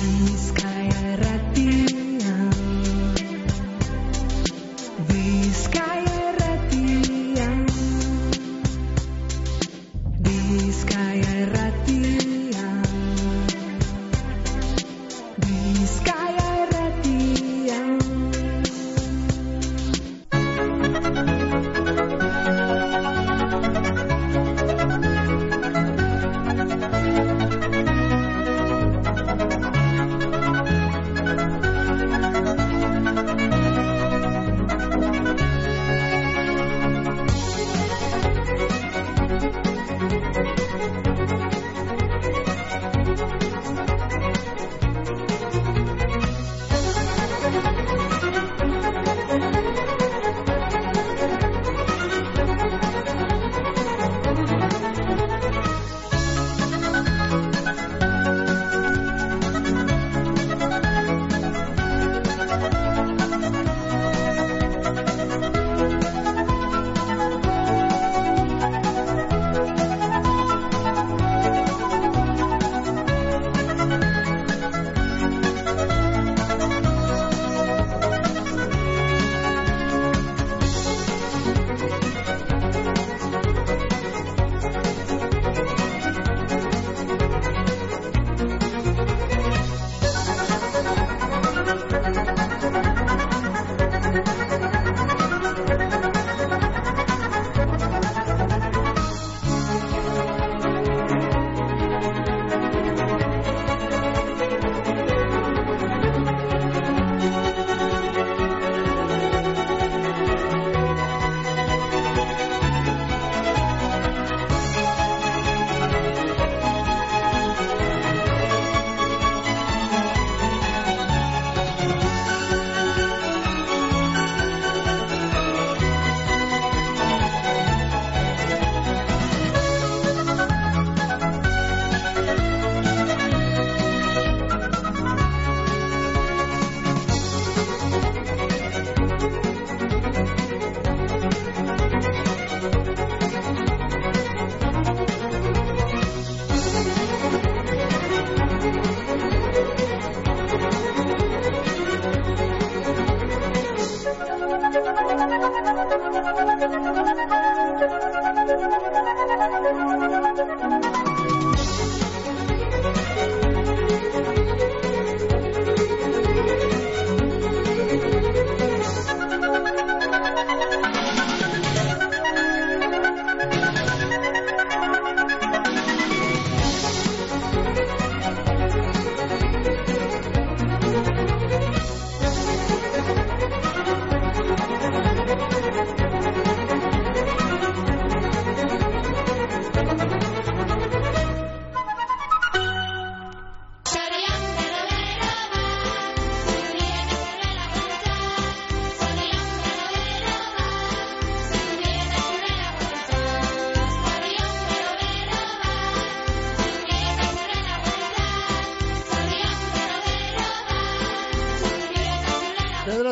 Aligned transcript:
Bizkaia 0.00 0.59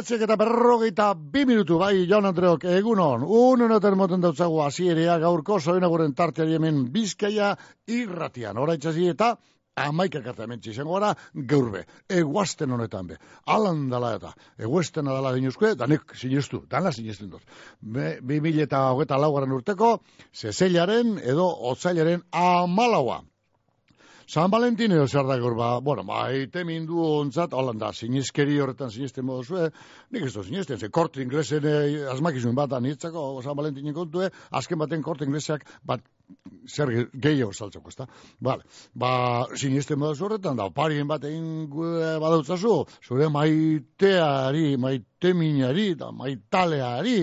Bederatziak 0.09 0.25
eta 0.25 0.37
berrogeita 0.41 1.07
bi 1.13 1.43
minutu, 1.45 1.77
bai, 1.77 2.07
Jon 2.09 2.25
Andreok, 2.25 2.63
egunon, 2.65 3.27
unen 3.29 3.75
oten 3.77 3.97
moten 4.01 4.23
dautzagu 4.25 4.63
azierea 4.65 5.19
gaurko 5.21 5.59
zoenaguren 5.61 6.15
tarteari 6.17 6.57
hemen 6.57 6.87
bizkaia 6.95 7.51
irratian, 7.93 8.57
oraitzazi 8.57 9.05
eta 9.13 9.35
amaika 9.77 10.23
karte 10.25 10.47
hemen 10.47 10.63
txizango 10.65 10.97
gara, 10.97 11.13
geurbe, 11.53 11.85
eguazten 12.09 12.73
honetan 12.73 13.13
be, 13.13 13.21
alan 13.45 13.85
dala 13.93 14.15
eta, 14.17 14.33
eguazten 14.57 15.13
adala 15.13 15.35
dinuzkue, 15.37 15.75
danek 15.77 16.17
sinestu, 16.17 16.63
dana 16.73 16.89
sinesten 16.89 17.29
dut. 17.29 17.45
Bi 17.83 18.41
mila 18.41 18.65
eta 18.65 18.87
hogeta 18.95 19.21
laugarren 19.21 19.53
urteko, 19.61 19.99
zezeilaren 20.33 21.19
edo 21.21 21.51
otzailaren 21.75 22.25
amalaua. 22.33 23.27
San 24.29 24.51
Valentin 24.53 24.93
edo 24.93 25.07
zer 25.09 25.25
da 25.25 25.39
gaur 25.41 25.55
ba, 25.57 25.69
bueno, 25.81 26.03
maite 26.05 26.61
mindu 26.69 26.99
ontzat, 27.01 27.55
holan 27.57 27.79
da, 27.81 27.95
sinizkeri 27.97 28.59
horretan 28.61 28.91
sinizten 28.93 29.25
modu 29.25 29.47
zue, 29.49 29.71
nik 30.13 30.27
ez 30.27 30.35
du 30.35 30.43
sinizten, 30.45 30.77
ze 30.77 30.91
korte 30.93 31.23
inglesen 31.25 31.65
eh, 31.65 32.03
asmakizun 32.13 32.53
bat 32.59 32.75
anitzako 32.77 33.23
San 33.43 33.57
Valentinen 33.57 33.97
kontue, 33.97 34.29
azken 34.61 34.79
baten 34.85 35.01
korte 35.03 35.25
inglesak 35.25 35.65
bat 35.81 36.05
zer 36.69 36.93
ge- 36.93 37.07
gehiago 37.25 37.55
saltzeko, 37.57 37.89
ezta? 37.89 38.05
Vale, 38.45 38.69
ba, 38.93 39.15
sinizten 39.57 39.97
modu 40.03 40.27
horretan, 40.29 40.61
da, 40.61 40.69
parien 40.77 41.09
bat 41.09 41.25
egin 41.25 41.65
gu- 41.73 41.97
badautzazu, 42.21 42.83
zure 43.01 43.31
maiteari, 43.33 44.75
maite 44.77 45.33
minari, 45.33 45.95
da, 45.97 46.13
maitaleari, 46.13 47.23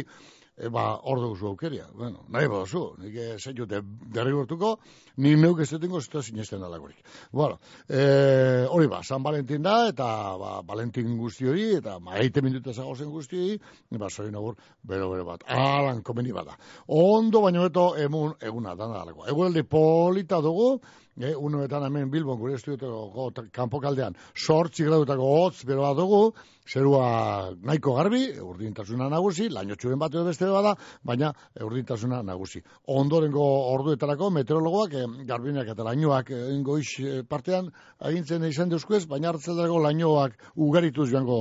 e, 0.58 0.70
ba, 0.70 1.00
hor 1.04 1.20
dugu 1.20 1.48
aukeria. 1.48 1.86
Bueno, 1.94 2.26
nahi 2.32 2.48
baduzu, 2.48 2.84
nik 3.02 3.16
zeitu 3.40 3.66
de, 3.70 3.82
derrigortuko, 4.16 4.76
ni 5.18 5.36
neuk 5.36 5.62
ez 5.62 5.70
dutengo 5.72 6.00
ez 6.00 6.26
sinesten 6.26 6.62
dalakorik. 6.62 7.04
Bueno, 7.32 7.60
e, 7.88 8.66
hori 8.70 8.88
ba, 8.88 9.04
San 9.04 9.24
Valentin 9.24 9.62
da, 9.64 9.88
eta 9.90 10.08
ba, 10.40 10.62
Valentin 10.62 11.18
guzti 11.18 11.48
hori, 11.48 11.70
eta 11.80 12.00
maite 12.00 12.42
minuta 12.42 12.74
zagozen 12.74 13.10
guzti 13.12 13.38
hori, 13.38 13.60
ba, 14.00 14.10
zoin 14.10 14.36
agur, 14.36 14.56
bero, 14.84 15.10
bero 15.12 15.26
bat, 15.26 15.44
alan 15.48 16.02
komeni 16.04 16.32
bada. 16.32 16.58
Ondo 16.88 17.42
baino 17.42 17.64
beto 17.68 17.96
emun, 17.98 18.36
eguna 18.42 18.76
da 18.76 18.88
dalako. 18.88 19.28
Egualdi 19.28 19.64
polita 19.64 20.42
dugu, 20.42 20.80
e, 21.20 21.36
unoetan 21.36 21.86
hemen 21.88 22.10
Bilbon 22.12 22.40
gure 22.40 22.56
estudiotako 22.58 23.30
kanpokaldean 23.56 24.16
sortzi 24.36 24.86
gradutako 24.88 25.30
hotz 25.40 25.64
beroa 25.68 25.94
dugu, 25.98 26.22
zerua 26.68 27.54
nahiko 27.64 27.96
garbi, 27.96 28.22
urdintasuna 28.42 29.08
nagusi, 29.10 29.50
lainotxuen 29.54 30.00
bat 30.02 30.14
edo 30.14 30.26
beste 30.26 30.50
bada, 30.50 30.76
baina 31.04 31.32
urdintasuna 31.62 32.22
nagusi. 32.26 32.62
Ondorengo 32.88 33.46
orduetarako 33.74 34.32
meteorologoak, 34.40 34.94
e, 34.94 35.26
garbinak 35.30 35.72
eta 35.76 35.88
lainoak 35.88 36.32
e, 36.32 36.44
goiz 36.66 36.88
e, 37.00 37.24
partean, 37.24 37.72
agintzen 38.00 38.44
izan 38.50 38.70
deuskuez, 38.74 39.06
baina 39.08 39.32
hartzelako 39.32 39.82
lainoak 39.88 40.40
ugarituz 40.56 41.10
joango 41.12 41.40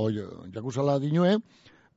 jakusala 0.55 0.99
dinue, 1.03 1.39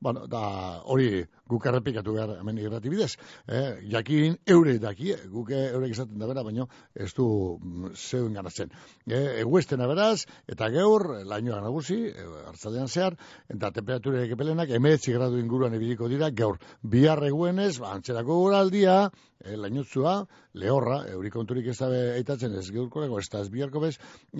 bueno, 0.00 0.26
da 0.26 0.80
hori 0.84 1.24
guk 1.48 1.66
errepikatu 1.66 2.14
behar 2.14 2.36
hemen 2.38 2.58
irrati 2.58 2.90
bidez. 2.92 3.16
Eh, 3.46 3.80
jakin 3.90 4.36
eure 4.46 4.76
daki, 4.78 5.12
eh, 5.14 5.20
guk 5.32 5.50
eurek 5.50 5.94
izaten 5.94 6.18
da 6.18 6.28
bera, 6.30 6.44
baina 6.46 6.66
ez 6.94 7.10
du 7.16 7.26
mm, 7.58 7.94
zeuen 7.94 8.34
ganatzen. 8.38 8.70
Eh, 9.06 9.40
eguesten 9.42 9.82
beraz, 9.90 10.26
eta 10.46 10.68
gaur, 10.74 11.06
lainoa 11.26 11.60
nagusi, 11.64 11.98
eh, 12.12 12.28
hartzaldean 12.50 12.88
zehar, 12.88 13.16
eta 13.48 13.72
temperatura 13.72 14.22
ekepelenak 14.26 14.70
emeetzi 14.78 15.16
gradu 15.16 15.40
inguruan 15.42 15.74
ebiliko 15.74 16.08
dira, 16.08 16.30
gaur, 16.30 16.58
bihar 16.82 17.24
eguenez, 17.30 17.78
ba, 17.82 17.94
antzerako 17.96 18.42
guraldia, 18.44 19.00
e, 19.44 19.56
lainotzua, 19.56 20.14
lehorra, 20.58 20.98
eurikonturik 21.12 21.68
ez 21.72 21.76
dabe 21.78 22.00
eitatzen 22.16 22.54
ez 22.58 22.66
geurkoreko, 22.74 23.20
ez 23.20 23.28
da 23.32 23.42
ez 23.44 23.50
biharko 23.52 23.82
bez, 23.84 23.94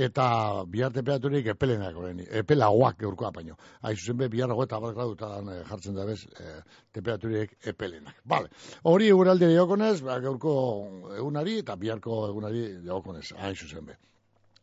eta 0.08 0.26
bihar 0.72 0.92
temperaturik 0.94 1.50
epelenak 1.54 1.96
horreni, 1.96 2.26
epelagoak 2.42 2.98
geurkoa 3.04 3.30
baino. 3.34 3.56
Aizu 3.88 4.10
zen 4.12 4.20
be, 4.20 4.28
bihar 4.32 4.54
eta 4.64 4.80
bat 4.82 4.94
gradu 4.96 5.16
eta 5.16 5.62
jartzen 5.70 5.96
da 5.98 6.06
bez, 6.08 6.20
e, 6.26 6.58
temperaturik 6.92 7.56
epelenak. 7.72 8.20
Vale. 8.24 8.52
Hori 8.82 9.08
eguralde 9.14 9.48
diokonez, 9.52 10.00
ba, 10.02 10.18
gaurko 10.24 10.52
egunari 11.16 11.58
eta 11.64 11.76
biharko 11.76 12.26
egunari 12.28 12.68
diokonez, 12.84 13.32
hain 13.38 13.56
zuzen 13.56 13.86
be. 13.86 13.98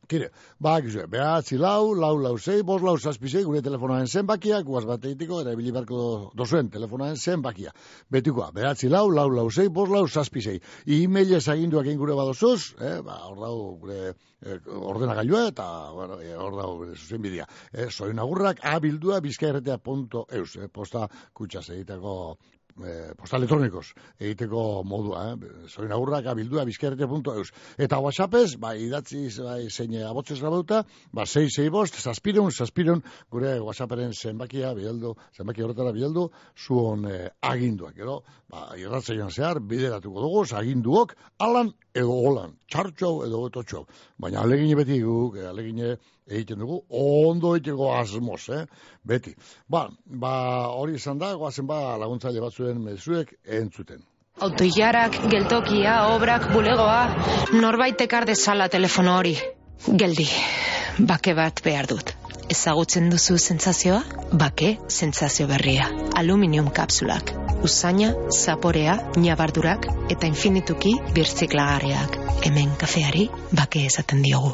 Kire, 0.08 0.30
ba, 0.62 0.76
gizue, 0.86 1.08
behatzi 1.10 1.58
lau, 1.58 1.94
lau, 1.98 2.14
lau, 2.22 2.36
zei, 2.38 2.62
bos, 2.64 2.82
lau, 2.86 2.96
zazpizei, 2.98 3.42
gure 3.46 3.62
telefonaen 3.66 4.06
zenbakia, 4.08 4.60
guaz 4.68 4.84
bat 4.86 5.06
egiteko, 5.10 5.40
era 5.42 5.56
ibili 5.56 5.74
barko 5.74 6.00
dozuen 6.38 6.70
telefonaen 6.74 7.18
zenbakia. 7.18 7.74
Betikoa, 8.14 8.52
behatzi 8.54 8.90
lau, 8.92 9.08
lau, 9.10 9.28
lau, 9.34 9.48
zei, 9.50 9.68
bos, 9.74 9.90
lau, 9.90 10.06
zazpizei. 10.08 10.60
E-mailez 10.86 11.44
aginduak 11.50 11.90
ingure 11.90 12.18
badozuz, 12.18 12.76
eh, 12.80 13.00
ba, 13.06 13.18
hor 13.30 13.42
dau, 13.42 13.56
gure 13.82 14.00
eh, 14.12 14.60
ordenagailua, 14.94 15.48
eta, 15.54 15.70
bueno, 15.96 16.20
eh, 16.22 16.36
hor 16.38 16.60
dau, 16.60 16.72
gure 16.84 16.98
zuzen 17.00 17.24
bidea. 17.26 17.48
Eh, 17.74 17.90
soin 17.90 18.22
agurrak, 18.22 18.62
abildua, 18.76 19.22
bizkaerretea.eus, 19.26 20.50
eh, 20.62 20.70
posta 20.70 21.08
kutsa 21.34 21.66
egiteko 21.66 22.38
e, 22.84 23.14
posta 23.16 23.38
elektronikos 23.38 23.94
egiteko 24.20 24.84
modua, 24.88 25.24
eh? 25.32 25.52
Zorin 25.70 25.94
agurrak 25.96 26.28
abildua 26.28 26.66
bizkerrete.eus. 26.68 27.52
Eta 27.82 28.00
whatsappez, 28.04 28.56
ba, 28.60 28.74
idatzi 28.76 29.28
bai, 29.44 29.70
zein 29.70 29.96
abotzez 30.04 30.40
grabauta, 30.42 30.84
ba, 31.16 31.26
6 31.26 31.70
bost, 31.72 32.00
zazpireun, 32.02 32.52
zazpireun, 32.52 33.04
gure 33.32 33.56
whatsapperen 33.64 34.14
zenbakia, 34.14 34.74
bieldu, 34.76 35.16
zenbaki 35.38 35.64
horretara 35.64 35.94
bieldu, 35.96 36.30
zuon 36.56 37.08
eh, 37.12 37.30
aginduak, 37.42 37.98
edo, 37.98 38.22
ba, 38.52 38.68
irratzeian 38.80 39.32
zehar, 39.32 39.62
bideratuko 39.62 40.26
dugu, 40.28 40.46
aginduok, 40.56 41.16
alan 41.40 41.72
edo 41.96 42.20
holan, 42.28 42.58
txartxo 42.68 43.16
edo 43.28 43.48
txau. 43.56 43.86
Baina 44.20 44.44
alegine 44.44 44.76
beti 44.76 45.00
guk, 45.04 45.40
eh, 45.40 45.48
alegine 45.50 45.96
egiten 46.30 46.60
dugu, 46.60 46.82
ondo 46.90 47.56
egiteko 47.56 47.92
asmoz, 47.96 48.42
eh? 48.50 48.66
beti. 49.04 49.36
Ba, 49.68 49.88
ba 50.06 50.34
hori 50.74 50.98
izan 51.00 51.22
da, 51.22 51.34
goazen 51.38 51.68
ba 51.70 51.98
laguntzaile 52.02 52.42
batzuen 52.44 52.82
mezuek 52.82 53.36
entzuten. 53.46 54.04
Autoiarak, 54.46 55.16
geltokia, 55.32 55.96
obrak, 56.12 56.50
bulegoa, 56.52 57.02
norbait 57.56 58.02
ekar 58.04 58.26
dezala 58.28 58.68
telefono 58.68 59.16
hori. 59.22 59.38
Geldi, 59.86 60.28
bake 61.00 61.36
bat 61.38 61.62
behar 61.64 61.88
dut. 61.88 62.12
Ezagutzen 62.52 63.08
duzu 63.10 63.38
sentsazioa? 63.42 64.02
Bake, 64.42 64.76
sentsazio 64.92 65.48
berria. 65.50 65.88
Aluminium 66.20 66.70
kapsulak. 66.70 67.32
Usaina, 67.66 68.12
zaporea, 68.30 69.00
nabardurak 69.18 69.88
eta 70.14 70.30
infinituki 70.30 70.94
birtziklagarriak. 71.16 72.20
Hemen 72.46 72.76
kafeari 72.78 73.30
bake 73.56 73.88
esaten 73.90 74.22
diogu. 74.28 74.54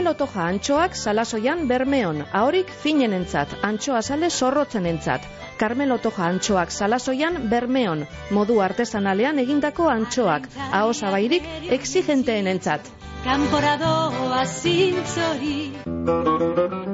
Carmelo 0.00 0.16
Toja 0.16 0.44
antxoak 0.48 0.94
salasoian 0.96 1.66
bermeon, 1.68 2.22
ahorik 2.38 2.70
finen 2.84 3.12
entzat, 3.12 3.50
antxoa 3.68 4.00
sale 4.00 4.30
zorrotzen 4.30 4.86
entzat. 4.88 5.26
Carmelo 5.60 5.98
Toja 6.00 6.24
antxoak 6.32 6.70
salasoian 6.72 7.34
bermeon, 7.50 8.06
modu 8.36 8.56
artesanalean 8.64 9.42
egindako 9.42 9.90
antxoak, 9.92 10.48
aho 10.80 10.94
zabairik 10.96 11.50
exigenteen 11.78 12.48
entzat. 12.54 12.88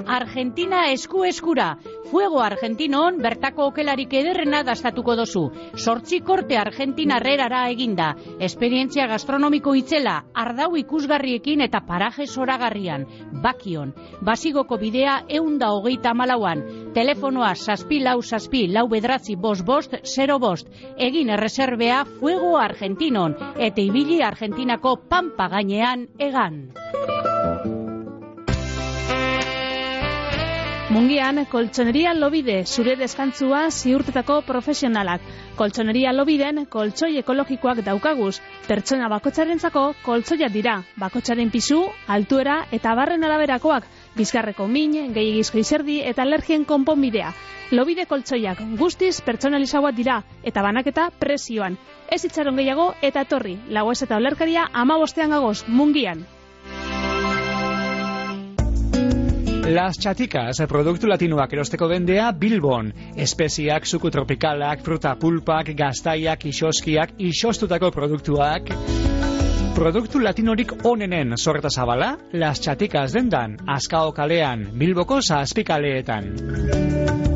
Argentina 0.06 0.90
esku 0.90 1.24
eskura. 1.24 1.76
Fuego 2.10 2.40
Argentinon 2.42 3.20
bertako 3.22 3.68
okelarik 3.70 4.12
ederrena 4.20 4.64
dastatuko 4.66 5.14
dozu. 5.18 5.44
Sortzi 5.76 6.20
korte 6.26 6.58
Argentina 6.58 7.20
herrerara 7.20 7.68
eginda. 7.70 8.08
Esperientzia 8.40 9.06
gastronomiko 9.06 9.74
itzela 9.78 10.16
Ardau 10.34 10.76
ikusgarriekin 10.82 11.62
eta 11.62 11.84
paraje 11.86 12.26
zoragarrian. 12.26 13.06
Bakion. 13.42 13.94
Basigoko 14.22 14.78
bidea 14.82 15.20
eunda 15.28 15.70
hogeita 15.74 16.14
malauan 16.14 16.64
Telefonoa 16.96 17.54
saspi 17.54 17.98
lau 18.00 18.22
saspi 18.56 18.72
lau 18.72 18.88
bedratzi 18.88 19.36
bost 19.36 19.64
bost 19.64 19.94
zero 20.04 20.38
bost 20.38 20.66
Egin 20.96 21.28
erreserbea 21.30 22.04
Fuego 22.04 22.56
Argentinon 22.56 23.36
Eta 23.58 23.80
ibili 23.80 24.22
Argentinako 24.22 24.96
pampa 25.08 25.48
gainean 25.48 26.08
egan. 26.18 26.72
Mungian, 30.88 31.44
koltsoneria 31.50 32.14
lobide, 32.14 32.64
zure 32.64 32.94
deskantzua 32.96 33.70
ziurtetako 33.70 34.40
profesionalak. 34.46 35.20
Koltsoneria 35.56 36.12
lobiden, 36.12 36.64
koltsoi 36.66 37.18
ekologikoak 37.18 37.82
daukaguz. 37.84 38.38
Pertsona 38.68 39.08
bakotxarentzako 39.08 39.82
koltsoiak 40.04 40.52
dira. 40.54 40.78
Bakotxaren 40.96 41.50
pisu, 41.50 41.82
altuera 42.06 42.62
eta 42.72 42.94
barren 42.94 43.24
araberakoak. 43.24 43.84
Bizkarreko 44.16 44.68
min, 44.68 45.12
gehiagizko 45.12 45.58
izerdi 45.58 46.00
eta 46.00 46.22
alergien 46.22 46.64
konponbidea. 46.64 47.34
Lobide 47.75 48.04
koltsoiak 48.06 48.61
guztiz 48.78 49.18
pertsonalizagoak 49.26 49.96
dira 49.96 50.20
eta 50.46 50.62
banaketa 50.62 51.08
presioan. 51.18 51.75
Ez 52.12 52.23
itxaron 52.25 52.58
gehiago 52.61 52.92
eta 53.02 53.25
etorri. 53.26 53.56
Lagoez 53.75 54.02
eta 54.06 54.16
olerkaria 54.16 54.68
ama 54.73 54.99
gagoz, 55.28 55.64
mungian. 55.66 56.25
Las 59.66 59.99
Chaticas, 59.99 60.62
produktu 60.68 61.08
latinoak 61.08 61.52
erosteko 61.52 61.88
bendea 61.88 62.30
Bilbon. 62.30 62.92
Espeziak, 63.16 63.85
suku 63.85 64.11
tropikalak, 64.11 64.80
fruta 64.80 65.16
pulpak, 65.16 65.75
gaztaiak, 65.75 66.46
isoskiak, 66.46 67.18
isostutako 67.18 67.90
produktuak. 67.90 68.70
Produktu 69.75 70.20
latinorik 70.20 70.73
onenen 70.85 71.37
sorreta 71.37 71.68
zabala, 71.68 72.16
Las 72.32 72.61
Chaticas 72.61 73.12
dendan, 73.12 73.58
Azkao 73.66 74.12
kalean, 74.12 74.70
Bilboko 74.78 75.20
zazpikaleetan. 75.20 77.36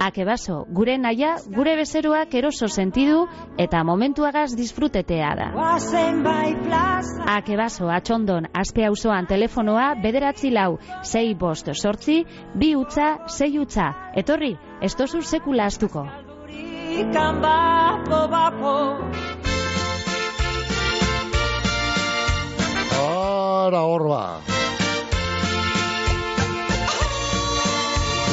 Akebaso, 0.00 0.64
gure 0.68 0.96
naia, 0.98 1.36
gure 1.54 1.76
bezeroak 1.78 2.34
eroso 2.34 2.68
sentidu 2.68 3.24
eta 3.58 3.82
momentuagaz 3.84 4.54
disfrutetea 4.56 5.30
da. 5.38 5.48
Akebaso, 7.36 7.88
atxondon, 7.90 8.48
azpe 8.52 8.84
auzoan 8.86 9.26
telefonoa 9.26 9.94
bederatzi 10.02 10.50
lau, 10.50 10.78
sei 11.02 11.34
bost 11.34 11.70
sortzi, 11.74 12.24
bi 12.54 12.74
utza, 12.74 13.18
sei 13.28 13.58
utza. 13.58 13.92
Etorri, 14.14 14.56
ez 14.82 14.94
dozu 14.96 15.22
sekula 15.22 15.66
astuko. 15.70 16.06
Ara 23.04 23.80
horba. 23.80 24.24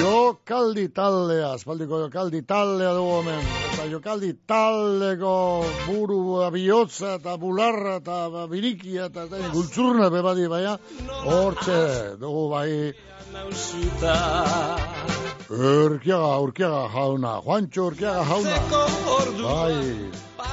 Jokaldi 0.01 0.87
taldea, 0.97 1.51
espaldiko 1.59 1.99
jokaldi 2.01 2.41
taldea 2.47 2.93
dugu 2.97 3.19
hemen. 3.19 3.43
Eta 3.67 3.85
jokaldi 3.91 4.31
taldeko 4.49 5.33
buru 5.85 6.21
bihotza 6.55 7.15
eta 7.19 7.35
bularra 7.37 7.99
eta 7.99 8.47
birikia 8.49 9.05
eta, 9.11 9.27
eta 9.29 9.51
gultzurna 9.53 10.09
bebadi 10.09 10.47
baina. 10.49 10.77
Hortxe 11.27 11.77
dugu 12.23 12.49
bai 12.49 12.71
Urkiaga, 15.51 16.33
urkiaga 16.47 16.81
jauna, 16.95 17.37
Juancho 17.45 17.87
urkiaga 17.91 18.25
jauna. 18.25 18.57
Bai, 19.43 19.77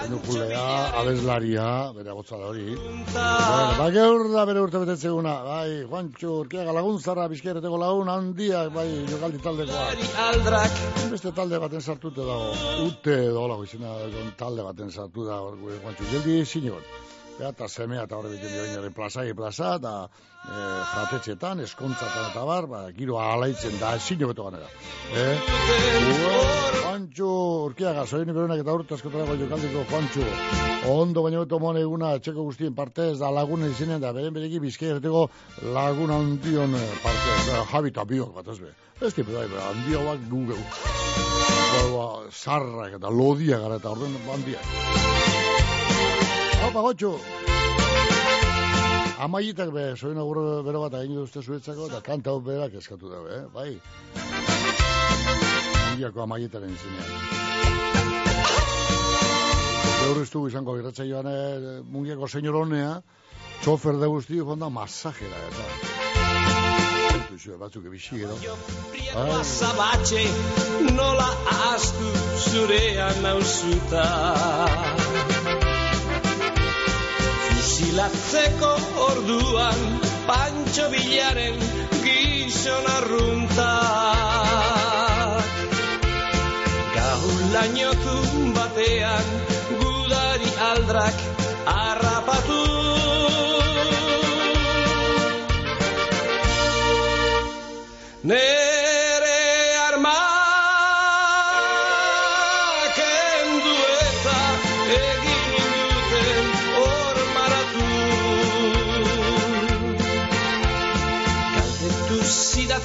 penukulea, 0.01 0.65
abeslaria, 1.01 1.67
bere 1.97 2.15
gotza 2.17 2.37
da 2.37 2.51
hori. 2.51 2.77
Bueno, 2.77 3.75
ba, 3.79 3.89
geur 3.95 4.25
da 4.33 4.45
bere 4.49 4.63
urte 4.65 4.83
betetzeguna, 4.83 5.35
bai, 5.47 5.83
Juancho 5.89 6.39
urkiaga 6.45 6.75
laguntzarra, 6.77 7.29
bizkereteko 7.33 7.81
lagun 7.81 8.13
handiak, 8.13 8.73
bai, 8.75 8.87
jokaldi 9.11 9.43
taldekoa. 9.45 9.87
Beste 11.13 11.35
talde 11.37 11.61
baten 11.65 11.85
sartute 11.85 12.25
dago, 12.25 12.55
ute 12.87 13.19
edo 13.29 13.45
hola, 13.45 13.61
izena, 13.65 13.95
talde 14.41 14.67
baten 14.67 14.91
sartu 14.91 15.27
da, 15.29 15.43
Juancho, 15.65 16.11
jeldi 16.13 16.43
zinegot. 16.45 16.97
Eta 17.39 17.69
semea 17.71 18.03
eta 18.03 18.17
horre 18.19 18.33
biten 18.33 18.51
dioinaren 18.51 18.95
plazai 18.95 19.29
plaza, 19.39 19.77
eta 19.79 19.93
e, 20.49 20.63
jatetxetan, 20.93 21.61
eskontzatan 21.65 22.31
eta 22.31 22.45
bar, 22.49 22.67
ba, 22.71 22.81
giro 22.97 23.19
alaitzen 23.21 23.77
da, 23.81 23.95
ezin 23.97 24.21
jobeto 24.21 24.49
ganera. 24.49 24.69
Eh? 25.15 25.37
Juancho, 26.79 27.31
urkiaga, 27.69 28.07
zoin 28.07 28.33
berunak 28.33 28.63
eta 28.65 28.75
urte 28.75 28.97
askotara 28.97 29.27
goi 29.29 29.39
jokaldiko, 29.43 29.85
Juancho, 29.91 30.27
ondo 30.93 31.25
baino 31.27 31.45
beto 31.45 31.61
mone 31.63 31.85
eguna, 31.85 32.15
txeko 32.19 32.47
guztien 32.49 32.75
partez, 32.79 33.19
da 33.21 33.31
laguna 33.35 33.69
izinen, 33.71 34.01
da 34.05 34.13
beren 34.17 34.35
bereki 34.37 34.63
bizkai 34.65 34.93
erreteko 34.95 35.29
laguna 35.75 36.21
handion 36.23 36.75
eh, 36.79 36.89
partez, 37.05 37.41
da, 37.51 37.65
jabi 37.75 37.95
eta 37.95 38.07
biok 38.09 38.35
bat 38.41 38.55
ez 38.55 38.59
be. 38.65 38.73
Ez 38.99 39.13
tipe 39.15 39.35
da, 39.35 39.45
be, 39.47 39.61
handia 39.69 40.03
bak 40.07 40.25
du 40.31 40.47
geu. 40.49 40.63
Ba, 41.69 41.85
ba, 41.93 42.09
zarrak 42.33 42.97
eta 42.99 43.13
lodia 43.13 43.61
gara 43.63 43.79
eta 43.83 43.95
orden 43.95 44.17
handiak. 44.33 44.75
Opa, 46.69 46.81
gotxo! 46.81 47.15
Amaietak 49.19 49.73
be, 49.75 49.97
soin 49.99 50.19
agurro 50.23 50.63
bero 50.63 50.85
bat 50.85 50.95
egin 51.01 51.17
duzte 51.19 51.41
zuetzako, 51.43 51.89
eta 51.91 51.99
kanta 52.07 52.31
hau 52.31 52.39
berak 52.49 52.77
eskatu 52.79 53.11
dabe, 53.11 53.35
eh? 53.35 53.47
bai? 53.51 53.71
Mungiako 55.89 56.23
amaietaren 56.23 56.71
izenean. 56.77 57.09
Gaur 59.99 60.23
ez 60.23 60.31
izango 60.31 60.77
gerratza 60.79 61.07
joan, 61.09 61.27
eh, 61.33 61.81
mungiako 61.83 62.29
senyor 62.29 62.61
honea, 62.61 62.93
txofer 63.65 63.99
da 63.99 64.07
guzti, 64.07 64.39
jonda 64.39 64.71
masajera, 64.71 65.43
eta... 65.51 65.67
Zue, 67.39 67.57
batzuk 67.59 67.85
ebixi 67.87 68.23
edo. 68.23 68.39
Bai. 69.15 69.43
Zabatxe, 69.47 70.25
nola 70.95 71.29
astu 71.73 72.15
zurean 72.51 73.23
nauzuta. 73.23 74.07
Fusilatzeko 77.79 78.69
orduan, 79.07 79.83
pantxo 80.27 80.89
bilaren 80.91 81.61
gizon 82.03 82.89
arrunta. 82.91 83.69
Gau 86.97 87.31
lainotu 87.55 88.17
batean, 88.59 89.31
gudari 89.79 90.51
aldrak 90.73 91.25
harrapatu. 91.71 92.63
Nere 98.33 98.58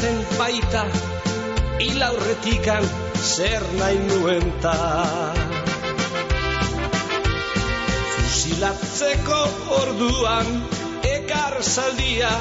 zidaten 0.03 0.37
baita, 0.37 0.83
hil 1.79 2.01
aurretikan 2.03 2.83
zer 3.23 3.63
nahi 3.79 3.97
nuen 4.07 4.51
ta. 4.61 4.75
Fusilatzeko 8.15 9.39
orduan, 9.79 10.49
ekar 11.07 11.55
zaldia 11.61 12.31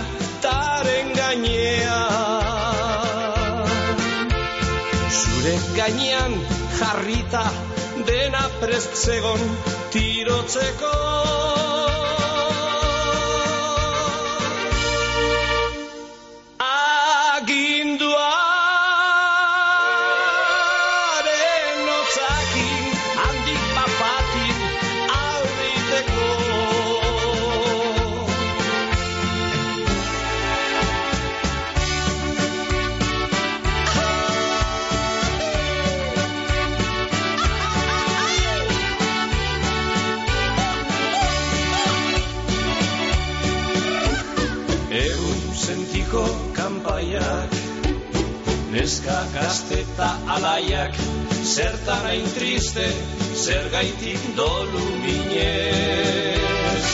taren 0.42 1.14
gainean. 1.14 2.02
Zure 5.20 5.56
gainean 5.76 6.34
jarrita 6.80 7.46
dena 8.06 8.44
prest 8.60 8.96
zegon 9.06 9.42
tirotzeko. 9.94 10.96
Sentiko 46.12 46.52
kanpaiak 46.52 47.50
Neska 48.70 49.18
gazteta 49.34 50.10
alaiak 50.28 50.94
Zertan 51.44 52.04
hain 52.06 52.26
triste 52.34 52.86
Zer 53.34 53.68
gaitik 53.72 54.20
dolu 54.36 54.84
minez. 55.02 56.86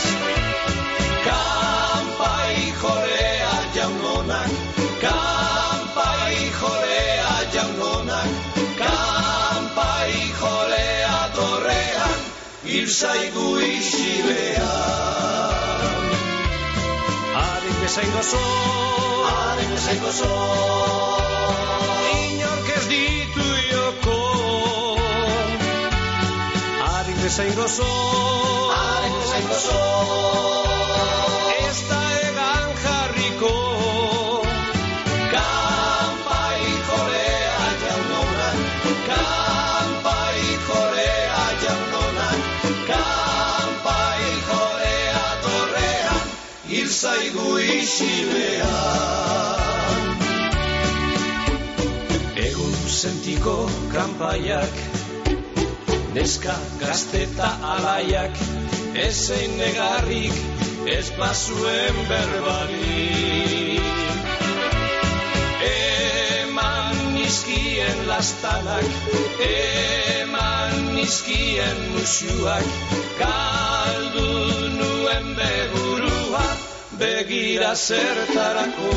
Kanpai 1.26 2.54
jorea 2.82 3.54
jaunonak 3.74 4.50
Kanpai 5.02 6.36
jorea 6.60 7.34
jaunonak 7.54 8.30
Kanpai 8.78 10.12
jorea 10.40 11.18
dorrean 11.36 12.20
Hil 12.64 12.86
zaigu 12.86 13.58
isilean 13.58 15.67
Haren 17.38 17.76
bezain 17.82 18.10
gozo. 18.16 18.40
Haren 19.30 19.70
bezain 19.74 20.00
gozo. 20.04 20.30
Inork 22.14 22.72
ez 22.76 22.84
ditu 22.94 23.46
joko. 23.70 24.16
Haren 26.86 27.22
bezain 27.22 27.54
gozo. 27.60 27.92
Haren 28.74 29.20
bezain 29.22 29.48
gozo 29.54 30.77
zaigu 46.98 47.58
isilean. 47.62 48.70
Egun 52.46 52.74
sentiko 52.90 53.54
kanpaiak, 53.92 54.80
neska 56.16 56.56
gazteta 56.80 57.50
alaiak, 57.74 58.34
ezein 59.04 59.54
negarrik 59.60 60.34
ez 60.96 61.06
bazuen 61.20 62.02
berbarik. 62.10 63.86
Eman 65.70 66.98
nizkien 67.14 68.06
lastanak, 68.10 68.90
eman 69.52 70.94
nizkien 70.98 71.78
musuak, 71.94 72.66
begurua, 73.18 74.87
begira 76.98 77.74
zertarako. 77.74 78.90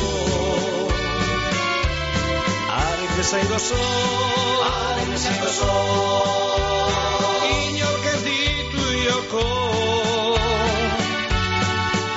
Argi 2.81 3.07
bezain 3.17 3.47
gozo 3.51 3.81
Haren 4.67 5.11
bezain 5.13 5.37
gozo. 5.43 5.69
Inork 7.51 8.07
ez 8.13 8.21
ditu 8.27 8.87
joko. 9.05 9.45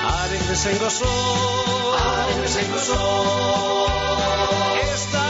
Haren 0.07 0.43
bezain 0.49 0.81
gozo 0.85 1.13
Haren 1.99 2.41
bezain 2.47 2.73
gozo. 2.73 2.99
Ez 4.89 5.03
da 5.13 5.24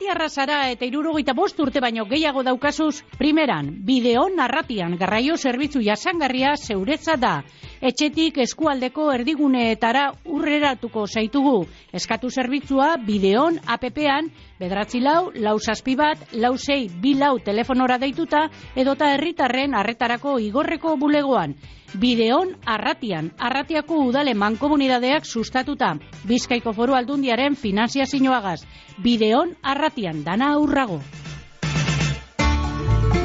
Arratiarra 0.00 0.28
zara 0.32 0.58
eta 0.72 0.86
irurogeita 0.88 1.34
bost 1.36 1.58
urte 1.60 1.80
baino 1.84 2.06
gehiago 2.08 2.40
daukazuz, 2.42 3.02
primeran, 3.18 3.66
bideon 3.84 4.40
arratian 4.40 4.94
garraio 4.96 5.36
zerbitzu 5.36 5.82
jasangarria 5.84 6.54
zeuretza 6.56 7.16
da. 7.20 7.32
Etxetik 7.80 8.36
eskualdeko 8.42 9.06
erdiguneetara 9.14 10.02
urreratuko 10.28 11.06
zaitugu. 11.08 11.62
Eskatu 11.96 12.28
zerbitzua 12.28 12.90
bideon 13.06 13.56
APP-an, 13.64 14.28
bedratzi 14.60 15.00
lau, 15.00 15.30
lau 15.32 15.54
zazpi 15.58 15.94
bat, 15.96 16.26
lau 16.36 16.58
zei, 16.58 16.90
bi 17.00 17.14
lau 17.16 17.38
telefonora 17.40 17.96
deituta, 18.02 18.42
edota 18.76 19.08
herritarren 19.14 19.74
arretarako 19.74 20.36
igorreko 20.44 20.98
bulegoan. 21.00 21.56
Bideon 21.96 22.52
arratian, 22.66 23.32
arratiako 23.38 24.04
udale 24.10 24.36
mankomunidadeak 24.36 25.24
sustatuta. 25.24 25.94
Bizkaiko 26.28 26.76
foru 26.76 27.00
aldundiaren 27.00 27.56
finanziazioagaz. 27.56 28.60
Bideon 29.00 29.56
arratian, 29.62 30.22
dana 30.22 30.52
aurrago. 30.60 31.00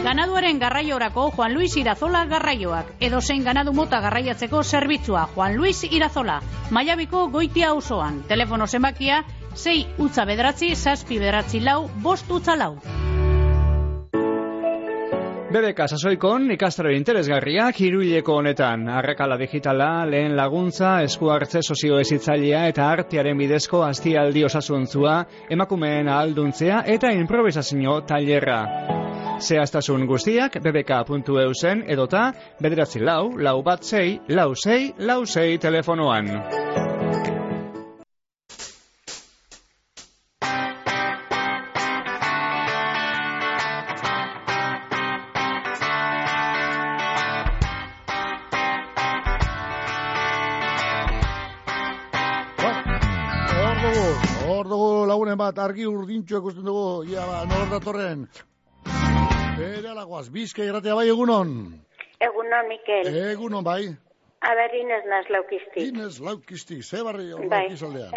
Ganaduaren 0.05 0.59
garraiorako 0.61 1.31
Juan 1.33 1.55
Luis 1.55 1.75
Irazola 1.81 2.19
garraioak. 2.29 2.91
Edo 3.07 3.21
zein 3.25 3.41
ganadu 3.47 3.71
mota 3.73 3.97
garraiatzeko 4.03 4.61
zerbitzua 4.61 5.23
Juan 5.33 5.55
Luis 5.57 5.79
Irazola. 5.89 6.35
Maiabiko 6.69 7.23
goitia 7.33 7.71
osoan. 7.73 8.21
Telefono 8.29 8.67
zenbakia 8.67 9.23
6 9.55 10.05
utza 10.05 10.27
bederatzi, 10.29 10.75
zazpi 10.75 11.17
bederatzi 11.17 11.65
lau, 11.65 11.87
bost 12.05 12.29
utza 12.29 12.53
lau. 12.55 12.75
BBK 15.55 15.85
sasoikon 15.87 16.49
ikastaro 16.51 16.89
interesgarriak 16.91 17.77
hiruileko 17.79 18.33
honetan. 18.41 18.81
Arrekala 18.91 19.37
digitala, 19.39 19.87
lehen 20.09 20.33
laguntza, 20.35 20.97
esku 21.07 21.29
hartze 21.31 21.61
sozio 21.63 21.95
ezitzailea 22.03 22.65
eta 22.73 22.89
artearen 22.91 23.39
bidezko 23.39 23.79
aztialdi 23.87 24.43
osasuntzua, 24.43 25.13
emakumeen 25.55 26.11
ahalduntzea 26.11 26.81
eta 26.97 27.13
improvisazio 27.15 28.01
tailerra. 28.09 28.59
Zehaztasun 29.39 30.03
guztiak 30.11 30.59
bbk.eu 30.59 31.53
zen 31.55 31.85
edota 31.87 32.25
bederatzi 32.59 32.99
lau, 32.99 33.37
lau 33.39 33.61
bat 33.63 33.87
zei, 33.87 34.19
lau 34.27 34.51
zei, 34.59 34.91
lau 34.99 35.21
zei 35.23 35.55
telefonoan. 35.57 36.84
Dugu, 53.85 54.49
hor 54.49 54.67
dugu 54.69 54.89
lagunen 55.09 55.37
bat 55.39 55.59
argi 55.59 55.85
urdintxo 55.87 56.39
ikusten 56.41 56.65
dugu, 56.65 57.03
ia 57.11 57.25
ba, 57.27 57.43
nor 57.49 57.69
datorren. 57.73 58.25
Bere 59.57 59.89
alagoaz, 59.91 60.27
bizka 60.33 60.63
irratea 60.65 60.95
bai 60.97 61.07
egunon. 61.11 61.51
Egunon, 62.19 62.67
Mikel. 62.71 63.09
Egunon 63.31 63.63
bai. 63.63 63.85
A 64.45 64.53
ber, 64.57 64.73
Inez 64.77 65.03
naz 65.09 65.25
laukizti. 65.33 65.87
Inez 65.89 66.19
laukisti, 66.21 66.81
ze 66.83 67.01
barri 67.03 67.31
hor 67.31 67.47
Bai. 67.49 67.63
laukizaldean. 67.65 68.11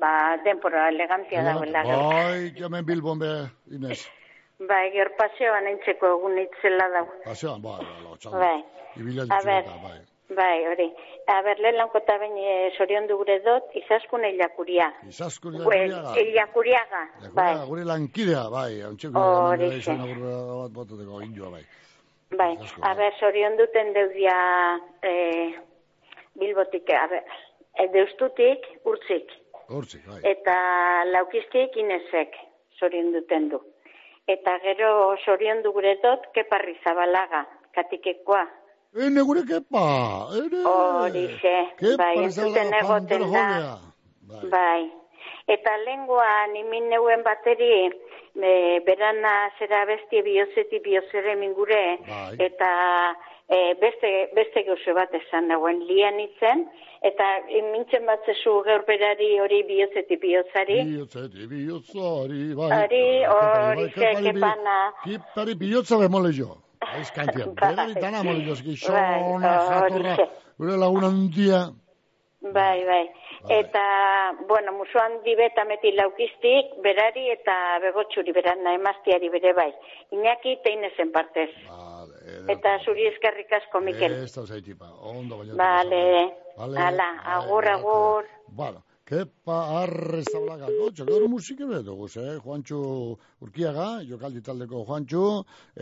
Ba, 0.00 0.12
denpora 0.44 0.88
elegantia 0.88 1.42
dagoela. 1.44 1.82
Bai, 1.84 2.52
jamen 2.56 2.86
bilbon 2.86 3.18
be, 3.18 3.32
Inez. 3.76 4.06
Bai, 4.70 4.86
gero 4.94 5.10
paseoan 5.18 5.66
entzeko 5.68 6.14
egun 6.16 6.38
itzela 6.40 6.86
dago. 6.94 7.12
Pasean, 7.26 7.60
bai, 7.62 7.82
bai. 7.84 8.32
Bai. 8.40 8.58
Ibila 8.96 9.26
A 9.28 9.40
ber. 9.44 9.64
ditzueta, 9.66 9.82
bai. 9.82 9.98
Bai, 10.28 10.66
hori. 10.66 10.88
A 11.30 11.40
ber, 11.42 11.60
lehen 11.62 11.76
lanko 11.78 12.00
eta 12.02 12.16
bain 12.18 12.34
e, 12.36 12.70
sorion 12.76 13.06
dugure 13.06 13.38
dut, 13.44 13.68
izaskun 13.78 14.24
eilakuria. 14.26 14.88
Izaskun 15.08 15.54
Gue- 15.62 15.84
ilakuriaga. 15.86 16.14
Eiakuriaga, 16.22 17.02
bai. 17.22 17.30
Bai. 17.54 17.66
Gure 17.68 17.84
lankidea, 17.84 18.48
bai. 18.50 18.80
Antxeko 18.88 19.22
Horixe. 19.52 19.78
izan 19.78 20.00
agurra 20.02 20.34
bat 20.62 20.72
botateko 20.80 21.20
indua, 21.22 21.50
bai. 21.50 21.62
Bai, 22.36 22.50
a 22.82 22.94
ber, 22.98 23.12
sorion 23.20 23.56
duten 23.56 23.92
deudia 23.94 24.36
e, 25.02 25.54
bilbotik, 26.34 26.90
a 26.90 27.06
ber, 27.06 27.22
e, 27.78 27.86
deustutik 27.94 28.66
urtzik. 28.84 29.30
Hortzik, 29.70 30.02
bai. 30.10 30.20
Eta 30.24 30.58
laukiztik 31.12 31.76
inezek 31.76 32.34
sorion 32.80 33.12
duten 33.14 33.48
du. 33.54 33.62
Eta 34.26 34.58
gero 34.66 35.14
sorion 35.24 35.62
du 35.62 35.70
gure 35.72 35.94
dut, 36.02 36.26
keparri 36.34 36.74
zabalaga, 36.82 37.46
katikekoa. 37.78 38.42
Ene 38.96 39.22
gure 39.28 39.42
kepa, 39.44 39.84
ene. 40.40 40.62
Horixe, 40.64 41.56
bai, 42.00 42.14
entzuten 42.24 42.48
egoten 42.48 42.70
da. 42.70 42.86
panterjolea. 42.88 43.74
Bai. 44.50 44.82
Eta 45.48 45.76
lenguan 45.84 46.56
imin 46.56 46.88
neuen 46.90 47.22
bateri, 47.22 47.90
e, 48.34 48.52
berana 48.86 49.34
zera 49.58 49.84
besti 49.86 50.22
biozeti 50.26 50.80
biozere 50.82 51.36
mingure, 51.38 51.98
Bai. 52.08 52.34
eta 52.48 52.70
e, 53.48 53.74
beste, 53.80 54.10
beste 54.34 54.64
gauze 54.66 54.92
bat 54.96 55.14
esan 55.14 55.48
dagoen 55.52 55.84
lian 55.86 56.18
itzen, 56.24 56.64
eta 57.06 57.24
mintzen 57.72 58.06
batzezu 58.08 58.56
gaur 58.66 58.82
berari 58.88 59.36
hori 59.44 59.62
biozeti 59.68 60.16
biozari, 60.24 60.80
Bihotzeti, 60.90 61.46
bihotzari, 61.52 62.42
bai. 62.58 62.70
Hori, 62.82 63.04
horixe, 63.36 64.00
kepari, 64.00 64.22
bi- 64.24 64.40
kepana. 64.40 64.78
Kepari 65.04 65.54
bihotza 65.54 65.98
bemole 66.02 66.32
jo. 66.32 66.56
Aiz 66.80 67.10
kantian, 67.12 67.54
Bai. 67.54 67.70
berari 67.74 67.94
dana 68.00 68.22
mole 68.22 68.44
jo, 68.46 68.52
eski, 68.52 68.76
Bai, 68.88 69.20
xona, 69.22 69.52
jatorra, 69.70 70.16
gure 70.58 70.76
lagun 70.76 71.04
handia. 71.04 71.66
Bai, 72.52 72.84
bai. 72.86 73.04
Eta, 73.50 73.82
bueno, 74.48 74.72
musu 74.72 74.98
handi 74.98 75.34
beta 75.38 75.64
meti 75.64 75.92
laukiztik, 75.94 76.76
berari 76.82 77.28
eta 77.30 77.54
begotxuri 77.82 78.32
berana 78.34 78.74
emaztiari 78.74 79.30
bere 79.30 79.52
bai. 79.54 79.70
Iñaki 80.14 80.56
teinezen 80.64 81.12
partez. 81.14 81.50
Eta 82.50 82.78
zuri 82.84 83.06
eskerrik 83.12 83.52
asko, 83.60 83.80
Mikel. 83.80 84.18
Ez 84.24 84.32
da 84.34 84.46
zaitipa, 84.46 84.90
ondo 85.02 85.38
baina. 85.42 85.54
Vale. 85.58 86.02
Vale. 86.56 86.80
Hala, 86.80 87.08
agur, 87.36 87.64
Vale, 87.64 87.78
agur. 87.78 88.24
Bueno, 88.48 88.82
kepa 89.06 89.56
arre 89.82 90.22
zablaga. 90.26 90.66
Gotxo, 90.80 91.04
gaur 91.06 91.28
musike 91.30 91.66
bere 91.68 91.82
dugu, 91.86 92.08
eh? 92.18 92.38
Juantxu 92.42 92.78
Urkiaga, 93.44 94.02
jokaldi 94.08 94.42
taldeko 94.42 94.82
Juantxu, 94.88 95.22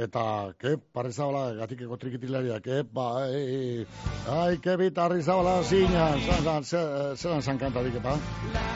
eta 0.07 0.25
kepa 0.61 1.01
arre 1.01 1.13
zablaga, 1.13 1.55
gatikeko 1.63 1.97
trikitilaria, 2.03 2.59
kepa, 2.61 3.07
ei, 3.33 3.87
ai, 4.29 4.59
kepita 4.61 5.07
arre 5.07 5.23
zablaga 5.23 5.63
zinean, 5.65 6.21
zan, 6.27 6.43
zan, 6.45 6.65
ze- 6.65 7.17
zelan 7.17 7.43
zan 7.43 7.59
kantarik, 7.59 7.97
epa. 8.03 8.19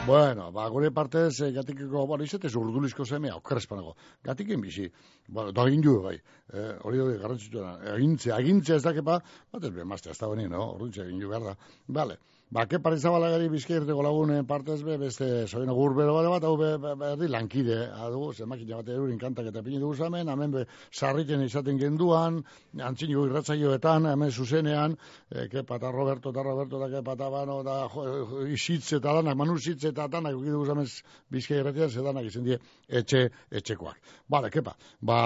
Bueno, 0.07 0.49
ba, 0.51 0.65
gure 0.73 0.89
partez, 0.91 1.41
eh, 1.45 1.51
gatikeko, 1.53 2.07
bueno, 2.07 2.23
izetez 2.23 2.55
urdulizko 2.55 3.05
semea, 3.05 3.35
okrespanago. 3.37 3.95
Gatikin 4.23 4.61
bizi, 4.61 4.89
bueno, 5.27 5.51
da 5.51 5.67
egin 5.69 5.85
bai, 6.01 6.15
eh, 6.53 6.73
hori 6.83 6.99
hori 6.99 7.19
garrantzitsua 7.19 7.61
da, 7.61 7.93
agintze, 7.93 8.31
agintze 8.33 8.75
ez 8.75 8.83
dakepa, 8.83 9.21
bat 9.51 9.63
ez 9.63 9.69
behemazte, 9.71 10.09
ez 10.09 10.17
da 10.17 10.27
beni, 10.27 10.47
no, 10.49 10.71
orduntze 10.73 11.05
egin 11.05 11.19
behar 11.29 11.43
da. 11.43 11.55
Bale, 11.87 12.17
ba, 12.51 12.65
ke 12.65 12.79
parizabalagari 12.81 13.49
bizkairteko 13.49 14.01
lagune 14.01 14.39
partez 14.47 14.81
be, 14.83 14.97
beste, 14.97 15.45
soin 15.47 15.69
agur 15.69 15.93
bero 15.93 16.15
bat, 16.17 16.43
hau 16.43 16.55
be, 16.57 16.71
be, 16.81 16.95
be, 16.97 17.11
erdi 17.13 17.29
lankide, 17.29 17.77
adugu, 18.05 18.33
ze 18.33 18.45
makina 18.49 18.79
bat 18.79 18.89
eurin 18.89 19.19
kantak 19.21 19.51
eta 19.51 19.61
pini 19.61 19.79
dugu 19.79 19.95
zamen, 19.95 20.29
hemen 20.33 20.51
be, 20.51 20.65
sarriten 20.91 21.43
izaten 21.45 21.77
genduan, 21.77 22.41
antziniko 22.89 23.27
irratzaioetan, 23.29 24.09
hemen 24.09 24.31
zuzenean, 24.31 24.97
e, 25.29 25.47
kepa 25.51 25.77
eta 25.77 25.91
Roberto 25.93 26.33
eta 26.33 26.43
Roberto 26.43 26.81
eta 26.81 26.89
kepa 26.97 27.17
eta 27.19 27.29
bano, 27.29 27.61
da, 27.63 27.79
jo, 27.93 28.07
jo, 28.31 28.43
isitze 28.57 28.97
eta 28.97 29.13
danak, 29.19 29.37
manu 29.37 29.59
isitze 29.61 29.93
eta 29.93 30.07
danak, 30.07 30.37
uki 30.41 30.49
dugu 30.49 30.65
zamen 30.65 30.89
bizkairratia, 31.29 31.89
ze 31.89 32.05
danak 32.05 32.31
izan 32.31 32.49
die, 32.49 32.57
etxe, 32.87 33.27
etxekoak. 33.51 34.01
Bale, 34.27 34.49
kepa, 34.49 34.73
ba, 35.01 35.19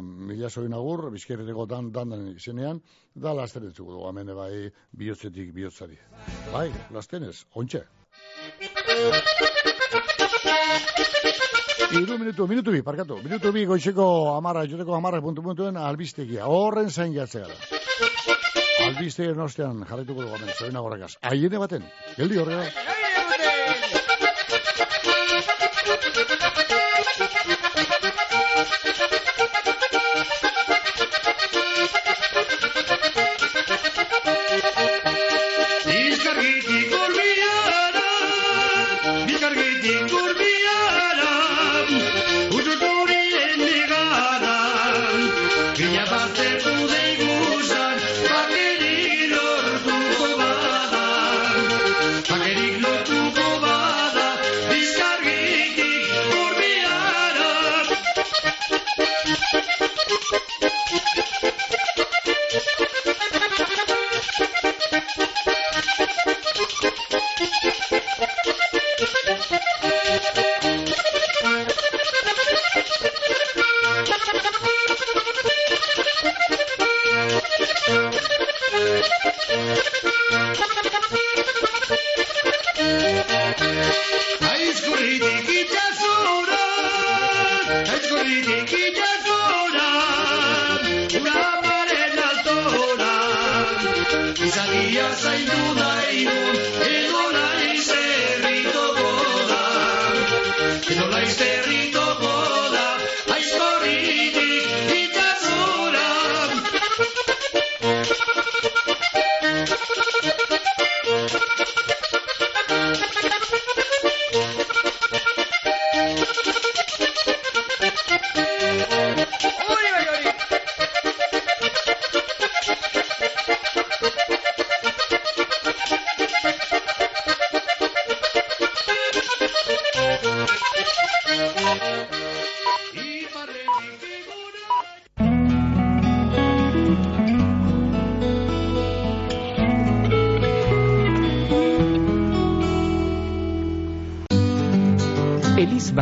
mila 0.00 0.52
soin 0.52 0.76
agur, 0.76 1.08
bizkairreteko 1.16 1.66
dan, 1.66 1.88
dan, 1.92 2.12
dan 2.12 2.28
izenean, 2.36 2.84
da 3.14 3.32
lasten 3.34 3.64
entzuko 3.68 3.92
dugu, 3.92 4.08
hemen 4.08 4.34
bai, 4.36 4.70
bihotzetik 4.96 5.52
bihotzari. 5.54 5.98
Bai, 6.52 6.70
lastenez, 6.94 7.44
ontxe. 7.54 7.82
Iru 11.90 12.18
minutu, 12.18 12.46
minutu 12.46 12.70
bi, 12.70 12.82
parkatu. 12.86 13.18
Minutu 13.24 13.52
bi 13.52 13.64
goizeko 13.66 14.06
amarra, 14.36 14.64
joteko 14.70 14.94
amarra 14.94 15.20
puntu 15.20 15.42
puntuen 15.42 15.76
albistegia. 15.76 16.46
Horren 16.46 16.90
zain 16.90 17.14
jatzea 17.14 17.48
da. 17.48 17.58
Albistegien 18.86 19.40
ostean 19.40 19.84
jarretuko 19.88 20.22
dugu 20.22 20.38
hemen, 20.38 20.54
zoina 20.56 20.80
gorrakaz. 20.80 21.16
Aiene 21.32 21.58
baten, 21.58 21.84
geldi 22.16 22.38
horrela. 22.40 22.64
Bizkargitik 31.80 32.29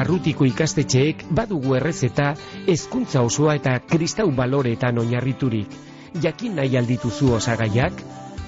barrutiko 0.09 0.47
ikastetxeek 0.49 1.27
badugu 1.37 1.75
errezeta 1.77 2.31
hezkuntza 2.65 3.21
osoa 3.21 3.59
eta 3.59 3.75
kristau 3.85 4.31
baloreetan 4.33 4.97
oinarriturik. 5.03 5.69
Jakin 6.23 6.57
nahi 6.57 6.79
aldituzu 6.81 7.35
osagaiak? 7.37 8.01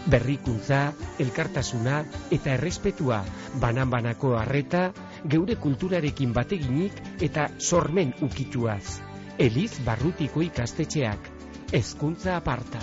Berrikuntza, 0.09 0.95
elkartasuna 1.21 2.01
eta 2.33 2.55
errespetua, 2.55 3.21
banan-banako 3.61 4.33
harreta, 4.41 4.87
geure 5.29 5.59
kulturarekin 5.61 6.33
bateginik 6.33 6.97
eta 7.21 7.51
sormen 7.59 8.15
ukituaz. 8.25 9.03
Eliz 9.37 9.85
barrutiko 9.85 10.41
ikastetxeak. 10.41 11.29
Hezkuntza 11.77 12.39
aparta. 12.41 12.81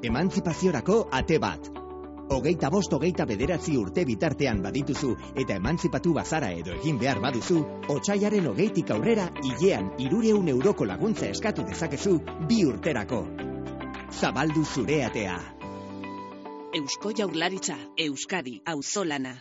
Emantzipaziorako 0.00 1.04
ate 1.12 1.36
bat. 1.44 1.77
Hogeita 2.28 2.68
bost 2.70 2.92
hogeita 2.92 3.24
bederatzi 3.24 3.74
urte 3.80 4.04
bitartean 4.04 4.58
badituzu 4.64 5.14
eta 5.42 5.54
emantzipatu 5.56 6.12
bazara 6.18 6.50
edo 6.52 6.74
egin 6.76 6.98
behar 7.00 7.20
baduzu, 7.24 7.62
otxaiaren 7.94 8.50
hogeitik 8.50 8.90
aurrera 8.96 9.30
hilean 9.42 9.88
irureun 10.06 10.50
euroko 10.54 10.84
laguntza 10.90 11.30
eskatu 11.32 11.64
dezakezu 11.70 12.18
bi 12.50 12.64
urterako. 12.68 13.22
Zabaldu 14.20 14.64
zure 14.64 15.02
atea. 15.06 15.38
Eusko 16.76 17.14
Jaurlaritza, 17.16 17.78
Euskadi, 17.96 18.58
Auzolana. 18.66 19.38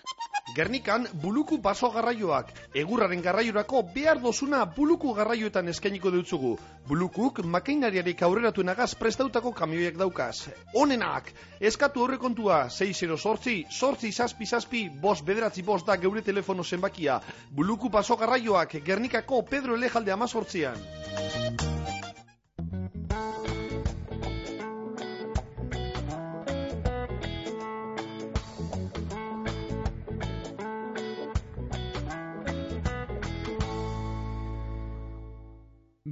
Gernikan 0.55 1.07
buluku 1.21 1.57
baso 1.59 1.89
garraioak, 1.91 2.53
egurraren 2.73 3.21
garraiorako 3.21 3.81
behar 3.95 4.21
dozuna 4.23 4.61
buluku 4.77 5.11
garraioetan 5.17 5.67
eskainiko 5.67 6.11
dutzugu. 6.11 6.53
Bulukuk 6.87 7.41
makeinariarik 7.43 8.23
aurreratu 8.23 8.63
nagaz 8.63 8.93
prestautako 8.95 9.51
kamioiak 9.51 9.99
daukaz. 9.99 10.47
Onenak, 10.73 11.33
eskatu 11.59 12.05
horrekontua 12.05 12.61
6 12.69 13.17
sortzi, 13.17 13.57
sortzi 13.69 14.11
zazpi 14.11 14.45
zazpi, 14.45 14.87
bos 14.89 15.21
bederatzi 15.21 15.63
bos 15.63 15.83
da 15.85 15.97
geure 15.97 16.21
telefono 16.21 16.63
zenbakia. 16.63 17.19
Buluku 17.51 17.89
baso 17.89 18.15
garraioak, 18.15 18.79
Gernikako 18.85 19.43
Pedro 19.43 19.75
Elejalde 19.75 20.11
amazortzian. 20.11 21.96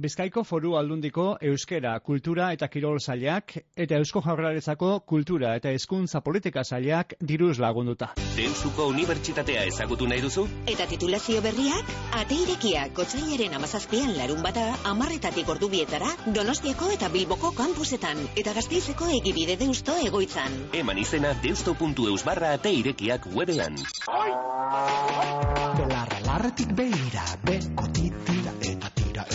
Bizkaiko 0.06 0.44
foru 0.46 0.76
aldundiko 0.78 1.22
euskera, 1.48 1.96
kultura 2.08 2.52
eta 2.54 2.68
kirol 2.70 3.00
sailak 3.02 3.56
eta 3.84 3.96
eusko 3.98 4.20
jaurlaritzako 4.22 4.90
kultura 5.12 5.56
eta 5.58 5.72
hezkuntza 5.74 6.20
politika 6.22 6.62
sailak 6.62 7.16
diruz 7.30 7.56
lagunduta. 7.58 8.12
Deustuko 8.36 8.86
Unibertsitatea 8.92 9.64
ezagutu 9.72 10.06
nahi 10.06 10.22
duzu? 10.22 10.44
Eta 10.70 10.86
titulazio 10.92 11.42
berriak, 11.42 11.90
ate 12.20 12.38
irekiak 12.44 13.00
otxailaren 13.02 13.58
amazazpian 13.58 14.14
larun 14.20 14.46
bata, 14.46 14.68
amarretatik 14.92 15.50
ordubietara, 15.56 16.12
Donostiako 16.38 16.92
eta 16.94 17.10
Bilboko 17.16 17.50
kampusetan, 17.58 18.22
eta 18.38 18.54
gazteizeko 18.60 19.10
egibide 19.18 19.58
deusto 19.64 19.98
egoitzan. 20.06 20.54
Eman 20.84 21.02
izena 21.02 21.34
deusto.eus 21.42 22.22
barra 22.30 22.54
ate 22.60 22.76
irekiak 22.78 23.26
webean. 23.34 23.82
Belarra 25.82 26.24
larretik 26.30 26.78
behira, 26.78 27.26
beko 27.50 27.90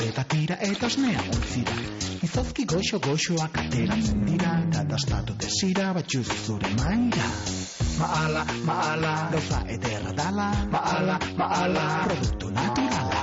eta 0.01 0.23
tira 0.23 0.57
eta 0.65 0.87
osnea 0.87 1.21
ontzira. 1.33 1.75
Izozki 2.25 2.65
goxo 2.69 2.99
goxoak 3.03 3.57
ateratzen 3.63 4.23
dira, 4.25 4.53
eta 4.67 4.83
dastatu 4.93 5.35
desira 5.41 5.91
batxuz 5.97 6.27
zure 6.45 6.71
maira. 6.79 7.27
Maala, 7.99 8.45
maala, 8.65 9.13
gauza 9.33 9.61
ederra 9.75 10.15
dala, 10.17 10.47
maala, 10.73 11.19
maala, 11.37 11.85
produktu 12.07 12.49
naturala. 12.55 13.21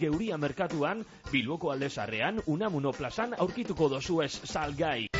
Geuria 0.00 0.36
merkatuan, 0.40 1.04
Bilboko 1.32 1.72
aldezarrean, 1.72 2.40
Unamuno 2.46 2.92
plazan 2.96 3.34
aurkituko 3.38 3.88
dozu 3.92 4.22
ez 4.24 4.32
salgai. 4.44 5.19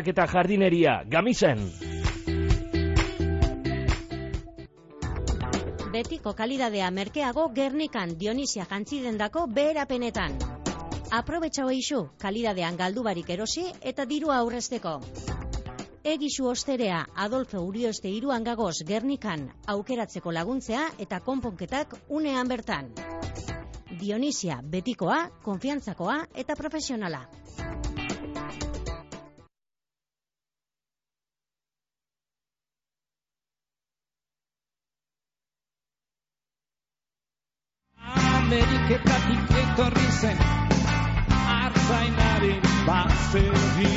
eta 0.07 0.27
jardineria, 0.27 1.03
gamizen. 1.07 1.67
betiko 5.91 6.33
kalidadea 6.33 6.89
merkeago 6.91 7.49
Gernikan 7.53 8.15
Dionisia 8.17 8.65
jantzidendako 8.65 9.45
beherapenetan. 9.53 10.37
Aprobetxau 11.11 11.67
eixu, 11.69 12.05
kalidadean 12.17 12.77
galdu 12.79 13.03
barik 13.03 13.29
erosi 13.35 13.65
eta 13.81 14.05
dirua 14.07 14.37
aurrezteko. 14.39 14.95
Egisu 16.03 16.47
osterea 16.49 17.03
Adolfo 17.25 17.61
Urioste 17.61 18.09
iruan 18.09 18.43
gagoz 18.47 18.77
Gernikan 18.87 19.49
aukeratzeko 19.75 20.31
laguntzea 20.31 20.87
eta 20.97 21.19
konponketak 21.19 21.93
unean 22.09 22.47
bertan. 22.47 22.89
Dionisia 23.99 24.61
betikoa, 24.63 25.27
konfiantzakoa 25.43 26.17
eta 26.33 26.55
profesionala. 26.55 27.27
Zen 40.21 40.37
Artzainari 41.61 42.53
bazeri 42.87 43.93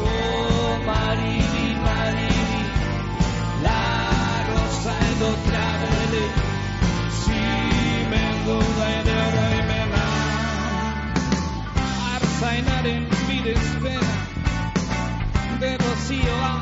Oh, 0.00 0.72
Mariri, 0.86 1.66
Mariri 1.84 2.62
La 3.64 3.82
rosa 4.48 4.94
edo 5.10 5.30
trabele 5.46 6.24
Zimendu 7.20 8.58
da 8.78 8.88
edera 9.00 9.46
imena 9.60 10.04
Artzainaren 12.14 13.04
bidezpena 13.28 14.14
Derrozioa 15.60 16.52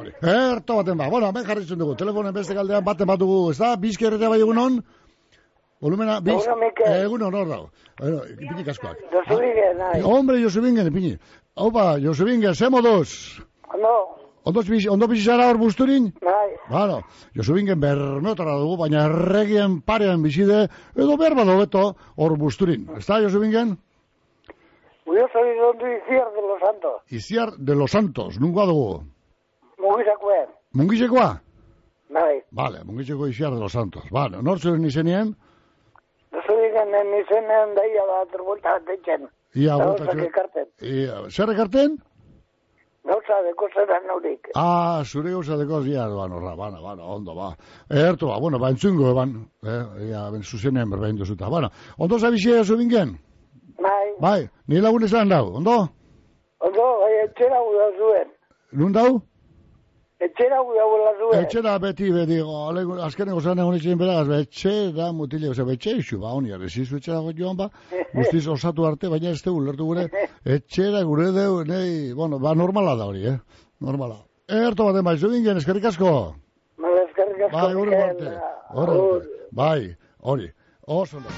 Hori. 0.00 0.12
Erto 0.22 0.76
baten 0.78 0.96
ba. 0.96 1.10
Bueno, 1.12 1.28
hemen 1.28 1.44
jarritzen 1.44 1.78
dugu. 1.78 1.96
Telefonen 1.98 2.32
beste 2.32 2.54
galdean 2.54 2.84
baten 2.84 3.08
bat 3.10 3.20
dugu. 3.20 3.50
Ez 3.50 3.58
da, 3.58 3.74
bizki 3.76 4.06
erretea 4.08 4.30
bai 4.32 4.40
egunon? 4.40 4.78
Volumena, 5.80 6.20
biz... 6.20 6.34
Egunon, 6.34 6.58
Mikel. 6.60 6.92
Egunon, 7.04 7.34
hor 7.34 7.48
dago. 7.48 7.70
Bueno, 7.98 8.18
ipini 8.36 8.64
kaskoak. 8.64 8.98
Josubingen, 9.12 9.78
nahi. 9.78 10.02
Hombre, 10.04 10.40
Josubingen, 10.42 10.86
ipini. 10.90 11.14
Haupa, 11.56 11.98
Josubingen, 12.02 12.54
ze 12.54 12.68
moduz? 12.68 13.40
Ondo, 13.74 13.94
Ondo 14.44 14.62
bizi, 14.62 14.88
ondo 14.88 15.06
bizi 15.08 15.24
zara 15.24 15.48
hor 15.50 15.58
busturin? 15.58 16.12
bai. 16.24 16.50
Bueno, 16.70 17.02
Josubingen 17.36 17.80
bermeotara 17.80 18.54
dugu, 18.58 18.76
baina 18.80 19.04
erregien 19.06 19.80
parean 19.82 20.22
bizide, 20.22 20.68
edo 20.96 21.16
behar 21.20 21.34
bado 21.36 21.58
beto 21.58 21.82
hor 22.16 22.36
busturin. 22.38 22.86
Ez 22.96 23.06
da, 23.06 23.20
Josubingen? 23.20 23.76
Yo 25.06 25.26
soy 25.32 25.58
donde 25.58 25.98
Iciar 25.98 26.28
de 26.32 26.42
los 26.48 26.60
Santos. 26.60 27.02
Iziar 27.08 27.50
de 27.58 27.74
los 27.74 27.90
Santos, 27.90 28.40
nungoa 28.40 28.66
dugu. 28.66 29.02
Mugizakoen, 29.78 30.48
Mungizekoa? 30.72 31.42
bai. 32.10 32.42
Vale, 32.50 32.84
Mungizeko 32.84 33.28
Iziar 33.28 33.52
de 33.52 33.60
los 33.60 33.72
Santos. 33.72 34.04
Vale, 34.10 34.42
nortzuen 34.42 34.84
izenien? 34.84 35.36
Josubingen 36.32 36.94
en 36.94 37.08
izenean 37.20 37.74
daia 37.74 38.04
da 38.06 38.20
terbuelta 38.30 38.76
bat 38.78 38.88
etxen. 38.94 39.26
Ia, 39.54 39.74
bueltatxo- 39.80 40.26
ekarten. 40.28 40.66
Ia, 40.82 41.24
zer 41.30 41.50
ekarten? 41.56 41.96
Gauza 43.10 43.38
deko 43.46 43.66
zeran 43.74 44.04
naurik. 44.06 44.50
Ah, 44.54 45.00
zure 45.04 45.30
gauza 45.32 45.56
deko 45.56 45.80
zia, 45.82 46.04
bueno, 46.08 46.38
ra, 46.40 46.54
bana, 46.54 46.80
bana, 46.84 47.02
ondo, 47.02 47.34
ba. 47.34 47.48
Ertu, 47.88 48.28
ba, 48.28 48.38
bueno, 48.38 48.58
ba, 48.60 48.68
entzungo, 48.70 49.10
eban, 49.10 49.32
eh, 49.64 50.10
ia, 50.10 50.28
ben, 50.30 50.42
zuzenean 50.42 50.90
berbein 50.90 51.16
duzuta. 51.16 51.48
Bueno, 51.48 51.70
ondo 51.98 52.18
zabizia 52.18 52.62
zu 52.64 52.76
bingen? 52.76 53.16
Bai. 53.80 54.08
Bai, 54.20 54.48
ni 54.68 54.80
lagun 54.80 55.02
esan 55.04 55.28
dau, 55.32 55.46
ondo? 55.56 55.78
Ondo, 56.60 56.86
bai, 57.00 57.14
etxera 57.24 57.58
guda 57.64 57.88
zuen. 57.98 58.28
Nun 58.72 58.92
dau? 58.92 59.22
Etxera 60.20 60.58
guda 60.60 60.84
guela 60.84 61.12
zuen. 61.16 61.44
Etxera 61.44 61.74
beti, 61.80 62.10
beti, 62.12 62.40
olego, 62.44 62.98
azkeneko 63.06 63.40
zan 63.40 63.62
egon 63.62 63.78
itxen 63.78 64.00
beragaz, 64.00 64.26
ba, 64.28 64.40
etxe 64.44 64.74
da 64.96 65.06
mutile, 65.16 65.48
oza, 65.48 65.64
betxe 65.64 65.94
isu, 66.02 66.18
ba, 66.20 66.34
honi, 66.36 66.52
arrezizu 66.52 66.98
etxera 66.98 67.22
joan, 67.38 67.56
ba, 67.56 67.70
guztiz 68.18 68.44
osatu 68.52 68.84
arte, 68.84 69.08
baina 69.08 69.32
ez 69.32 69.40
tegu, 69.40 69.62
lertu 69.64 69.86
gure, 69.88 70.08
etxera 70.56 71.00
gure 71.08 71.30
deu, 71.32 71.62
nei, 71.64 72.12
bueno, 72.12 72.38
ba, 72.38 72.52
normala 72.54 72.98
da 73.00 73.08
hori, 73.08 73.24
eh, 73.32 73.38
normala. 73.80 74.20
Erto 74.50 74.84
baten 74.90 75.06
bai, 75.06 75.16
zu 75.16 75.30
bingen, 75.32 75.56
eskerrik 75.62 75.88
asko? 75.88 76.12
Mala 76.84 77.06
eskerrik 77.06 77.46
asko. 77.46 77.56
Bai. 77.56 77.74
Hori 77.80 77.94
arte. 77.94 78.36
Bai, 79.62 79.96
hori. 80.20 80.52
Oso 80.86 81.16
ondo. 81.16 81.30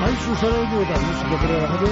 Maizu 0.00 0.34
zara 0.40 0.60
eta 0.82 0.96
musika 1.04 1.36
pere 1.42 1.56
bajatu, 1.60 1.88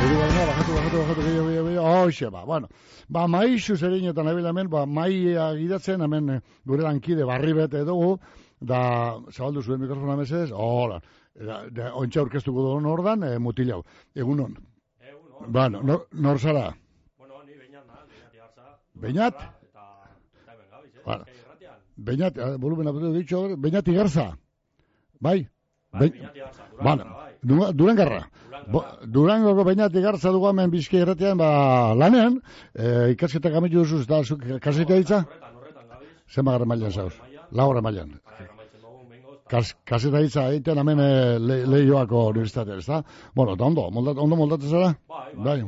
hori 0.00 0.16
baina 0.20 0.42
bajatu, 0.48 0.72
bajatu, 0.76 0.96
bajatu, 1.00 1.20
gehiago, 1.26 1.48
gehiago, 1.48 1.68
gehiago, 1.68 1.88
hoxe, 2.04 2.30
ba, 2.30 2.44
bueno. 2.44 2.68
Ba, 3.08 3.26
maizu 3.28 3.76
zerein 3.76 4.08
eta 4.10 4.22
nabil 4.26 4.46
hemen, 4.50 4.70
ba, 4.70 4.86
maia 4.86 5.50
gidatzen, 5.58 6.02
hemen 6.06 6.40
gure 6.66 6.82
lankide 6.82 7.24
barri 7.28 7.52
bete 7.54 7.84
dugu, 7.84 8.18
da, 8.60 8.80
zabaldu 9.32 9.62
zuen 9.62 9.80
mikrofona 9.80 10.16
mesedez, 10.16 10.50
hola, 10.52 11.00
da, 11.34 11.92
ontsa 11.92 12.24
aurkeztuko 12.24 12.66
dugu 12.66 12.80
nordan, 12.88 13.22
e, 13.28 13.38
mutilau, 13.38 13.82
egunon. 14.14 14.56
Egunon. 15.12 15.52
Bueno, 15.58 15.82
nor, 15.82 16.06
nor 16.12 16.38
zara? 16.38 16.72
Beñat? 18.94 19.34
Bueno, 21.04 21.24
Beñat, 21.96 22.36
eh, 22.38 22.56
volumen 22.58 22.88
aputu 22.88 23.12
dicho, 23.12 23.56
Beñat 23.56 23.86
Igarza. 23.88 24.36
Bai? 25.20 25.48
Bai, 25.92 26.12
Bueno, 26.82 27.04
Dura- 27.42 27.72
Durangarra. 27.72 28.28
Bo- 28.66 28.84
Durangoko 29.06 29.64
Beñat 29.64 29.94
Igarza 29.94 30.30
dugu 30.32 30.48
hemen 30.48 30.70
bizki 30.70 30.96
erratean, 30.98 31.38
ba, 31.38 31.94
lanean, 31.94 32.40
eh, 32.74 33.10
ikasketak 33.12 33.54
amitu 33.54 33.78
duzu, 33.84 34.00
eta 34.02 34.22
zuk 34.24 34.42
kaseta 34.60 34.94
ditza? 34.94 35.24
Zenba 36.34 36.52
gara 36.52 36.64
mailan 36.64 36.90
zauz? 36.90 37.14
Laura 37.52 37.80
mailan. 37.80 38.20
Kas, 39.46 39.74
kaseta 39.84 40.20
ditza 40.24 40.48
egiten 40.50 40.78
hemen 40.78 40.98
eh, 41.00 41.38
le, 41.38 41.66
lehioako 41.66 42.28
universitatea, 42.32 42.76
ez 42.80 42.86
da? 42.86 43.02
Bueno, 43.34 43.54
eta 43.54 43.64
ondo, 43.64 43.90
moldat, 43.90 44.16
ondo 44.18 44.36
moldatzen 44.36 44.70
zara? 44.70 44.94
Bai, 45.36 45.62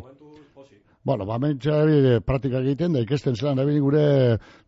Bueno, 1.07 1.23
ba, 1.23 1.37
hemen 1.39 1.61
txabi 1.63 2.17
praktika 2.27 2.59
egiten, 2.65 2.97
da 2.97 3.01
ikesten 3.05 3.37
zelan, 3.39 3.61
ebili 3.63 3.79
gure 3.79 4.07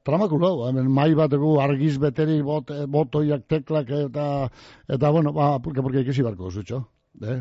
tramakulo, 0.06 0.68
hemen 0.68 0.86
mai 0.94 1.08
bateko 1.18 1.56
argiz 1.64 1.96
beteri, 1.98 2.36
bot, 2.46 2.70
botoiak, 2.94 3.42
teklak, 3.50 3.90
eta, 4.06 4.26
eta, 4.86 5.10
bueno, 5.16 5.32
ba, 5.34 5.56
purke, 5.64 5.82
purke 5.82 6.04
ikisi 6.04 6.22
barko 6.22 6.52
zutxo. 6.52 6.84
Eh? 7.26 7.40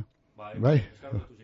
Bai. 0.63 0.79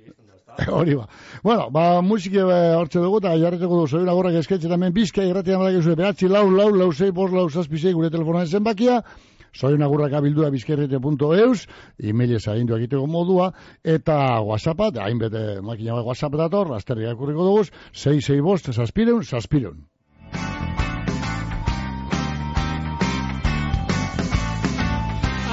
Hori 0.79 0.97
ba. 0.97 1.05
Bueno, 1.43 1.69
ba, 1.73 1.85
musiki 2.01 2.41
eh, 2.41 2.73
hortxe 2.79 3.01
dugu, 3.01 3.21
eta 3.21 3.35
jarretuko 3.37 3.83
dugu, 3.83 3.91
zoin 3.99 4.09
agorrak 4.09 4.39
esketxe, 4.41 4.73
hemen 4.73 4.93
bizka 4.93 5.21
irratian 5.25 5.61
badakizue, 5.61 5.97
behatzi 6.01 6.29
lau, 6.33 6.47
lau, 6.49 6.71
lau, 6.73 6.89
zei, 6.93 7.11
bos, 7.13 7.29
lau, 7.33 7.45
zazpizei, 7.53 7.93
gure 7.93 8.09
telefonan 8.13 8.49
zenbakia, 8.49 9.03
Soin 9.53 9.81
agurrak 9.85 10.13
abildua 10.17 10.49
bizkerrete.eus, 10.49 11.67
emailez 12.01 12.41
agindu 12.49 12.73
egiteko 12.79 13.05
modua, 13.05 13.51
eta 13.85 14.41
whatsappa, 14.41 14.89
da 14.91 15.05
hainbete 15.05 15.61
makina 15.61 15.93
bat 15.99 16.07
whatsapp 16.09 16.33
dator, 16.41 16.71
lasterri 16.73 17.05
akurriko 17.05 17.45
dugu, 17.45 17.67
6 17.93 18.41
bost, 18.41 18.71
zazpireun, 18.73 19.21
zazpireun. 19.23 19.83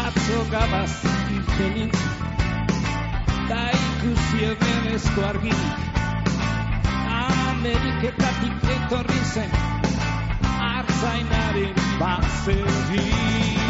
Atzo 0.00 0.40
gabaz 0.50 0.92
irtenin 1.36 1.92
Da 3.50 3.62
ikusi 3.76 4.44
ebenezko 4.46 5.24
arginik 5.28 5.88
Ameriketatik 7.20 8.68
etorri 8.76 9.24
zen 9.34 9.58
Artzainaren 10.70 11.74
bazeri 12.00 13.60
Oh, 13.62 13.69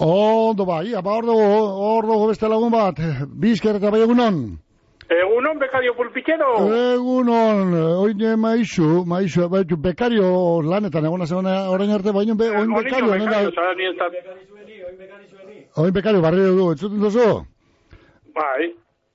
Ondo 0.00 0.64
ba, 0.64 0.82
ia, 0.82 1.02
ba, 1.02 1.12
hor 1.18 1.26
dugu, 1.28 1.44
hor 1.84 2.06
dugu 2.08 2.28
beste 2.30 2.48
lagun 2.48 2.72
bat, 2.72 2.96
bizker 3.42 3.76
eta 3.76 3.90
bai 3.92 4.00
egunon. 4.00 4.38
Egunon, 5.10 5.58
bekario 5.60 5.92
pulpitxero. 5.98 6.48
Egunon, 6.94 7.74
oine 8.06 8.36
maizu, 8.40 9.04
maizu, 9.04 9.48
baitu, 9.52 9.76
bekario 9.76 10.62
lanetan, 10.64 11.04
egona 11.04 11.26
zegona 11.26 11.56
orain 11.68 11.92
arte, 11.92 12.14
baino, 12.16 12.36
be, 12.38 12.48
oin 12.48 12.72
bekario, 12.78 13.10
nena, 13.12 13.26
bekario, 13.26 13.52
zara 13.58 13.74
ni 13.74 13.90
ez 13.90 13.96
da. 13.98 14.08
oin 15.84 15.92
bekario 15.92 16.22
barri 16.24 16.46
dugu, 16.46 16.70
entzuten 16.72 17.04
duzu? 17.04 17.28
Bai. 18.40 18.70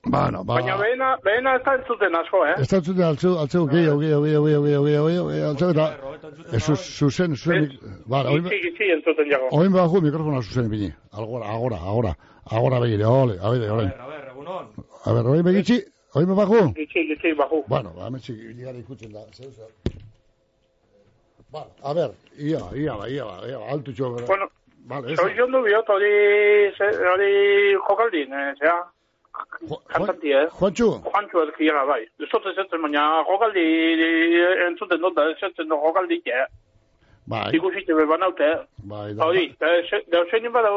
Bueno, 0.08 0.44
ba... 0.44 0.54
Baina 0.54 0.76
ba. 0.76 0.82
behena, 0.82 1.08
behena 1.24 1.54
ez 1.56 1.62
da 1.64 1.74
entzuten 1.74 2.14
asko, 2.14 2.44
eh? 2.46 2.54
Ez 2.62 2.68
da 2.68 2.78
bai. 2.78 2.78
bai, 2.78 2.78
entzuten 2.78 3.04
altzu, 3.06 3.30
altzu, 3.42 3.62
gehiago, 3.72 3.98
gehiago, 4.00 4.22
gehiago, 4.22 4.44
gehiago, 4.46 4.84
gehiago, 4.86 5.08
gehiago, 5.08 5.28
gehiago, 5.30 5.50
altzu, 5.50 5.70
eta 5.74 6.56
ez 6.56 6.62
zuzen, 6.98 7.34
zuzen, 7.36 7.66
bara, 8.06 8.30
oin... 8.30 8.46
Itzi, 8.46 8.70
itzi 8.70 8.90
entzuten 8.94 9.30
jago. 9.32 9.50
Oin 9.58 9.74
bajo 9.74 10.00
mikrofona 10.04 10.42
zuzen, 10.42 10.70
bini, 10.70 10.92
agora, 11.10 11.50
agora, 11.56 11.76
agora, 11.82 12.14
agora 12.58 12.80
begire, 12.80 13.04
ole, 13.04 13.38
a 13.42 13.50
ver, 13.50 13.70
ole. 13.70 13.90
A 13.98 14.08
ver, 14.12 14.30
egunon. 14.30 14.70
A 15.04 15.12
ver, 15.18 15.30
oin 15.34 15.44
begitzi, 15.50 15.82
oin 16.14 16.34
bajo? 16.38 16.62
Itzi, 16.76 17.06
itzi, 17.16 17.34
bajo. 17.34 17.64
Bueno, 17.66 17.90
ba, 17.98 18.10
metxi, 18.10 18.32
ligara 18.32 18.78
ikutzen 18.78 19.12
da, 19.12 19.26
zeu, 19.34 19.50
zeu. 19.50 19.70
Ba, 21.50 21.66
a 21.82 21.94
ver, 21.94 22.14
ia, 22.38 22.62
ia, 22.78 22.94
ba, 22.94 23.10
ia, 23.10 23.24
ba, 23.26 23.40
ia, 23.42 23.56
ia, 23.58 23.70
altutxo, 23.74 24.14
bera. 24.14 24.26
Bueno, 24.26 24.50
vale, 24.86 25.12
eso. 25.12 25.22
Soy 25.22 25.34
yo 25.34 25.48
no 25.50 25.62
biot, 25.66 25.88
hori, 25.88 26.12
hori 27.14 27.32
jokaldin, 27.88 28.32
eh, 28.32 28.54
sea. 28.60 28.84
Kantantia, 29.88 30.42
eh? 30.42 30.50
Juancho? 30.58 31.00
Juancho 31.04 31.42
elkia, 31.42 31.84
bai. 31.88 32.02
Zote 32.30 32.52
zetzen, 32.54 32.82
baina 32.82 33.22
jokaldi 33.30 33.64
entzuten 34.68 35.00
dut 35.02 35.16
da, 35.16 35.26
zetzen 35.40 35.68
dut 35.68 35.82
jokaldi, 35.82 36.20
eh? 36.26 36.46
Bai. 37.26 37.50
Ikusitxe 37.58 37.94
bebanaute, 37.98 38.52
eh? 38.52 38.58
Bai, 38.92 39.12
da. 39.14 39.26
Hori, 39.26 39.48
da, 39.58 39.72
da, 39.90 40.24
da, 40.32 40.72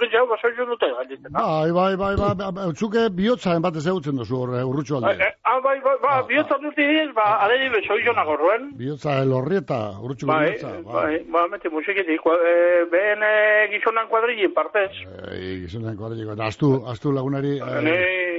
gehiago 0.00 0.36
zailun 0.40 0.70
dute 0.72 0.88
galditzen. 0.96 1.34
Ah, 1.34 1.62
bai, 1.62 1.72
bai, 1.72 1.96
bai, 1.96 2.14
bai, 2.16 2.34
bai, 2.40 2.50
bai 2.56 2.66
zuke 2.74 3.04
eh, 3.06 3.10
bihotzaren 3.18 3.62
bat 3.64 3.76
ezagutzen 3.80 4.18
duzu 4.20 4.38
horre, 4.42 4.60
eh, 4.60 4.68
urrutxo 4.70 4.98
alde. 4.98 5.12
Eh, 5.26 5.32
ah, 5.44 5.58
bai, 5.64 5.76
bai, 5.84 5.96
bai, 6.02 6.12
ah, 6.12 6.22
bihotza 6.28 6.56
ah. 6.56 6.62
dut 6.62 6.76
diez, 6.76 7.08
ba, 7.16 7.26
alei 7.44 7.68
bezoi 7.74 8.00
jonak 8.06 8.30
horroen. 8.34 8.68
Bihotza 8.78 9.18
elorrieta, 9.24 9.80
urrutxo 10.02 10.30
bai, 10.30 10.40
bihotza. 10.46 10.72
Bai, 10.88 10.94
bai, 10.98 11.18
ba, 11.36 11.46
mete 11.54 11.72
musiketik, 11.74 12.24
ben 12.24 12.92
behen 12.94 13.26
eh, 13.28 13.68
gizonan 13.74 14.08
kuadrili 14.12 14.48
partez. 14.54 14.90
Eh, 15.30 15.58
gizonan 15.64 15.96
kuadrille 15.96 16.36
eta 16.36 16.48
astu, 16.52 16.74
astu 16.94 17.12
lagunari... 17.12 17.58
Eh, 17.58 17.80
ne, 17.88 17.98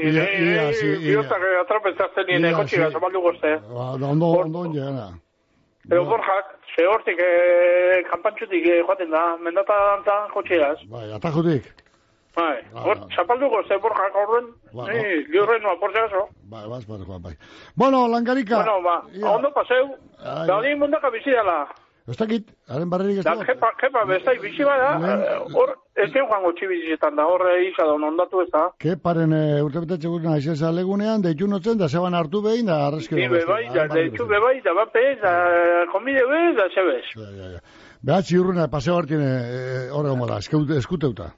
ia, 0.09 0.29
ia, 0.39 0.69
ia, 0.71 0.97
bihotza 1.05 1.41
atrapetzatzen 1.65 2.31
nien, 2.31 2.49
ekotxi 2.53 2.81
gazamaldu 2.85 3.21
gozte. 3.29 3.57
Ba, 3.69 3.93
ondo, 3.93 4.13
ondo, 4.15 4.31
ondo, 4.31 4.41
ondo, 4.41 4.59
ondo, 4.69 4.79
ondo, 4.79 6.01
ondo, 6.01 6.43
ze 6.75 6.85
hortik, 6.87 7.19
eh, 7.19 8.03
kanpantxutik 8.09 8.65
eh, 8.65 8.81
joaten 8.81 9.09
da, 9.11 9.37
mendata 9.37 9.73
dantzan 9.91 10.29
kotxeaz. 10.33 10.79
Bai, 10.89 11.11
atajutik, 11.13 11.71
Bai, 12.33 12.63
hor, 12.73 12.97
zapaldu 13.13 13.45
gozte 13.49 13.77
Borjak 13.77 14.15
horren, 14.17 14.47
Ba, 14.73 14.87
ni, 14.89 15.03
liurren 15.29 15.61
noa, 15.61 15.77
por 15.79 15.91
si 15.93 15.99
acaso. 15.99 16.29
bai, 16.49 16.67
bas, 16.67 16.87
bai, 16.87 16.97
Juan, 17.05 17.21
bai. 17.21 17.33
Bueno, 17.75 18.07
langarika, 18.07 18.55
Bueno, 18.55 18.81
ba, 18.81 19.03
ondo 19.35 19.51
paseu, 19.53 19.95
da 20.17 20.55
hori 20.57 20.75
mundaka 20.75 21.09
bizi. 21.11 21.29
Ez 22.07 22.17
dakit, 22.19 22.49
haren 22.67 22.89
barrerik 22.91 23.17
ez 23.19 23.23
Da, 23.25 23.31
dago. 23.31 23.45
kepa, 23.47 23.69
kepa, 23.79 24.01
bestai 24.05 24.37
bizi 24.41 24.63
bada, 24.67 24.89
eh, 24.99 25.37
hor, 25.55 25.69
ez 25.95 26.09
gen 26.11 26.25
joango 26.27 26.51
txibizitan 26.57 27.15
da, 27.15 27.25
hor, 27.25 27.41
eh, 27.51 27.69
isa 27.69 27.85
da, 27.87 27.93
ondatu 27.95 28.41
ez 28.41 28.49
da. 28.51 28.65
Ke 28.77 28.97
paren 28.97 29.31
e, 29.33 29.61
urtebetetxe 29.63 30.07
guzna 30.11 30.37
izesa 30.37 30.71
legunean, 30.71 31.21
deitu 31.21 31.47
notzen, 31.47 31.77
da 31.77 31.87
zeban 31.87 32.13
hartu 32.13 32.41
behin, 32.41 32.65
da 32.65 32.87
arrezkero. 32.87 33.21
Ni 33.21 33.29
bebai, 33.29 33.69
da, 33.73 33.87
da, 33.87 34.01
itxu 34.03 34.25
bebai, 34.27 34.59
da, 34.65 34.73
bape, 34.73 35.05
da, 35.21 35.33
komide 35.93 36.25
be, 36.27 36.41
da, 36.59 36.67
zebez. 36.75 37.05
Behatzi 38.03 38.37
urruna, 38.37 38.67
paseo 38.67 38.97
hartien 38.99 39.21
e, 39.23 39.87
horre 39.95 40.09
gomo 40.09 40.27
da, 40.27 40.41
eskuteuta. 40.43 41.31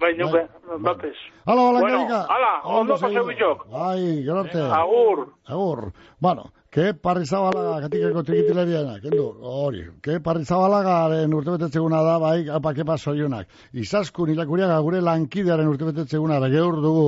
Bai, 0.00 0.10
nuke, 0.18 0.42
bapes. 0.84 1.16
Hala, 1.46 1.62
Bueno, 1.70 1.80
langarika. 1.80 2.18
hala, 2.28 2.50
ondo 2.64 2.96
paseu 2.98 3.24
bitxok. 3.24 3.62
Bai, 3.72 4.22
gero 4.24 4.40
arte. 4.40 4.60
Agur. 4.60 5.22
Agur. 5.48 5.92
Bueno, 6.20 6.50
ke 6.74 6.90
parri 6.98 7.22
zabalaga, 7.24 7.86
katikako 7.86 8.24
trikitilariana, 8.26 8.96
kendu, 8.98 9.28
hori. 9.46 9.84
Ke 10.02 10.18
parri 10.18 10.42
zabalagaren 10.42 11.36
urtebetetzeguna 11.38 12.00
da, 12.02 12.16
bai, 12.18 12.48
apa, 12.50 12.72
kepa 12.74 12.96
soionak. 12.98 13.46
Izaskun 13.78 14.32
ilakuriaga 14.34 14.80
gure 14.82 15.04
lankidearen 15.06 15.70
urtebetetzeguna, 15.70 16.40
da 16.42 16.50
geur 16.50 16.80
dugu, 16.82 17.06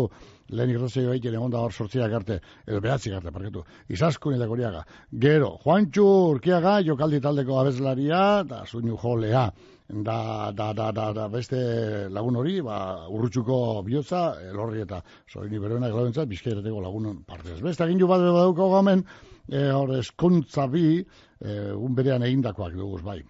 lehen 0.54 0.70
irrazio 0.70 1.10
egiten 1.10 1.34
egon 1.40 1.50
da 1.50 1.64
hor 1.66 1.74
sortziak 1.74 2.14
arte, 2.20 2.38
edo 2.62 2.80
behatzik 2.84 3.18
arte, 3.18 3.34
parketu. 3.34 3.64
Izaskun 3.90 4.38
ilakuriaga. 4.38 4.84
Gero, 5.26 5.56
Juantxu 5.66 6.06
Urkiaga, 6.36 6.78
jokaldi 6.86 7.24
taldeko 7.26 7.58
abeslaria, 7.64 8.22
da 8.46 8.62
zuinu 8.70 8.94
jolea. 9.02 9.48
Da, 9.86 10.50
da, 10.54 10.72
da, 10.74 10.90
da, 10.90 11.12
da, 11.14 11.28
beste 11.30 11.58
lagun 12.10 12.38
hori, 12.38 12.60
ba, 12.62 13.06
urrutxuko 13.10 13.82
bihotza, 13.86 14.28
elorri 14.50 14.82
eta 14.82 14.98
soini 15.30 15.60
beroenak 15.62 15.94
lauentzat, 15.94 16.26
bizkaireteko 16.30 16.82
lagunon 16.82 17.22
partez. 17.26 17.60
Beste 17.62 17.86
egin 17.86 18.02
bat 18.02 18.22
badauko 18.22 18.66
gamen, 18.72 19.04
e, 19.48 19.70
hor 19.70 19.96
eskontza 19.98 20.66
bi, 20.72 21.00
e, 21.40 21.56
un 21.72 21.94
berean 21.94 22.26
egindakoak 22.26 22.76
duguz, 22.76 23.02
bai. 23.02 23.22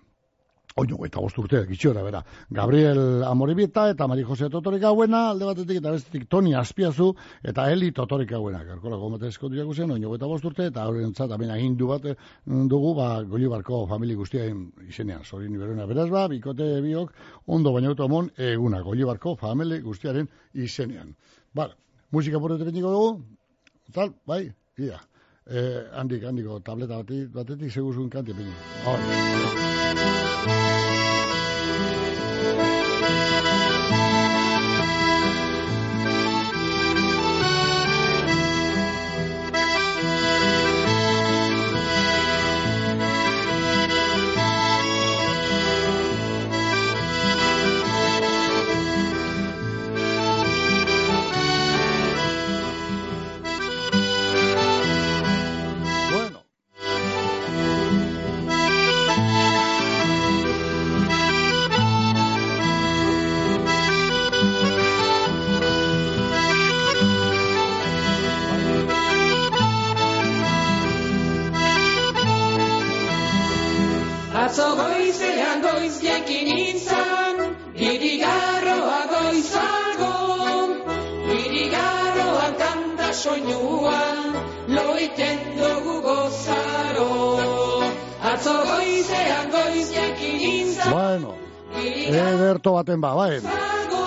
Oino, 0.77 0.99
eta 1.07 1.23
bost 1.25 1.39
urte, 1.41 1.63
gitxiora, 1.65 2.03
bera. 2.05 2.19
Gabriel 2.53 3.23
Amoribieta 3.25 3.87
eta 3.89 4.05
Mari 4.13 4.27
Jose 4.29 4.51
Totorik 4.53 4.83
hauena, 4.85 5.23
alde 5.31 5.47
batetik 5.49 5.79
eta 5.81 5.95
bestetik 5.95 6.27
Toni 6.29 6.53
Aspiazu 6.53 7.07
eta 7.53 7.65
Eli 7.73 7.89
Totorik 7.97 8.35
hauena. 8.37 8.61
Garkola 8.69 8.99
gomate 9.01 9.31
eskontiak 9.33 9.73
zen, 9.73 9.95
oino, 9.95 10.13
eta 10.19 10.29
bost 10.29 10.45
urte, 10.45 10.67
eta 10.69 10.85
horren 10.85 11.15
zat, 11.15 11.33
amena 11.33 11.57
hindu 11.57 11.89
bat 11.95 12.05
eh, 12.13 12.15
dugu, 12.45 12.93
ba, 13.01 13.09
Golibarko 13.25 13.87
famili 13.89 14.19
guztien 14.21 14.67
izenean. 14.85 15.25
Zorin 15.25 15.57
iberona 15.57 15.89
beraz, 15.89 16.11
ba, 16.13 16.29
bikote 16.29 16.69
biok, 16.85 17.17
ondo 17.57 17.73
baina 17.73 17.95
automon, 17.95 18.29
eguna, 18.37 18.85
Golibarko 18.85 19.33
famili 19.41 19.81
guztiaren 19.81 20.29
izenean. 20.53 21.17
Bala, 21.57 21.73
musika 22.13 22.37
beniko 22.39 22.93
dugu, 22.93 23.21
tal, 23.97 24.13
bai, 24.29 24.45
ia. 24.77 25.01
Eh, 25.49 25.83
handik, 25.95 26.25
handiko 26.25 26.59
tableta 26.61 26.97
batetik, 26.97 27.31
batetik 27.35 27.71
seguzun 27.71 28.11
kanti 28.11 28.33
beniko. 28.35 28.59
Hori. 28.85 29.07
Atzo 74.47 74.67
goizean 74.79 75.59
goiz 75.59 75.97
jekin 75.99 76.49
intzan, 76.55 77.39
irigarroa 77.75 78.99
goizago, 79.11 80.11
irigarroa 81.35 82.45
kanta 82.61 83.09
soinuan, 83.11 84.37
loiten 84.71 85.41
dugu 85.57 85.97
gozaro. 86.05 87.09
Atzo 88.33 88.55
goizean 88.69 89.51
goiz 89.51 89.89
intzan, 89.91 90.93
Bueno, 90.93 91.35
ederto 91.83 92.77
baten 92.77 93.03
ba, 93.03 93.17
bai. 93.19 93.41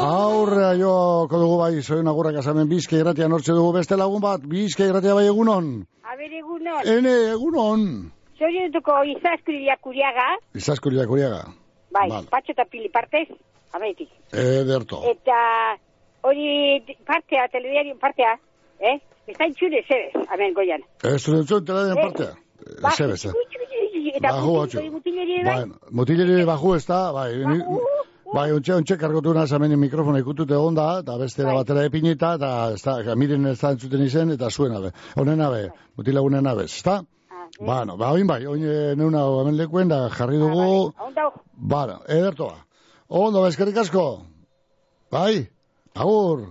Aurrea 0.08 0.70
joko 0.80 1.42
dugu 1.42 1.58
bai, 1.66 1.74
zoin 1.82 2.08
agurrak 2.08 2.40
azamen 2.40 2.72
bizke 2.72 3.02
irratia 3.02 3.28
nortze 3.28 3.52
dugu 3.52 3.74
beste 3.82 4.00
lagun 4.00 4.24
bat, 4.24 4.48
bizke 4.56 4.88
irratia 4.88 5.20
bai 5.20 5.28
egunon. 5.34 5.68
Aber 6.14 6.32
egunon. 6.40 6.88
Ene, 6.96 7.18
egunon. 7.34 7.86
Zoriotuko 8.40 9.04
izaskuriak 9.04 9.82
kuriaga, 9.84 10.28
Izaskuri 10.56 11.06
kuriaga. 11.08 11.44
bai, 11.92 12.10
Vale. 12.10 12.28
patxo 12.32 12.52
eta 12.54 12.66
pili 12.72 12.90
partez, 12.90 13.28
abetik. 13.74 14.10
Ederto. 14.32 15.02
Eta 15.12 15.40
hori 16.24 16.80
partea, 17.06 17.48
telediario 17.52 17.98
partea, 18.00 18.38
eh? 18.80 18.98
Está 19.28 19.46
itxure 19.46 19.84
zebez, 19.88 20.26
amen 20.34 20.54
goian. 20.54 20.82
Ez 21.04 21.22
zuen 21.22 21.46
zuen 21.46 21.66
tela 21.66 21.84
den 21.86 21.96
partea. 21.96 22.32
Ba, 22.82 22.92
Zebez, 22.92 23.26
eh? 23.26 23.34
Eta 24.16 24.32
Baju 24.32 24.54
mutil- 24.56 24.92
mutileri 24.92 25.44
bai, 25.46 25.66
mutileri 25.92 26.46
baju 26.46 26.76
ez 26.76 26.86
da, 26.88 27.12
bai, 27.12 27.36
ni, 27.38 27.60
bai, 28.34 28.52
ontxe, 28.52 28.74
ontxe 28.74 28.98
kargotu 28.98 29.34
naz 29.34 29.52
hemen 29.54 29.78
mikrofona 29.80 30.20
ikutute 30.20 30.54
egon 30.54 30.76
da, 30.76 31.00
eta 31.04 31.18
beste 31.18 31.44
Bai. 31.44 31.54
batera 31.56 31.84
epinita, 31.86 32.34
eta 32.36 32.72
ez 32.74 32.82
da, 32.84 33.16
miren 33.16 33.46
ez 33.46 33.60
da 33.62 33.72
entzuten 33.72 34.02
izen, 34.04 34.32
eta 34.32 34.50
zuen 34.50 34.74
abe. 34.76 34.92
Honen 35.16 35.42
abe, 35.42 35.68
Bai. 35.70 35.78
mutilagunen 35.98 36.48
abe, 36.48 36.64
ez 36.64 36.82
da? 36.84 37.02
Bai. 37.58 37.66
Bueno, 37.66 37.98
ba, 37.98 38.12
oin 38.12 38.28
bai, 38.28 38.46
oin 38.46 38.64
eh, 38.64 38.96
neuna 38.96 39.24
hemen 39.42 39.58
lekuen, 39.58 39.90
da 39.90 40.10
jarri 40.10 40.38
bai, 40.40 40.50
dugu. 40.50 40.94
Ba, 40.96 41.14
bai, 41.16 41.32
bueno, 41.58 42.00
edertoa. 42.08 42.56
Ondo, 43.08 43.42
bai, 43.42 43.50
bezkerrik 43.50 43.78
asko. 43.78 44.22
Bai, 45.12 45.50
agur. 45.96 46.46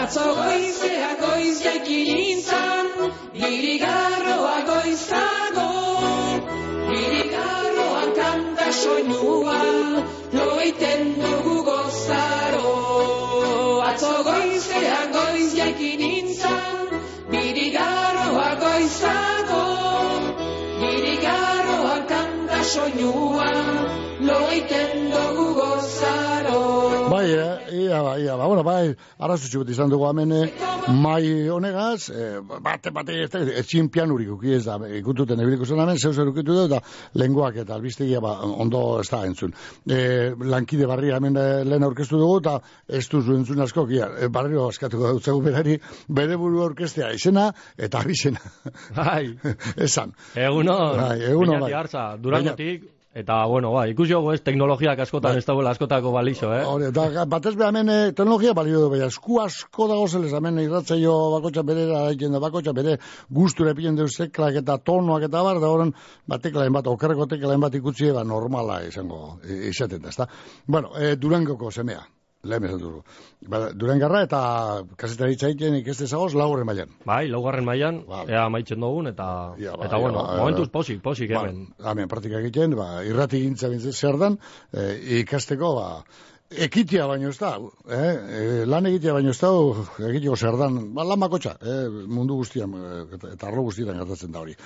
Atzo 0.00 0.24
goizea 0.36 1.12
goizeak 1.20 1.88
irintzan, 1.88 2.90
irigatzen. 3.34 4.03
Atzo 14.04 14.24
goizean 14.24 15.12
goiz 15.12 15.52
jakinintzan, 15.56 16.90
birigarroa 17.30 18.50
goizago, 18.64 19.62
birigarroan 20.82 22.04
kanta 22.12 22.60
soinua, 22.74 23.50
loiten 24.28 25.10
dugu 25.16 25.48
gozaro. 25.62 26.33
Bai, 27.10 27.30
eh, 27.30 27.84
ia, 27.84 28.02
ba, 28.02 28.18
ia, 28.18 28.36
ba, 28.36 28.46
bueno, 28.46 28.62
bai, 28.64 28.94
arazutxu 29.18 29.60
bat 29.60 29.70
izan 29.70 29.90
dugu 29.92 30.06
hemen, 30.08 30.32
eh, 30.32 30.46
mai 30.88 31.48
honegaz, 31.52 32.08
eh, 32.10 32.40
bate, 32.64 32.90
bate, 32.90 33.16
ez 33.24 33.28
da, 33.30 33.42
etxin 33.60 33.90
pianurik 33.92 34.30
uki 34.32 34.54
ez 34.56 34.62
da, 34.64 34.78
ikututen 34.98 35.40
ebiliko 35.40 35.68
zen 35.68 35.82
hemen, 35.84 35.98
zeu 35.98 36.14
zer 36.14 36.30
ukitu 36.32 36.54
dut, 36.56 36.72
eta 36.72 36.80
lenguak 37.20 37.58
eta 37.60 37.74
albistegia, 37.76 38.22
ba, 38.24 38.32
ondo 38.42 39.00
ez 39.02 39.08
da 39.10 39.20
entzun. 39.26 39.52
Eh, 39.84 40.32
lankide 40.54 40.88
barria 40.88 41.20
hemen 41.20 41.36
eh, 41.36 41.62
lehen 41.68 41.84
aurkeztu 41.84 42.18
dugu, 42.20 42.40
eta 42.40 42.56
ez 42.88 43.04
duzu 43.12 43.36
entzun 43.36 43.60
asko, 43.66 43.86
ia, 43.92 44.08
barrio 44.32 44.68
askatuko 44.70 45.12
dut 45.18 45.28
zegu 45.28 45.44
berari, 45.44 45.78
bere 46.08 46.40
buru 46.40 46.64
aurkeztea 46.64 47.12
izena, 47.12 47.50
eta 47.76 48.00
abizena. 48.00 48.40
Bai. 48.96 49.34
Esan. 49.88 50.16
Eguno, 50.34 50.78
Bai, 50.96 51.20
egunon, 51.34 51.60
bai. 51.60 51.72
Hartza, 51.76 52.14
Durangotik, 52.20 52.93
eta, 53.14 53.36
bueno, 53.46 53.70
bai, 53.72 53.92
ikusi 53.92 54.12
hogu 54.16 54.32
ez, 54.34 54.40
teknologiak 54.42 54.98
askotan 55.04 55.38
ez 55.38 55.44
dagoela 55.46 55.70
askotako 55.70 56.10
balixo, 56.14 56.48
eh? 56.54 56.64
Hore, 56.66 56.88
da, 56.94 57.24
batez 57.30 57.54
be 57.54 57.64
hemen 57.68 57.88
eh, 57.92 58.12
teknologia 58.12 58.54
balio 58.58 58.80
du, 58.82 58.88
baina 58.90 59.06
esku 59.06 59.38
asko 59.42 59.86
dago 59.90 60.08
zelez, 60.10 60.32
hemen 60.34 60.58
irratzaio 60.64 61.12
bakotxa 61.36 61.62
bere, 61.62 61.86
da 61.86 62.40
bakotxa 62.42 62.74
bere, 62.74 62.96
gusture 63.30 63.74
pien 63.78 63.94
deuz 63.94 64.10
teklak 64.18 64.58
eta 64.64 64.78
tonoak 64.82 65.28
eta 65.28 65.44
bar, 65.46 65.60
da 65.62 65.70
horren, 65.70 65.94
ba, 66.26 66.40
teklaen 66.42 66.74
bat, 66.74 66.90
okerreko 66.90 67.28
teklaen 67.30 67.62
bat 67.62 67.78
ikutzi, 67.78 68.10
ba, 68.16 68.24
normala 68.26 68.82
izango, 68.88 69.38
i- 69.46 69.68
izaten 69.70 70.02
da, 70.02 70.10
ezta? 70.10 70.26
Bueno, 70.66 70.90
e, 70.98 71.14
Durangoko 71.16 71.70
semea, 71.70 72.02
lehen 72.44 72.66
esan 72.68 72.80
dugu. 72.80 73.02
Ba, 73.50 73.60
Durangarra 73.76 74.22
eta 74.26 74.40
kasetaritza 75.00 75.50
egiten 75.52 75.78
ikeste 75.80 76.06
zagoz, 76.06 76.32
laurren 76.38 76.68
mailan. 76.68 76.92
Bai, 77.08 77.24
laugarren 77.32 77.66
mailan, 77.66 78.02
ea 78.28 78.44
maitzen 78.52 78.80
dugun, 78.84 79.10
eta, 79.10 79.28
eta 79.58 80.00
bueno, 80.00 80.22
ba, 80.22 80.38
momentuz 80.40 80.68
posik, 80.72 81.02
posik 81.04 81.34
hemen. 81.34 81.64
Bueno, 81.66 81.90
hemen 81.92 82.12
praktika 82.12 82.40
egiten, 82.42 82.76
ba, 82.78 82.88
irrati 83.06 83.42
gintza 83.44 83.72
zer 83.92 84.20
dan, 84.20 84.38
e, 84.72 84.88
ikasteko, 85.20 85.74
ba, 85.78 85.88
ekitia 86.68 87.06
baino 87.10 87.30
ez 87.32 87.38
da, 87.40 87.54
eh? 87.90 88.10
e, 88.40 88.42
lan 88.70 88.86
egitea 88.90 89.14
baino 89.16 89.32
ez 89.34 89.40
da, 89.40 89.52
egiteko 90.10 90.36
zer 90.36 90.58
dan, 90.60 90.82
ba, 90.94 91.06
lan 91.08 91.24
bakotxa, 91.24 91.56
eh? 91.62 91.80
mundu 92.08 92.38
guztian, 92.42 92.76
eta, 93.08 93.32
eta 93.34 93.50
arlo 93.50 93.66
guztietan 93.70 93.98
gertatzen 94.02 94.32
da 94.34 94.44
hori. 94.44 94.56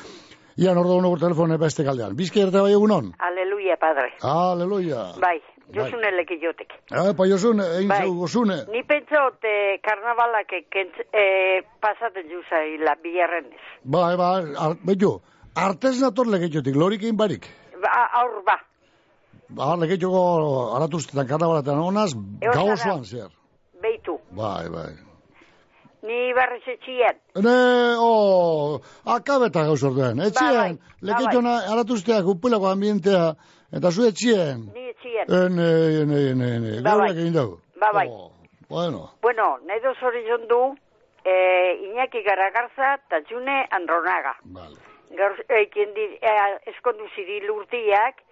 Ia, 0.59 0.73
nordo 0.75 0.97
hono 0.99 1.13
telefone 1.23 1.55
beste 1.63 1.85
kaldean. 1.87 2.17
Bizki 2.19 2.41
erte 2.43 2.59
bai 2.59 2.73
egunon? 2.75 3.13
Aleluia, 3.23 3.77
padre. 3.79 4.09
Aleluia. 4.27 5.05
Bai, 5.23 5.37
josune 5.75 6.11
lekiotek. 6.17 6.73
Eh, 6.91 7.11
pa 7.17 7.27
josune, 7.29 7.65
egin 7.79 7.89
Bai. 7.89 8.09
gozune. 8.21 8.59
Ni 8.73 8.83
pentsot 8.89 9.45
eh, 9.45 9.81
karnavalak 9.85 10.53
eh, 10.53 11.63
pasaten 11.81 12.29
juza 12.31 12.63
la 12.85 12.95
biarrenez. 13.03 13.65
Bai, 13.85 14.17
ba, 14.17 14.31
ar, 14.67 14.77
betu, 14.85 15.19
artez 15.55 15.99
nator 16.01 16.31
legitxotik, 16.33 16.77
lorik 16.77 17.03
egin 17.03 17.17
barik. 17.17 17.49
Ba, 17.83 18.09
aur 18.23 18.41
ba. 18.47 18.57
Ba, 19.49 19.75
legitxoko 19.81 20.23
aratuztetan 20.77 21.29
karnabalatean 21.29 21.85
honaz, 21.85 22.15
gau 22.41 22.71
osoan 22.73 23.05
zer. 23.05 23.29
Beitu. 23.83 24.19
Bai, 24.37 24.69
bai. 24.73 24.91
Ni 26.09 26.33
barrezetxien. 26.33 27.17
Ne, 27.43 27.55
o, 27.99 28.81
akabeta 29.05 29.65
gauz 29.67 29.83
orduan. 29.85 30.21
Etxien, 30.23 30.55
Ba, 30.55 30.67
bai, 30.79 31.09
leketxona 31.11 31.55
aratuzteak 31.73 32.29
upulako 32.35 32.69
ambientea, 32.71 33.33
eta 33.73 33.91
zu 33.91 34.07
etxien. 34.09 34.67
Ni 34.75 34.89
etxien. 34.89 35.27
Ene, 35.29 35.69
ene, 36.03 36.19
ene, 36.33 36.49
ene, 36.57 36.71
Ba, 36.83 36.83
bai. 36.83 37.09
gaurak 37.09 37.17
egin 37.17 37.33
dugu. 37.35 37.61
Ba, 37.81 37.93
bai. 37.93 38.09
Bueno, 38.69 39.11
Bueno, 39.23 39.59
nahi 39.65 39.81
doz 39.81 39.97
hori 40.03 40.23
du, 40.49 40.77
eh, 41.25 41.79
Iñaki 41.89 42.23
Garagarza 42.23 42.95
eta 42.95 43.21
June 43.29 43.67
Andronaga. 43.71 44.37
Vale. 44.45 44.77
Gaur, 45.11 45.45
eiken 45.49 45.95
di, 45.95 46.19
eh, 46.21 46.59
eskondu 46.67 47.09
ziri 47.15 47.41
lurtiak, 47.47 48.23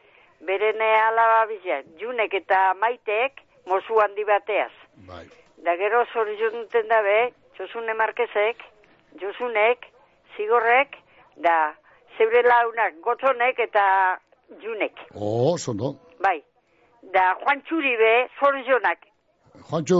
beren 0.41 0.80
alaba 0.80 1.47
bizia, 1.47 1.82
Junek 1.99 2.34
eta 2.34 2.74
Maitek, 2.74 3.41
mozu 3.66 3.99
handi 4.01 4.24
bateaz. 4.24 4.72
Bai. 5.09 5.26
Da 5.64 5.76
gero 5.76 6.05
zori 6.12 6.37
duten 6.37 6.89
dabe, 6.89 7.32
Josune 7.59 7.95
Marquezek, 7.95 8.62
Josunek, 9.20 9.87
Zigorrek, 10.37 10.97
da 11.37 11.74
zeure 12.18 12.43
launak, 12.43 13.01
Gotzonek 13.01 13.59
eta 13.59 14.20
Junek. 14.62 14.92
o, 15.14 15.57
zondo. 15.59 15.97
Bai. 16.22 16.42
Da 17.12 17.34
Juan 17.42 17.62
Txuribe, 17.62 18.28
Zorionak. 18.38 18.99
Juantxo 19.70 19.97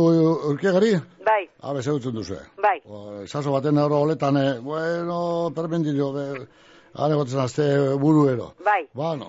urkegari, 0.51 0.92
Bai, 1.24 1.49
abe, 1.62 1.80
zeutzen 1.82 2.12
duzu. 2.14 2.36
bai. 2.62 2.80
Zaso 3.26 3.53
baten 3.53 3.78
euro 3.78 4.01
holetan, 4.03 4.36
eh, 4.36 4.59
bueno, 4.61 5.51
permendidio, 5.55 6.12
be, 6.12 6.47
hane 6.94 7.14
gotzen 7.14 7.40
azte 7.40 7.62
buruero. 7.99 8.53
Bai. 8.64 8.86
Bueno, 8.92 9.28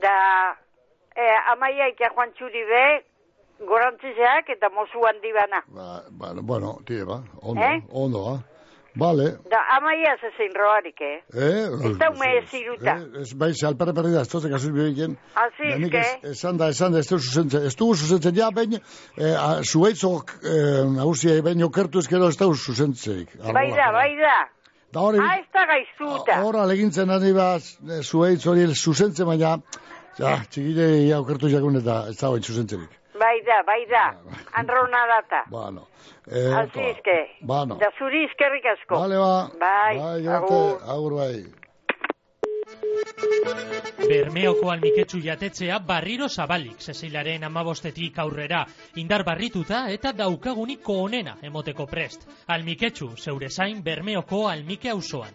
Da 0.00 0.56
eh, 1.16 1.38
amaiaik 1.52 1.98
Juan 2.14 2.32
Txuribe, 2.34 3.04
gorantzizeak 3.66 4.48
eta 4.50 4.68
mozu 4.70 5.00
handi 5.06 5.32
bana. 5.32 5.62
ba, 5.68 6.02
ba, 6.10 6.32
bueno, 6.42 6.78
tire, 6.86 7.04
ba, 7.04 7.22
ondo, 7.42 7.60
Eh? 7.62 7.80
ondo, 7.92 8.24
ba. 8.24 8.36
Vale. 8.98 9.26
Da 9.52 9.60
amaia 9.76 10.16
zezein 10.20 10.52
roarik, 10.58 11.00
eh? 11.00 11.20
Eh? 11.32 11.68
Ez 11.90 11.96
da 12.00 12.08
ume 12.10 12.30
ziruta. 12.50 12.96
Eh, 12.98 13.20
ez 13.22 13.32
bai, 13.38 13.52
ze 13.54 13.66
alperre 13.68 13.92
perdida, 13.94 14.24
ez 14.26 14.28
toze 14.32 14.50
kasuz 14.50 14.72
bihoiken. 14.74 15.16
Así 15.38 15.68
es 15.70 15.90
que... 15.92 16.00
ez- 16.00 16.32
esan 16.32 16.58
da, 16.58 16.68
esan 16.74 16.92
da, 16.92 16.98
ez 16.98 17.06
dugu 17.06 17.22
zuzentzen, 17.22 17.66
ez 17.70 17.74
dugu 17.78 17.94
zuzentzen, 17.94 18.34
ja, 18.34 18.50
bain, 18.50 18.74
eh, 18.74 19.34
a- 19.38 19.62
zuaitzok, 19.62 20.34
eh, 20.42 20.82
nagusia, 20.96 21.36
bain 21.46 21.62
okertu 21.62 22.02
ezkero 22.02 22.28
ez 22.28 22.36
dugu 22.42 22.56
zuzentzeik. 22.58 23.36
Bai 23.54 23.68
da, 23.70 23.92
bai 23.94 24.10
da. 24.18 24.36
Da 24.90 25.00
hori, 25.04 25.18
Ah, 25.22 25.36
ez 25.38 25.46
da 25.54 25.66
gaiztuta. 25.68 26.40
hor 26.42 26.56
alegintzen 26.56 27.10
ari 27.10 27.32
bat, 27.36 27.62
eh, 27.88 28.02
zuaitz 28.02 28.46
hori 28.46 28.66
zuzentzen, 28.74 29.26
baina, 29.26 29.58
ja, 30.18 30.38
txikile, 30.50 31.06
ja, 31.06 31.20
okertu 31.20 31.48
jakun 31.54 31.76
eta 31.78 32.06
ez 32.08 32.16
da 32.18 32.30
bain 32.34 32.42
zuzentzerik. 32.42 32.97
Bai 33.18 33.42
da, 33.42 33.62
bai 33.66 33.86
da. 33.86 34.04
Androna 34.52 35.06
data. 35.06 35.44
Bueno, 35.50 35.88
eh, 36.26 36.96
que... 37.04 37.36
Bueno. 37.40 37.76
Da 37.76 37.90
zuri 37.98 38.24
izkerrik 38.24 38.64
asko. 38.66 38.94
Vale, 39.00 39.16
ba. 39.16 39.50
Bai, 39.58 39.98
Bai, 39.98 40.26
agur. 40.28 40.78
agur 40.86 41.14
bai. 41.14 41.44
Bermeoko 44.08 44.70
almiketsu 44.70 45.20
jatetzea 45.24 45.78
barriro 45.78 46.28
zabalik, 46.28 46.78
Cecilaren 46.78 47.44
amabostetik 47.44 48.18
aurrera, 48.18 48.64
indar 48.96 49.24
barrituta 49.24 49.86
eta 49.90 50.12
daukaguniko 50.12 50.98
onena 51.04 51.36
emoteko 51.42 51.86
prest. 51.86 52.28
Almiketsu, 52.46 53.10
zeure 53.16 53.48
zain 53.50 53.82
Bermeoko 53.82 54.46
almike 54.48 54.90
auzoan. 54.90 55.32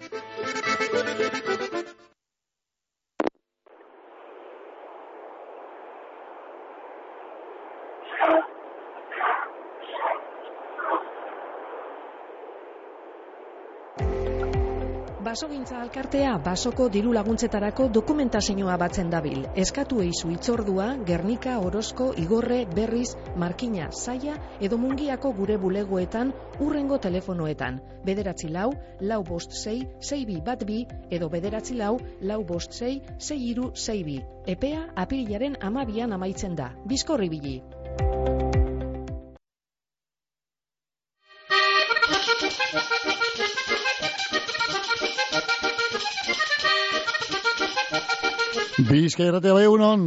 Basogintza 15.34 15.80
alkartea 15.82 16.32
basoko 16.46 16.86
diru 16.94 17.10
laguntzetarako 17.16 17.88
dokumentazioa 17.96 18.74
batzen 18.78 19.08
dabil. 19.10 19.40
Eskatu 19.58 20.02
eizu 20.04 20.30
itzordua, 20.30 20.92
Gernika, 21.08 21.56
Orozko, 21.58 22.12
Igorre, 22.22 22.60
Berriz, 22.76 23.16
Markina, 23.44 23.88
Zaia 23.90 24.36
edo 24.62 24.78
Mungiako 24.78 25.32
gure 25.34 25.58
bulegoetan 25.58 26.30
urrengo 26.62 27.00
telefonoetan. 27.02 27.80
Bederatzi 28.06 28.52
lau, 28.54 28.68
lau 29.02 29.24
bost 29.26 29.58
sei, 29.58 29.80
sei 30.00 30.22
bi 30.30 30.38
bat 30.38 30.68
bi 30.70 30.86
edo 31.10 31.32
bederatzi 31.34 31.80
lau, 31.82 31.98
lau 32.22 32.44
bost 32.46 32.78
sei, 32.78 33.02
sei 33.18 33.40
iru 33.48 33.72
sei 33.74 34.04
bi. 34.04 34.20
Epea 34.46 34.84
apirilaren 34.94 35.58
amabian 35.62 36.14
amaitzen 36.14 36.54
da. 36.62 36.70
Bizkorri 36.86 37.34
bili. 37.34 37.58
Bizka 48.78 49.24
irratea 49.28 49.54
bai 49.54 49.64
egunon. 49.68 50.04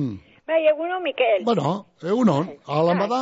Bai, 0.46 0.60
eguno, 0.70 1.00
Mikel. 1.00 1.44
Bueno, 1.44 1.86
egunon, 2.02 2.48
alan 2.66 2.98
bada, 2.98 3.20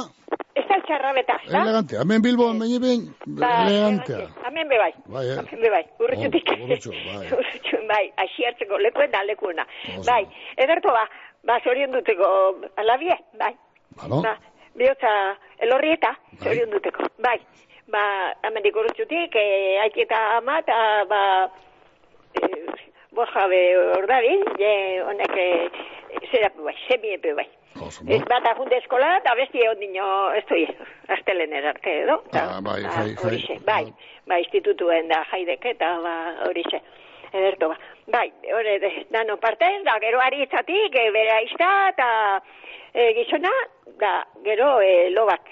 Ez 0.54 0.62
da 0.68 0.76
txarrabeta, 0.86 1.34
da? 1.50 1.60
elegante. 1.62 1.96
Hemen 1.98 2.22
Bilboan 2.22 2.58
baina 2.62 2.78
ben, 2.80 3.00
Bai, 3.26 3.50
elegantea. 3.66 4.28
Hemen 4.46 4.68
be 4.70 4.78
bai. 4.78 4.92
Bai, 5.16 5.24
eh? 5.32 5.36
Hemen 5.50 5.62
be 5.64 5.70
bai. 5.74 5.82
Urrutxutik. 6.00 6.52
Oh, 6.54 6.60
urrutxu, 6.66 6.92
bai. 6.94 7.26
Urrutxu, 7.36 7.80
bai. 7.90 8.04
Asi 8.24 8.46
hartzeko 8.46 8.78
lekuen 8.78 9.10
da 9.10 9.24
lekuna. 9.26 9.66
Oso. 9.96 10.04
Bai. 10.06 10.22
Ederto 10.64 10.94
ba, 10.94 11.04
ba, 11.48 11.58
zorion 11.64 11.92
duteko, 11.96 12.28
alabie, 12.80 13.16
bai. 13.40 13.52
Bano. 13.98 14.22
Ba, 14.22 14.36
bihotza, 14.78 15.12
elorrieta, 15.66 16.14
zorion 16.44 16.70
duteko. 16.70 17.10
Bai. 17.18 17.38
ba, 17.92 18.00
amendik 18.48 18.76
urrutxutik, 18.80 19.34
e, 19.36 19.78
aiketa 19.84 20.20
ama, 20.38 20.58
eta, 20.62 20.78
ba, 21.10 21.20
e, 22.32 22.46
borja 23.14 23.46
be 23.50 23.60
ordari, 23.96 24.34
je, 24.60 24.72
honek, 25.06 25.34
zera, 26.30 26.50
bai, 26.58 26.74
semiepe, 26.88 27.34
bai. 27.38 27.46
Ez 28.06 28.20
bat 28.30 28.44
ajunde 28.46 28.76
eskola, 28.78 29.16
eta 29.18 29.32
besti 29.34 29.64
ondino, 29.66 30.04
ez 30.38 30.44
doi, 30.48 30.60
astelener 31.16 31.64
arte, 31.72 31.90
edo? 32.04 32.20
Ah, 32.38 32.60
bai, 32.62 32.76
Ba, 32.84 32.92
jai, 32.94 33.38
jai. 33.42 33.56
bai, 33.66 33.88
ba, 34.30 34.38
institutuen 34.38 35.08
da 35.10 35.24
jaidek 35.32 35.66
eta 35.72 35.88
ba, 36.04 36.12
horixe, 36.46 36.78
ederto 37.32 37.72
ba. 37.72 37.76
Bai, 38.14 38.28
hori, 38.54 38.76
dano 39.10 39.36
partez, 39.42 39.80
da, 39.88 39.96
gero 40.04 40.22
aritzatik, 40.22 40.94
e, 40.94 41.08
bere 41.16 41.32
aizta, 41.40 41.70
eta 41.90 42.08
e, 42.92 43.08
gizona, 43.18 43.50
da, 43.98 44.14
gero 44.46 44.76
e, 44.80 45.10
lobak. 45.10 45.50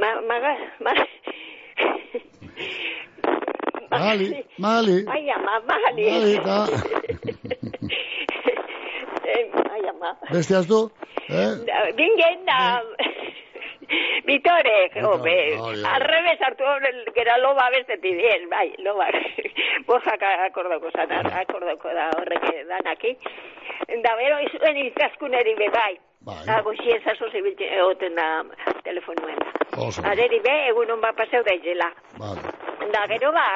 Ma, 0.00 0.14
maga, 0.24 0.56
ma, 0.80 0.96
Mali, 3.92 4.28
mali. 4.58 5.04
ai 5.14 5.30
ama, 5.30 5.60
mali. 5.68 6.04
Mali, 6.10 6.34
eta... 6.36 6.56
Eh, 9.32 9.44
ai 9.74 9.88
ama. 9.88 10.10
Beste 10.32 10.56
aztu? 10.56 10.90
Eh? 11.28 11.52
Da, 11.66 11.76
Bingen 11.96 12.44
da... 12.46 12.82
Vitore, 14.24 14.90
hobe, 15.04 15.36
hori. 15.60 15.82
al 15.84 16.00
revés 16.00 16.40
hartu 16.40 16.64
gera 17.14 17.36
loba 17.38 17.68
bestetik, 17.70 18.16
bien, 18.16 18.48
bai, 18.48 18.72
loba. 18.78 19.06
Bojak 19.86 20.22
akordoko 20.46 20.90
zan, 20.96 21.10
akordoko 21.26 21.92
da 21.92 22.08
horrek 22.16 22.46
danaki. 22.70 23.16
Da, 24.04 24.14
bero, 24.16 24.38
izuen 24.46 24.78
izaskuneri 24.86 25.54
be, 25.58 25.68
bai. 25.74 25.98
Da, 26.46 26.60
goxien 26.62 27.02
zazo 27.04 27.28
zibiltzen 27.34 27.72
egoten 27.80 28.14
da 28.14 28.28
telefonuen 28.86 29.36
da. 29.42 29.50
Oso. 29.84 30.04
Areri 30.06 30.38
be, 30.40 30.54
egun 30.70 30.90
hon 30.94 31.00
bat 31.02 31.16
paseu 31.18 31.42
daizela. 31.44 31.90
Vale. 32.22 32.40
Da, 32.94 33.04
gero, 33.10 33.32
ba, 33.34 33.46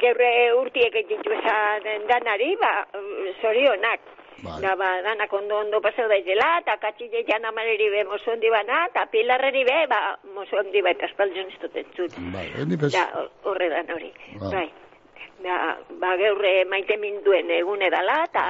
geure 0.00 0.52
urtiek 0.60 0.94
ditu 1.08 1.32
esan 1.32 1.82
danari, 2.08 2.54
ba, 2.60 2.86
zorionak. 3.42 4.00
Da, 4.62 4.76
ba, 4.78 4.88
danak 5.02 5.32
ondo 5.34 5.56
ondo 5.58 5.80
paseu 5.82 6.06
daizela, 6.08 6.58
eta 6.60 6.76
katxile 6.78 7.24
jan 7.26 7.44
amareri 7.44 7.88
be 7.90 8.04
mozo 8.06 8.30
handi 8.30 8.46
bana, 8.50 8.84
eta 8.86 9.06
pilarreri 9.10 9.64
be, 9.66 9.78
ba, 9.90 10.16
mozo 10.34 10.60
handi 10.60 10.82
ba, 10.82 10.92
eta 10.94 11.06
espaldion 11.10 11.48
ez 11.50 11.58
dut 11.58 11.74
entzut. 11.76 12.14
Bai. 12.34 12.44
Da, 12.94 13.02
ho- 13.18 13.30
horre 13.50 13.68
dan 13.72 13.90
hori. 13.90 14.12
Bai. 14.38 14.52
Bai. 14.52 14.68
Da, 15.42 15.56
ba, 15.98 16.12
geure 16.18 16.52
maite 16.70 16.96
minduen 17.02 17.50
egun 17.50 17.82
edala, 17.82 18.20
eta 18.28 18.44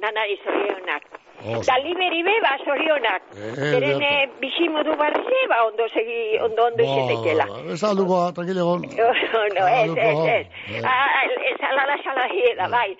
danari 0.00 0.38
zorionak. 0.44 1.04
Oso. 1.46 1.62
Da, 1.70 1.76
liberi 1.78 2.22
be, 2.26 2.34
ba, 2.42 2.52
zorionak. 2.66 3.22
Eh, 3.38 3.76
ederto. 3.78 4.02
eh, 4.02 4.26
bizimudu 4.42 4.96
barri, 4.98 5.42
ba, 5.52 5.58
ondo 5.68 5.84
segi, 5.94 6.18
ondo 6.42 6.64
ondo 6.68 6.82
izetekela. 6.82 7.46
Ez 7.74 7.82
alduko, 7.86 8.16
tranquilo 8.34 8.60
egon. 8.64 8.82
No, 9.36 9.42
no, 9.54 9.66
ez, 9.68 9.90
ez, 10.08 10.18
ez. 10.34 10.46
Eh. 10.74 10.82
Ah, 10.82 11.22
ez 11.50 11.60
alala 11.70 11.96
salahieda, 12.02 12.68
bai. 12.68 12.90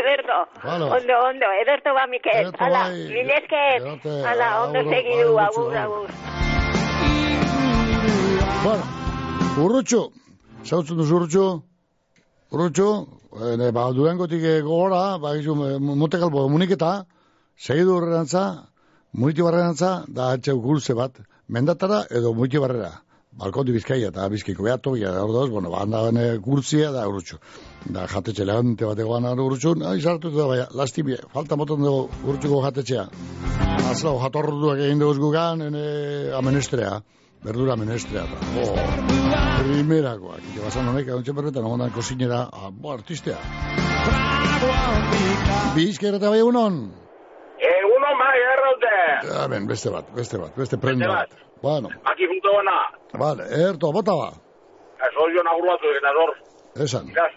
Ederto. 0.00 0.38
Ondo, 0.96 1.14
ondo, 1.28 1.52
ederto 1.62 1.92
ba, 1.98 2.06
Mikel. 2.06 2.52
Ala, 2.58 2.84
bai. 2.88 3.20
Ederto, 3.22 3.62
Ala, 4.32 4.48
ondo 4.64 4.80
agur, 4.80 4.92
segidu, 4.94 5.34
bai, 5.34 5.44
agur. 5.84 6.08
Bueno, 8.64 8.84
urrutxo. 9.64 10.02
Zautzen 10.64 10.96
duzu 10.96 11.16
urrutxo? 11.16 11.46
Urrutxo, 12.52 12.88
e, 13.66 13.70
ba, 13.72 13.90
durangotik 13.92 14.42
eh, 14.42 14.60
gogora, 14.64 15.18
ba, 15.22 15.36
gizu, 15.36 15.54
monte 15.80 16.18
kalbo 16.18 16.48
muniketa, 16.48 17.04
segidu 17.60 17.98
horrerantza, 17.98 18.42
muniti 19.12 19.44
barrerantza, 19.44 19.92
da 20.08 20.32
atxe 20.36 20.56
gulze 20.56 20.96
bat, 20.96 21.20
mendatara 21.48 22.04
edo 22.10 22.32
muniti 22.34 22.60
barrera. 22.62 22.92
Balkondi 23.40 23.72
bizkaia 23.72 24.08
eta 24.10 24.24
bizkiko 24.28 24.64
behato, 24.66 24.96
ja, 24.98 25.12
hor 25.22 25.30
dauz, 25.32 25.50
bueno, 25.52 25.70
ba, 25.70 25.84
handa 25.84 26.00
bene 26.08 26.24
gurtzia 26.42 26.90
da 26.90 27.04
urrutxo. 27.08 27.38
Da, 27.86 28.06
jatetxe 28.10 28.44
lehante 28.44 28.88
bat 28.88 28.98
egoan 28.98 29.28
urrutxo, 29.30 29.76
nahi 29.78 30.02
sartu 30.02 30.32
da, 30.34 30.48
baina, 30.50 30.66
lasti, 30.74 31.04
falta 31.32 31.56
moton 31.56 31.84
dugu 31.84 32.08
urrutxuko 32.24 32.62
jatetxea. 32.64 33.06
Azlau, 33.92 34.16
jatorduak 34.24 34.82
egin 34.86 34.98
dugu 34.98 35.20
gugan, 35.22 35.62
ene, 35.68 35.84
amenestrea, 36.36 36.96
berdura 37.44 37.76
amenestrea. 37.76 38.24
Da. 38.26 38.40
Oh, 38.64 38.74
primerakoak. 39.60 40.42
Ike 40.50 40.64
basan 40.64 40.90
honek, 40.90 41.06
egon 41.12 41.22
txeperretan, 41.28 41.68
ondan 41.70 41.94
kozinera, 41.94 42.48
ah, 42.50 42.72
bo, 42.72 42.96
artistea. 42.96 43.38
Bizker 45.76 46.18
eta 46.18 46.34
bai 46.34 46.42
egunon? 46.42 46.82
Egunon 46.82 46.90
bai, 46.90 47.09
erraute. 49.22 49.40
Ja, 49.40 49.48
ben, 49.48 49.66
beste 49.68 49.90
bat, 49.90 50.06
beste 50.14 50.38
bat, 50.38 50.52
beste 50.56 50.76
prenda 50.78 51.08
bat. 51.08 51.30
Bueno, 51.62 51.88
Aki 52.04 52.26
punto 52.26 52.52
bona. 52.52 52.76
vale, 53.12 53.44
erto, 53.68 53.92
bota 53.92 54.12
ba. 54.16 54.30
Eso 55.06 55.20
jo 55.34 55.42
nagur 55.42 55.66
batzu 55.70 55.86
eta 55.98 56.12
zor. 56.18 56.30
Esan, 56.84 57.08
Ikaz, 57.08 57.32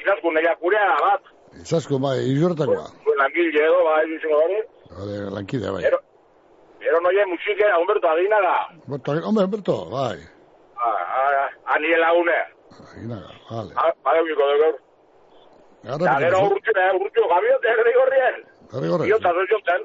ikazku 0.00 0.32
neia 0.32 0.56
kurea 0.56 0.96
bat. 1.00 1.22
izasko 1.62 1.98
bai, 1.98 2.18
izurtakoa. 2.32 2.86
Zuen 3.04 3.18
langile 3.18 3.64
edo, 3.64 3.84
bai, 3.84 4.04
izango 4.16 4.36
hori. 4.44 4.58
Vale, 4.98 5.30
lankidea 5.36 5.72
bai. 5.72 5.84
Ero, 5.84 5.98
ero 6.80 7.00
noie 7.00 7.24
musike, 7.26 7.66
Humberto 7.80 8.08
Adinaga. 8.08 8.54
Bota, 8.86 9.12
hombre, 9.24 9.46
Berto, 9.46 9.76
bai. 9.90 10.18
Aniel 11.74 12.00
lagune. 12.00 12.38
Aginaga, 12.92 13.30
vale. 13.50 13.72
Bale 14.04 14.20
ubiko 14.22 14.44
dugu 14.52 14.70
gero 15.88 15.98
pekatu, 15.98 16.40
urtxu, 16.52 16.72
eh, 16.76 16.90
urtxu, 17.00 17.22
gabiote, 17.32 17.68
erdi 17.72 17.92
gorrien. 17.98 18.36
garri 18.72 18.88
gorre. 18.88 19.04
Biotza 19.06 19.30
zoizonten. 19.32 19.80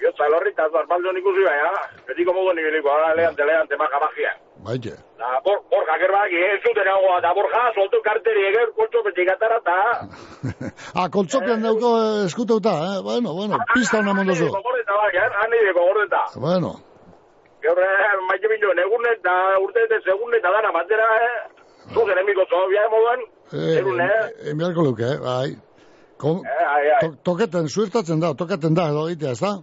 Biotza 0.00 0.24
lorrita. 0.26 0.26
Biotza 0.26 0.28
lorrita, 0.32 0.68
zarpaldion 0.72 1.16
ikusi 1.18 1.44
bai, 1.44 1.58
ha? 1.66 1.74
Betiko 2.08 2.32
modu 2.32 2.54
nibiliko, 2.56 2.90
ara, 2.92 3.14
leante, 3.14 3.44
leante, 3.44 3.76
maja 3.76 4.00
magia. 4.00 4.32
Baite. 4.66 4.92
Da, 5.18 5.40
bor, 5.44 5.60
borja, 5.70 5.96
gerbak, 6.00 6.32
ez 6.32 6.60
zuten 6.64 6.88
hagoa, 6.88 7.20
da, 7.24 7.32
borja, 7.34 7.62
soltu 7.74 8.00
karteri, 8.04 8.46
eger, 8.50 8.72
koltxo, 8.78 9.02
petikatara, 9.06 9.60
eta... 9.62 9.76
Ah, 10.98 11.08
koltzopian 11.12 11.62
dauko 11.62 11.92
eh, 12.00 12.24
eskuteuta, 12.26 12.72
eh? 12.88 12.98
Bueno, 13.04 13.34
bueno, 13.34 13.58
pista 13.74 13.98
hona 13.98 14.14
mondozu. 14.16 14.46
Eh? 14.46 15.28
Han 15.42 15.50
nire, 15.50 15.72
gordeta. 15.76 16.22
Bueno, 16.40 16.76
Gaur, 17.66 17.78
eh, 17.82 18.16
maite 18.28 18.48
minuen, 18.52 18.78
egunet, 18.78 19.22
da, 19.24 19.36
urte 19.64 19.84
eta 19.84 20.00
segunet, 20.04 20.42
da, 20.44 20.52
dana, 20.56 20.72
batera, 20.76 21.06
eh? 21.26 21.62
Zuzen 21.92 22.18
emiko 22.22 22.44
zobia, 22.50 22.88
moduan, 22.92 23.22
eh, 23.52 23.78
Erun, 23.78 24.00
eh? 24.00 24.50
enbiarko 24.52 24.84
luke, 24.88 25.06
eh? 25.14 25.18
Bai. 25.22 25.56
Kom, 26.16 26.44
eh, 26.44 26.92
to, 27.00 27.14
toketen, 27.30 27.68
zuertatzen 27.68 28.20
da, 28.20 28.32
tokaten 28.34 28.76
da, 28.76 28.88
edo 28.92 29.08
egitea, 29.10 29.34
ez 29.36 29.40
da? 29.42 29.56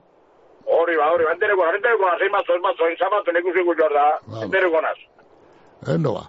Hori, 0.84 0.96
ba, 1.00 1.06
hori, 1.16 1.24
ba, 1.26 1.32
entereko, 1.36 1.64
entereko, 1.76 2.06
nazi 2.12 2.28
mazo, 2.36 2.56
ez 2.58 2.62
mazo, 2.68 2.90
inzamazo, 2.92 3.32
nekusi 3.32 3.64
gutxor 3.68 3.94
da, 3.96 4.06
entereko 4.44 4.82
naz. 4.84 4.98
Endo 5.96 6.12
ba. 6.18 6.24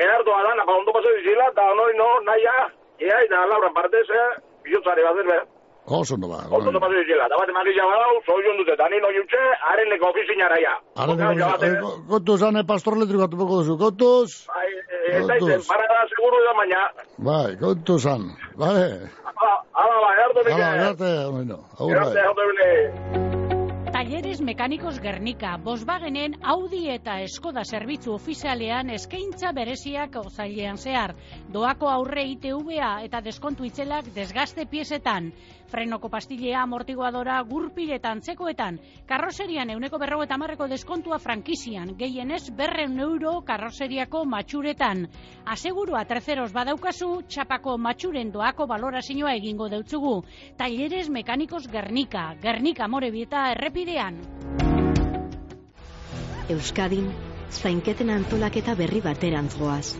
Enartu 0.00 0.30
adana, 0.32 0.64
ba, 0.68 0.72
ondo 0.80 0.92
paso 0.96 1.10
dizila, 1.18 1.48
eta 1.52 1.64
onori, 1.74 1.96
no, 1.98 2.06
naia, 2.28 2.54
ia, 3.02 3.16
eta 3.26 3.46
Laura 3.50 3.70
partez, 3.74 4.06
eh, 4.08 4.28
bizotzari 4.64 5.02
bat 5.06 5.18
zer, 5.20 5.42
Oso 5.90 6.14
ondo 6.14 6.28
ba. 6.30 6.38
ondo 6.54 6.80
paso 6.80 6.94
dizila, 6.94 7.26
eta 7.26 7.36
bat 7.40 7.50
emakizia 7.52 7.84
badau, 7.90 8.14
zoion 8.28 8.56
dute, 8.62 8.72
eta 8.78 8.86
nino 8.92 9.10
jutxe, 9.16 9.42
haren 9.70 9.90
leko 9.92 10.08
ofizinara 10.12 10.58
ja. 10.62 10.74
Ara, 10.96 11.12
Oka, 11.18 11.32
ja, 11.40 11.48
bat, 11.52 11.62
eh, 11.66 11.74
kontuz, 12.08 12.40
ane 12.46 12.62
pastor 12.64 12.96
elektriko 13.00 13.26
atuko 13.26 13.44
duzu, 13.58 13.76
kontuz? 13.82 14.28
Bai, 14.54 14.68
eh, 14.70 15.18
ez 15.18 15.26
daizen, 15.26 15.48
Kontuz. 15.58 15.68
para 15.68 15.86
da, 15.90 16.06
seguro 16.14 16.38
da, 16.46 16.54
baina, 16.62 16.80
Bai, 17.18 17.50
kontuz 17.60 18.06
han. 18.06 18.30
Vale. 18.56 18.86
ala, 19.26 19.52
ala, 19.74 19.96
ba, 20.00 20.10
Hala, 20.14 20.28
nike, 20.46 20.78
garte, 20.84 21.10
bueno, 21.34 21.58
agur 21.78 21.92
erarte, 21.96 22.14
bai. 22.14 22.24
erarte, 22.24 22.42
bine. 22.50 23.39
Talleres 24.00 24.40
Mekanikos 24.40 24.98
Gernika, 24.98 25.58
Volkswagenen 25.60 26.38
Audi 26.40 26.86
eta 26.88 27.18
Skoda 27.28 27.66
zerbitzu 27.68 28.14
ofizialean 28.14 28.88
eskaintza 28.94 29.52
bereziak 29.52 30.16
ozailean 30.22 30.80
zehar. 30.80 31.12
Doako 31.52 31.92
aurre 31.92 32.24
ITVA 32.32 32.94
eta 33.04 33.20
deskontu 33.20 33.68
itzelak 33.68 34.08
desgaste 34.16 34.64
piezetan. 34.64 35.34
Frenoko 35.70 36.08
pastilea, 36.10 36.62
amortiguadora, 36.64 37.36
gurpiletan, 37.46 38.22
tzekoetan. 38.24 38.80
Karroserian 39.06 39.70
euneko 39.70 40.00
berro 40.02 40.22
eta 40.24 40.38
marreko 40.40 40.66
deskontua 40.66 41.20
frankizian. 41.22 41.92
Gehienez 42.00 42.50
berreun 42.56 42.98
euro 42.98 43.36
karroseriako 43.46 44.24
matxuretan. 44.24 45.04
Asegurua 45.44 46.02
terceros 46.10 46.50
badaukazu, 46.56 47.10
txapako 47.28 47.76
matxuren 47.78 48.32
doako 48.32 48.66
balorazioa 48.66 49.36
egingo 49.38 49.68
deutzugu. 49.68 50.16
Talleres 50.56 51.08
Mekanikos 51.08 51.68
Gernika, 51.70 52.34
Gernika 52.42 52.88
Morebieta 52.88 53.46
errepidean. 53.90 54.18
Euskadin, 56.48 57.10
zainketen 57.50 58.10
antolaketa 58.10 58.74
berri 58.74 59.00
baterantz 59.00 59.56
goaz. 59.58 59.96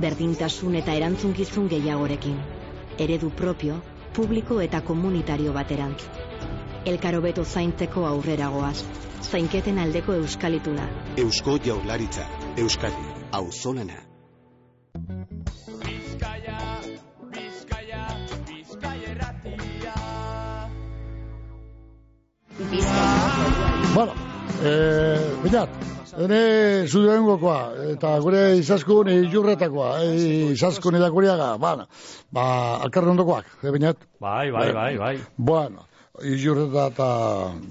Berdintasun 0.00 0.74
eta 0.76 0.92
erantzunkizun 0.92 1.68
gehiagorekin. 1.68 2.38
Eredu 2.98 3.30
propio, 3.30 3.80
publiko 4.14 4.60
eta 4.60 4.80
komunitario 4.80 5.52
baterantz. 5.52 6.04
Elkarobeto 6.84 7.44
zaintzeko 7.44 8.06
aurrera 8.06 8.48
goaz. 8.48 8.84
Zainketen 9.22 9.78
aldeko 9.78 10.14
euskalituna. 10.14 10.88
Eusko 11.16 11.58
Jaurlaritza, 11.64 12.26
Euskadi, 12.56 13.08
Auzolana. 13.32 14.04
Bueno, 23.94 24.12
E, 24.58 24.70
Binat, 25.44 25.70
hene 26.18 26.38
zudengokoa, 26.90 27.58
eta 27.92 28.16
gure 28.24 28.40
izaskun 28.58 29.10
ijurretakoa, 29.12 29.90
e, 30.02 30.14
izaskun 30.54 30.96
idakuriaga, 30.98 31.52
bana, 31.62 31.86
ba, 32.34 32.46
alkarren 32.82 33.12
ondokoak, 33.14 33.52
e, 33.62 33.70
Binat? 33.70 34.02
Bai, 34.18 34.50
bai, 34.50 34.72
bai, 34.74 34.90
bai. 34.98 35.12
Bueno, 35.36 35.86
ijurreta 36.26 36.88
eta 36.90 37.08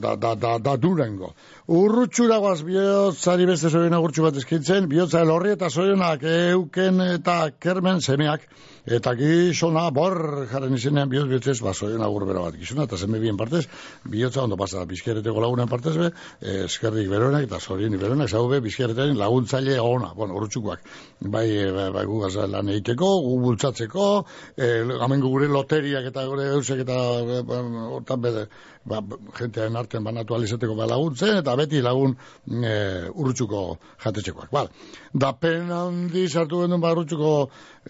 da, 0.05 0.15
da, 0.15 0.34
da, 0.39 0.53
da 0.63 0.78
durengo. 0.80 1.34
Urrutxura 1.68 2.38
guaz 2.39 2.61
bihotzari 2.63 3.49
beste 3.49 3.74
zoien 3.74 3.97
agurtxu 3.97 4.24
bat 4.24 4.39
eskintzen, 4.39 4.88
bihotza 4.88 5.26
elorri 5.28 5.57
eta 5.57 5.68
zoienak 5.68 6.24
euken 6.38 7.03
eta 7.09 7.39
kermen 7.59 7.99
semeak, 7.99 8.47
eta 8.88 9.13
gizona 9.19 9.89
bor 9.91 10.47
jaren 10.51 10.75
izenean 10.77 11.09
bihotz 11.11 11.27
bihotzez, 11.27 11.57
ba, 11.63 11.73
zoien 11.73 12.03
agur 12.03 12.25
bero 12.27 12.45
bat 12.45 12.55
gizona, 12.55 12.85
eta 12.88 12.97
zeme 12.97 13.19
bien 13.19 13.38
partez, 13.38 13.65
bihotza 14.07 14.43
ondo 14.43 14.57
pasa 14.57 14.85
bizkereteko 14.88 15.43
lagunen 15.43 15.67
partez 15.67 15.95
be, 15.97 16.11
eh, 16.41 16.63
eskerrik 16.65 17.09
beroenak 17.11 17.49
eta 17.49 17.59
zorien 17.59 17.97
beroenak, 17.99 18.29
zau 18.29 18.47
be, 18.47 18.61
bizkeretean 18.63 19.17
laguntzaile 19.19 19.79
ona, 19.83 20.13
bueno, 20.15 20.38
urrutxukoak, 20.39 20.88
bai, 21.19 21.45
eh, 21.51 21.71
bai, 21.75 21.89
bai 21.91 22.05
gugaz 22.05 22.35
lan 22.47 22.69
egiteko, 22.69 23.11
gu 23.27 23.35
bultzatzeko, 23.43 24.07
eh, 24.55 24.79
hemen 25.03 25.21
gure 25.21 25.51
loteriak 25.51 26.07
eta 26.13 26.25
gure 26.25 26.47
eusek 26.55 26.85
eta 26.88 26.97
eh, 27.19 27.43
ba, 27.43 27.61
hortan 27.97 28.21
bede, 28.21 28.47
ba, 28.88 29.01
jentearen 29.38 29.77
artean 29.79 30.05
banatu 30.07 30.35
alizateko 30.38 30.75
ba 30.77 30.88
laguntzen, 30.89 31.38
eta 31.41 31.55
beti 31.59 31.81
lagun 31.83 32.15
e, 32.47 32.73
urrutxuko 33.11 33.63
jatetxekoak. 34.03 34.51
Bal, 34.53 34.69
da 35.13 35.33
pen 35.41 35.71
handi 35.73 36.27
sartu 36.29 36.63
genuen 36.63 36.83
ba 36.83 36.93
urrutxuko 36.95 37.33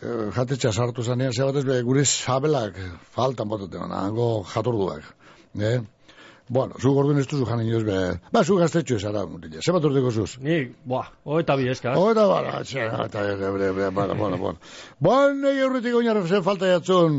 e, 0.01 0.31
jatetxea 0.35 0.71
sartu 0.71 1.03
zanean, 1.03 1.33
ze 1.33 1.43
batez 1.43 1.65
be, 1.65 1.81
gure 1.83 2.05
sabelak 2.05 2.79
faltan 3.15 3.49
botaten, 3.49 3.91
hango 3.91 4.43
jatorduak. 4.53 5.03
Eh? 5.59 5.79
Bueno, 6.49 6.75
zu 6.79 6.93
gorduen 6.95 7.19
ez 7.19 7.27
duzu 7.27 7.45
jan 7.45 7.59
inoz 7.59 7.83
be... 7.83 7.97
Ba, 8.31 8.43
zu 8.43 8.55
gaztetxo 8.55 8.95
ez 8.95 9.05
ara, 9.09 9.25
mutila. 9.27 9.59
Ze 9.59 9.73
bat 9.75 9.83
urteko 9.83 10.11
zuz? 10.11 10.37
Ni, 10.39 10.61
buah, 10.87 11.09
hoeta 11.27 11.57
bi 11.59 11.67
eska. 11.73 11.95
Hoeta 11.99 12.23
bala, 12.29 12.61
txe, 12.63 12.85
eta, 12.85 13.07
eta, 13.09 13.23
eta, 13.33 13.49
bueno, 13.91 14.15
bueno, 14.15 14.37
bueno. 14.37 14.57
Bon, 15.03 15.41
nahi 15.43 15.59
aurretik 15.65 15.97
oinarra 15.99 16.23
zen 16.23 16.45
falta 16.45 16.69
jatzun. 16.71 17.17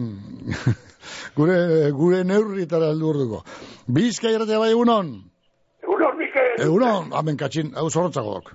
gure, 1.39 1.59
gure 1.99 2.22
neurritara 2.24 2.89
aldu 2.95 3.11
orduko. 3.12 3.43
Bizka 3.99 4.33
irratea 4.33 4.62
bai 4.64 4.70
egunon? 4.72 5.12
Egunon, 5.85 6.16
Mikel. 6.22 6.55
Egunon, 6.64 7.12
hamen 7.20 7.37
katxin, 7.37 7.74
hau 7.76 7.91
zorrotzakok. 7.91 8.55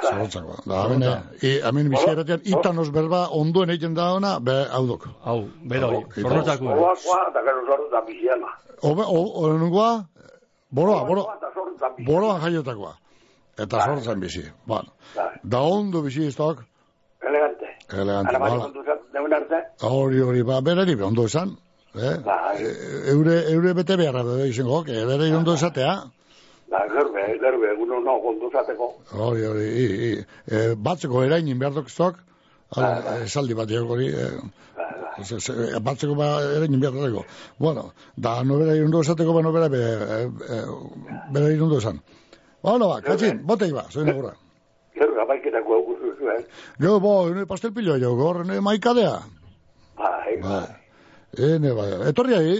Zorrotzako. 0.00 0.56
Da, 0.66 0.84
hamen, 0.84 1.02
e, 1.42 1.60
hamen 1.64 1.90
bizka 1.92 2.14
irratean, 2.14 2.40
itanos 2.44 2.88
berba 2.94 3.26
ondoen 3.36 3.70
egiten 3.74 3.94
da 3.94 4.12
ona, 4.14 4.38
be, 4.40 4.54
hau 4.72 4.86
dok. 4.86 5.08
Hau, 5.24 5.38
beroi, 5.68 6.04
zorrotzako. 6.16 6.72
Oakoa, 6.72 7.20
eta 7.28 7.44
gero 7.48 7.66
zorrotza 7.66 8.00
biziana. 8.08 8.56
Obe, 8.82 9.04
o, 9.06 9.20
o? 9.44 10.02
Boroa, 10.72 11.04
boro, 11.04 11.26
boroan 12.06 12.40
jaiotakoa. 12.40 12.94
Eta 13.60 13.80
zorrotzan 13.84 14.20
bizi. 14.20 14.44
Bueno, 14.66 14.94
da 15.44 15.60
ondo 15.60 16.00
bizi 16.02 16.24
ez 16.26 16.36
dok? 16.36 16.62
Elegante. 17.20 17.68
Elegante, 17.92 18.32
Ara 18.32 18.38
bala. 18.40 18.70
zen, 18.72 19.02
deun 19.12 19.34
arte. 19.36 19.60
Hori, 19.88 20.22
hori, 20.24 20.42
ba, 20.42 20.62
berari 20.64 20.96
be 20.96 21.04
ondo 21.04 21.26
esan. 21.28 21.52
Eh? 21.94 22.14
E, 22.56 22.70
eure, 23.12 23.36
eure 23.52 23.74
bete 23.76 23.98
beharra 24.00 24.24
da 24.24 24.46
izango, 24.48 24.82
que 24.84 25.04
bere 25.04 25.28
ondo 25.36 25.54
esatea. 25.60 25.92
Da, 26.72 26.78
gerbe, 26.88 27.22
gerbe, 27.42 27.66
egun 27.74 27.90
no, 28.04 28.14
kontu 28.24 28.48
zateko. 28.52 28.86
Hori, 29.12 29.42
hori, 29.44 29.64
i, 29.76 29.86
i. 30.08 30.12
E, 30.48 30.60
batzeko 30.88 31.20
erainin 31.26 31.58
behar 31.60 31.74
dokztok, 31.76 32.16
esaldi 33.26 33.56
bat 33.58 33.68
diok 33.68 33.90
hori, 33.92 34.06
e, 34.08 34.28
se- 35.28 35.40
se- 35.44 35.80
batzeko 35.84 36.14
ba 36.16 36.30
erainin 36.56 36.80
behar 36.80 36.96
dago. 36.96 37.24
Bueno, 37.60 37.90
da 38.16 38.38
nobera 38.48 38.78
ondo 38.86 39.02
esateko, 39.04 39.34
ba 39.36 39.42
nobera 39.44 39.68
be, 39.68 39.82
e, 39.82 40.22
e, 40.56 40.62
bere 41.36 41.50
ondo 41.60 41.76
esan. 41.82 42.00
Bueno, 42.62 42.88
ba, 42.88 43.02
katxin, 43.04 43.42
botei 43.46 43.68
ba, 43.76 43.84
zoin 43.92 44.08
egurra. 44.08 44.32
Gerbe, 44.96 45.20
abaiketako 45.26 45.76
eguzu 45.82 46.14
zuen. 46.22 46.46
Gero, 46.78 46.96
bo, 47.04 47.12
ene 47.34 47.44
pastelpillo 47.52 47.98
jo, 48.00 48.14
gor, 48.16 48.46
ene 48.46 48.60
maikadea. 48.64 49.18
Bai, 50.00 50.38
Bai. 50.40 50.64
Ene, 51.36 51.72
bai, 51.76 51.90
etorri 52.08 52.34
ahi, 52.40 52.56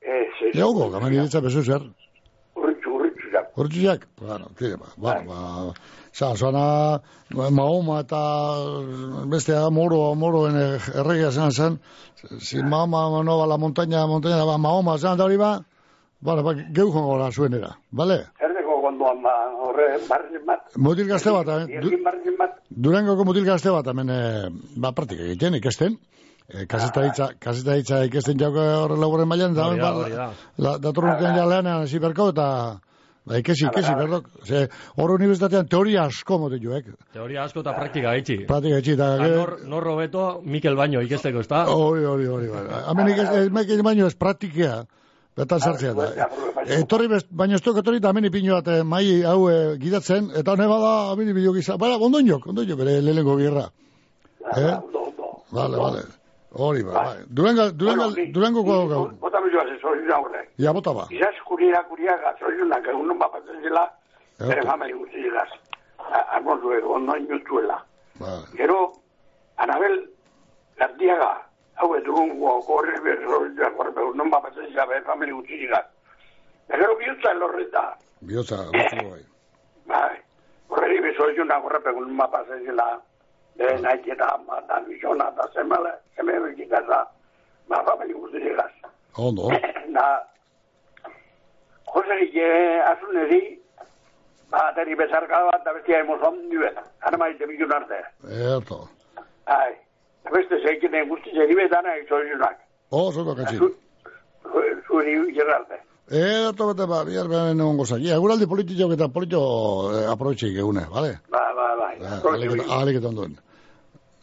ez, 0.00 0.30
ez. 0.48 0.52
jauko, 0.56 0.90
gaman 0.92 1.12
iritza 1.16 1.40
bezu 1.44 1.62
zer. 1.64 1.82
Hortziak, 3.54 4.06
bueno, 4.18 4.46
tire, 4.56 4.76
ba, 4.76 4.86
bueno, 4.96 5.24
ba, 5.28 5.74
sa, 6.12 6.34
zoana, 6.36 7.02
Mahoma 7.28 7.98
eta 8.00 8.20
bestea 9.28 9.66
moro, 9.68 10.14
moroen 10.16 10.56
erregia 10.56 11.30
zen 11.30 11.50
zen, 11.52 11.80
si 12.40 12.62
Mahoma 12.62 13.22
no 13.22 13.36
va 13.38 13.44
a 13.44 13.46
la 13.46 13.58
montaña, 13.58 14.06
montaña, 14.06 14.44
ba, 14.44 14.56
Mahoma 14.56 14.96
zen, 14.96 15.18
da 15.18 15.24
hori 15.24 15.36
ba, 15.36 15.58
bueno, 16.20 16.42
ba, 16.42 16.54
geu 16.54 16.88
jongo 16.94 17.18
la 17.18 17.30
zuenera, 17.30 17.74
vale? 17.90 18.16
Erdeko 18.40 18.78
konduan, 18.80 19.20
ba, 19.22 19.34
horre, 19.66 19.88
barren 20.08 20.46
bat. 20.46 20.70
Mutil 20.76 21.10
gazte 21.10 21.34
bat, 21.34 21.50
eh? 21.52 21.80
Du, 21.82 21.90
bat. 22.38 22.54
Durangoko 22.70 23.26
mutil 23.28 23.44
gazte 23.44 23.74
bat, 23.74 23.90
hemen, 23.92 24.08
eh, 24.08 24.48
ba, 24.80 24.94
praktika 24.96 25.26
egiten, 25.26 25.58
ikesten, 25.60 25.98
eh, 26.48 26.64
kaseta 26.70 27.04
hitza, 27.04 27.28
kaseta 27.38 27.76
hitza 27.76 28.00
ikesten 28.08 28.40
jauko 28.40 28.64
horre 28.86 28.96
laguren 28.96 29.28
mailan, 29.28 29.52
da, 29.52 29.68
Hori 29.68 29.82
da, 29.82 29.92
ba, 29.92 30.06
hori 30.06 30.16
da. 30.16 30.30
la, 30.56 30.74
datorren 30.78 31.18
urtean 31.18 31.36
ja 31.36 31.44
lehenan 31.52 31.84
hasi 31.84 32.00
berko, 32.00 32.30
eta, 32.32 32.48
ba, 33.26 33.38
ikesi, 33.38 33.66
ikesi, 33.68 33.92
berdok, 33.98 34.28
ze, 34.46 34.64
hor 34.96 35.12
unibertsitatean 35.14 35.68
teoria 35.70 36.06
asko 36.10 36.38
mote 36.42 36.58
joek, 36.62 36.88
Teoria 37.14 37.44
asko 37.44 37.60
eta 37.60 37.74
praktika 37.76 38.10
gaitxi. 38.10 38.38
praktika 38.46 38.78
eta, 38.78 39.10
Ta 39.18 39.28
Nor, 39.28 39.54
nor 39.66 39.84
robeto 39.84 40.40
Mikel 40.44 40.76
Baino 40.76 41.02
ikesteko, 41.02 41.40
ez 41.40 41.48
da? 41.48 41.64
Hori, 41.70 42.04
hori, 42.04 42.26
hori, 42.26 42.48
bai. 42.48 42.64
Hemen 42.90 43.12
ikes, 43.14 43.28
ez 43.42 43.50
mekin 43.50 43.82
baino 43.82 44.06
ez 44.06 44.14
praktikea, 44.14 44.84
betan 45.36 45.60
sartzea 45.60 45.92
da. 45.94 46.08
Etorri 46.78 47.08
best, 47.08 47.28
baino 47.30 47.54
ez 47.58 47.62
etorri 47.62 47.98
eta 48.02 48.10
hemen 48.10 48.30
ipinu 48.30 48.56
bat 48.58 48.68
eh, 48.68 48.82
mai 48.82 49.22
hau 49.26 49.48
eh, 49.50 49.76
gidatzen, 49.78 50.32
eta 50.36 50.56
hone 50.56 50.66
bada 50.70 51.12
hemen 51.12 51.30
ipinu 51.34 51.54
gizan, 51.54 51.78
baina, 51.78 51.98
ondonjok, 51.98 52.48
ondonjok, 52.54 52.78
bere 52.78 53.00
lehenko 53.00 53.36
gerra. 53.38 53.68
Eh? 54.56 54.74
Vale, 55.52 55.76
vale. 55.76 56.21
Hori, 56.54 56.82
bai, 56.82 56.94
bai. 56.94 57.24
Durango, 57.28 57.70
Durango, 57.72 58.12
Durango 58.32 58.64
ko 58.64 58.86
gau. 58.88 59.10
Bota 59.20 59.40
bilua 59.40 59.64
ze 59.64 59.78
zorin 59.80 60.10
aurre. 60.12 60.48
Ja, 60.58 60.72
bota 60.72 60.92
ba. 60.92 61.06
Izaz 61.10 61.34
kuriera 61.48 61.82
kuriaga, 61.88 62.34
zoriunak 62.38 62.86
egun 62.86 63.06
non 63.08 63.18
bapatzen 63.18 63.62
zela, 63.62 63.88
bere 64.38 64.92
guzti 64.92 65.22
zilaz. 65.22 65.48
Armonzu 66.36 66.72
ego, 66.72 66.98
no 66.98 67.16
inutuela. 67.16 67.78
Vale. 68.20 68.44
Gero, 68.56 68.92
Anabel 69.56 70.10
Gardiaga, 70.76 71.40
hau 71.76 71.94
edugun 71.96 72.38
gorri 72.38 73.00
behar 73.00 73.24
zoriunak 73.24 73.76
gorri 73.76 74.16
non 74.16 74.30
bapatzen 74.30 74.68
zela, 74.68 74.86
bere 74.86 75.02
famili 75.02 75.32
guzti 75.32 75.56
zilaz. 75.56 75.86
Gero 76.68 76.96
bihutza 76.98 77.30
elorreta, 77.30 77.96
lotzu 78.28 78.56
bai. 79.08 79.24
bai. 79.86 80.20
Horreri 80.68 81.00
bezoriunak 81.00 81.62
gorri 81.62 81.80
behar 81.84 81.96
non 81.96 82.16
bapatzen 82.16 82.64
zela, 82.66 82.90
bere 82.92 83.11
nahi 83.56 84.10
eta 84.10 84.38
eta 84.58 84.80
bizona 84.88 85.28
eta 85.32 85.48
zemele, 85.54 85.92
zeme 86.16 86.40
bekikaza, 86.40 87.06
ba 87.68 87.84
famili 87.84 88.12
guzti 88.12 88.40
zilaz. 88.40 88.72
Ondo. 89.16 89.50
da 89.88 90.28
Jose 91.94 92.26
Gile 92.32 92.82
azuneri 92.82 93.60
ba, 94.50 94.72
bezarka 94.98 95.44
bat, 95.50 95.64
da 95.64 95.72
bestia 95.72 96.00
emozon 96.00 96.36
nuen, 96.48 96.76
hana 97.00 97.16
maite 97.18 97.46
bilun 97.46 97.72
arte. 97.72 98.02
Eto. 98.56 98.88
Ai, 99.46 99.72
da 100.24 100.30
beste 100.30 100.58
zeikinen 100.66 101.08
guzti 101.08 101.30
zeri 101.30 101.54
betana 101.54 101.96
izoizunak. 101.96 102.58
Oh, 102.90 103.12
zoto 103.12 103.34
katxin. 103.34 103.72
Zuri 104.86 105.32
gerrarte. 105.32 105.80
Eto 106.10 106.66
bete 106.72 106.86
ba, 106.86 107.04
bihar 107.04 107.28
behar 107.28 107.54
nengo 107.54 107.84
zaki. 107.86 108.10
Eguraldi 108.10 108.46
politiko 108.46 108.90
eta 108.92 109.08
politiko 109.08 109.92
eh, 109.94 110.06
aprobetxik 110.10 110.58
egune, 110.58 110.84
vale? 110.90 111.18
Ba, 111.30 111.44
ba, 111.54 111.68
bai. 111.78 111.94
Aleketan 112.80 113.14
duen. 113.14 113.38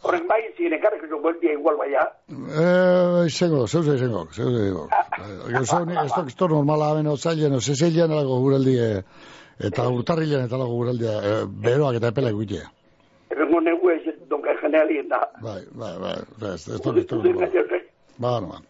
Horren 0.02 0.26
bai, 0.28 0.40
zine 0.56 0.78
karek 0.80 1.02
zo 1.08 1.18
bueltia 1.20 1.52
igual 1.52 1.76
baia. 1.76 2.06
Eh, 2.28 3.26
izango, 3.28 3.66
zeuze 3.66 3.96
izango, 3.98 4.26
zeuze 4.32 4.62
izango. 4.68 4.86
Gauza 5.48 5.80
honi, 5.82 5.96
ez 6.04 6.12
da 6.38 6.48
normala 6.48 6.92
hamen 6.92 7.10
otzailen, 7.12 7.56
oze 7.58 7.74
zeilen 7.74 8.12
alago 8.12 8.38
guraldi, 8.40 8.76
eh, 8.80 9.02
eta 9.68 9.88
urtarrilen 9.92 10.46
eta 10.46 10.56
alago 10.56 10.78
guraldi, 10.78 11.08
eh, 11.08 11.42
beroak 11.66 11.98
eta 12.00 12.14
epelak 12.14 12.38
guitea. 12.38 12.70
Ebengo 13.30 13.60
negu 13.60 13.90
ez 13.90 14.14
donka 14.28 14.56
generalien 14.62 15.08
da. 15.08 15.20
Bai, 15.42 15.60
bai, 15.72 15.92
bai, 16.00 16.14
ez, 16.54 16.68
ez 16.68 16.80
da, 16.80 16.92
normala. 16.92 18.62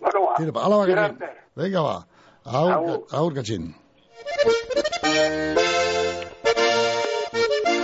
Ba, 0.00 0.12
no, 0.12 0.26
ba, 0.28 0.52
ba, 0.52 0.60
ala 0.60 0.76
ba, 0.76 0.84
katxin. 0.84 0.94
gerarte. 0.94 1.32
Venga, 1.56 1.82
ba. 1.88 1.96
Aur, 2.46 3.06
aur 3.10 3.34
katxin. 3.34 3.74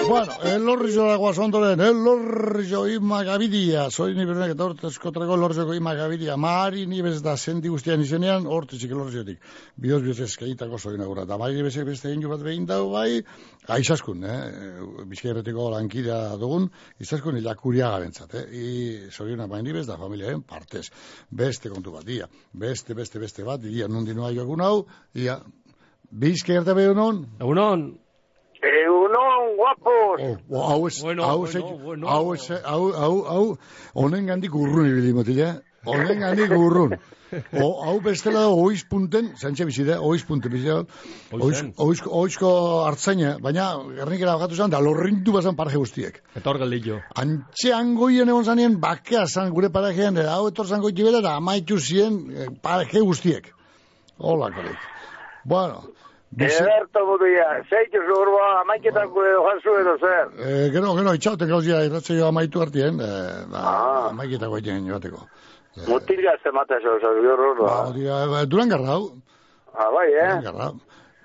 Bueno, 0.08 0.32
el 0.44 0.64
lorrizo 0.64 1.04
de 1.04 1.12
Aguasondoren, 1.12 1.80
el 1.80 2.04
lorrizo 2.04 2.86
ima 2.86 3.22
gabidia, 3.24 3.90
soy 3.90 4.14
ni 4.14 4.26
bernek 4.28 4.52
eta 4.54 4.64
hortezko 4.64 5.10
trago 5.10 5.36
lorrizoko 5.36 5.74
ima 5.74 5.94
gabidia, 5.94 6.36
mari 6.36 6.86
nibez 6.86 7.22
da 7.22 7.36
sendi 7.36 7.70
guztian 7.72 8.02
izenean, 8.02 8.46
hortezik 8.46 8.90
el 8.92 8.98
lorrizotik. 8.98 9.40
Bioz 9.76 10.02
bioz 10.02 10.18
eskaitako 10.26 10.78
soy 10.78 10.98
nagura, 10.98 11.24
eta 11.26 11.38
bai 11.40 11.54
nibezek 11.56 11.86
beste 11.88 12.12
ingo 12.12 12.28
bat 12.30 12.42
behin 12.44 12.66
dau 12.66 12.90
bai, 12.92 13.22
aizaskun, 13.68 14.24
eh, 14.24 14.82
bizkairretiko 15.06 15.70
lankidea 15.70 16.36
dugun, 16.40 16.68
izaskun 17.00 17.36
ilakuria 17.38 17.90
gabentzat, 17.94 18.34
eh, 18.34 18.46
i 18.50 19.10
soriona 19.10 19.46
bai 19.46 19.62
nibez 19.62 19.86
da 19.86 19.96
familiaren 19.96 20.42
partez, 20.42 20.88
beste 21.30 21.70
kontu 21.70 21.92
bat, 21.92 22.08
ia, 22.08 22.26
beste, 22.52 22.94
beste, 22.94 23.18
beste 23.18 23.44
bat, 23.44 23.62
ia 23.64 23.88
nundi 23.88 24.14
noa 24.14 24.32
joakun 24.32 24.60
hau, 24.60 24.86
ia, 25.14 25.40
Bizka 26.12 26.52
erte 26.52 26.74
behu 26.76 26.92
non? 26.92 27.22
Egunon. 27.40 27.82
Egunon, 28.60 29.46
guapos. 29.56 30.20
Oh, 30.50 30.64
hau 30.68 30.86
ez, 30.86 30.98
Bueno, 31.00 31.24
hau 31.24 31.46
ez, 31.46 31.56
bueno. 31.56 32.06
hau 32.06 32.34
ez, 32.34 32.50
hau, 32.50 32.92
hau, 32.92 33.14
hau, 33.24 33.46
honen 33.94 34.26
gandik 34.28 34.54
urrun 34.54 34.90
ibili 34.90 35.14
motila. 35.16 35.54
Honen 35.86 36.20
gandik 36.20 36.52
urrun. 36.52 36.98
O, 37.56 37.68
hau 37.86 38.00
bestela 38.04 38.40
da 38.44 38.48
oiz 38.52 38.82
punten, 38.84 39.30
zantxe 39.40 39.64
bizide, 39.68 39.94
oiz 39.98 40.24
punten 40.28 40.52
bizide, 40.52 40.74
oiz, 41.32 41.62
oiz, 41.80 42.02
oizko 42.06 42.50
hartzaina, 42.84 43.36
baina 43.40 43.70
gernikera 43.96 44.34
bagatu 44.36 44.58
zan, 44.58 44.70
da 44.70 44.80
lorrintu 44.84 45.32
bazan 45.32 45.56
paraje 45.56 45.80
guztiek. 45.80 46.18
Etor 46.36 46.58
geldillo. 46.60 46.98
Antxe 47.16 47.72
angoien 47.76 48.28
egon 48.28 48.44
zanien, 48.44 48.76
bakea 48.82 49.24
zan 49.26 49.50
gure 49.56 49.70
parajean, 49.72 50.14
da 50.20 50.28
hau 50.34 50.48
etor 50.50 50.66
zan 50.68 50.84
goiti 50.84 51.02
bera, 51.08 51.22
da 51.24 51.36
amaitu 51.40 51.78
zien 51.80 52.20
eh, 52.36 52.50
paraje 52.62 53.00
guztiek. 53.00 53.48
Hola, 54.18 54.50
kolik. 54.54 54.76
Bueno, 55.44 55.80
bizi- 56.36 56.60
Ederto 56.62 57.00
budia, 57.08 57.46
zeitu 57.70 57.98
zurba, 58.06 58.44
amaiketako 58.60 59.24
joan 59.32 59.58
zu 59.64 59.72
edo 59.80 59.96
zer. 59.98 60.28
Eh, 60.38 60.68
gero, 60.74 60.92
gero, 61.00 61.14
itxauten 61.18 61.48
gauzia 61.50 61.80
irratzaio 61.88 62.28
amaitu 62.28 62.60
hartien, 62.62 63.00
eh, 63.00 63.40
ba, 63.50 63.64
amaiketako 64.12 64.60
egiten 64.60 64.86
joateko. 64.92 65.24
Mutilga 65.88 66.32
zemate 66.44 66.74
zo, 66.84 66.98
zo, 67.00 67.08
biurro, 67.16 67.54
Ba, 67.64 67.92
dira, 67.94 68.26
ba, 68.28 68.44
duran 68.46 68.68
garrau. 68.68 69.16
Ah, 69.74 69.88
bai, 69.94 70.12
eh? 70.12 70.28
Duran 70.28 70.44
garrau. 70.44 70.74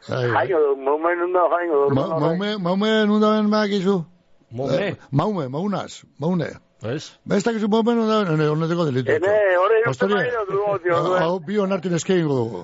Bai, 0.08 0.48
Jaino, 0.48 0.76
maume 0.76 1.12
nunda 1.20 1.42
jaino, 1.52 1.90
Ma, 1.92 2.04
maume, 2.20 2.58
maume 2.58 2.90
nundaben 3.06 3.50
bakizu? 3.52 4.06
Maume? 4.52 4.78
Eh, 4.88 4.96
maume, 5.12 5.48
maunaz, 5.50 6.04
maune. 6.20 6.48
Ez? 6.86 7.18
Ez 7.34 7.42
dakizu 7.44 7.68
maume 7.74 7.96
nundaben, 7.98 8.36
ene, 8.36 8.48
honeteko 8.54 8.84
delitu. 8.86 9.10
Ene, 9.12 9.32
hori 9.58 9.80
justu 9.82 10.06
Pastoria. 10.06 10.18
maino 10.22 10.44
dugu, 10.46 10.76
tio, 10.84 11.00
duen. 11.08 11.24
Hau, 11.24 11.40
bi 11.48 11.58
honartin 11.58 11.96
eskein 11.98 12.28
dugu. 12.30 12.62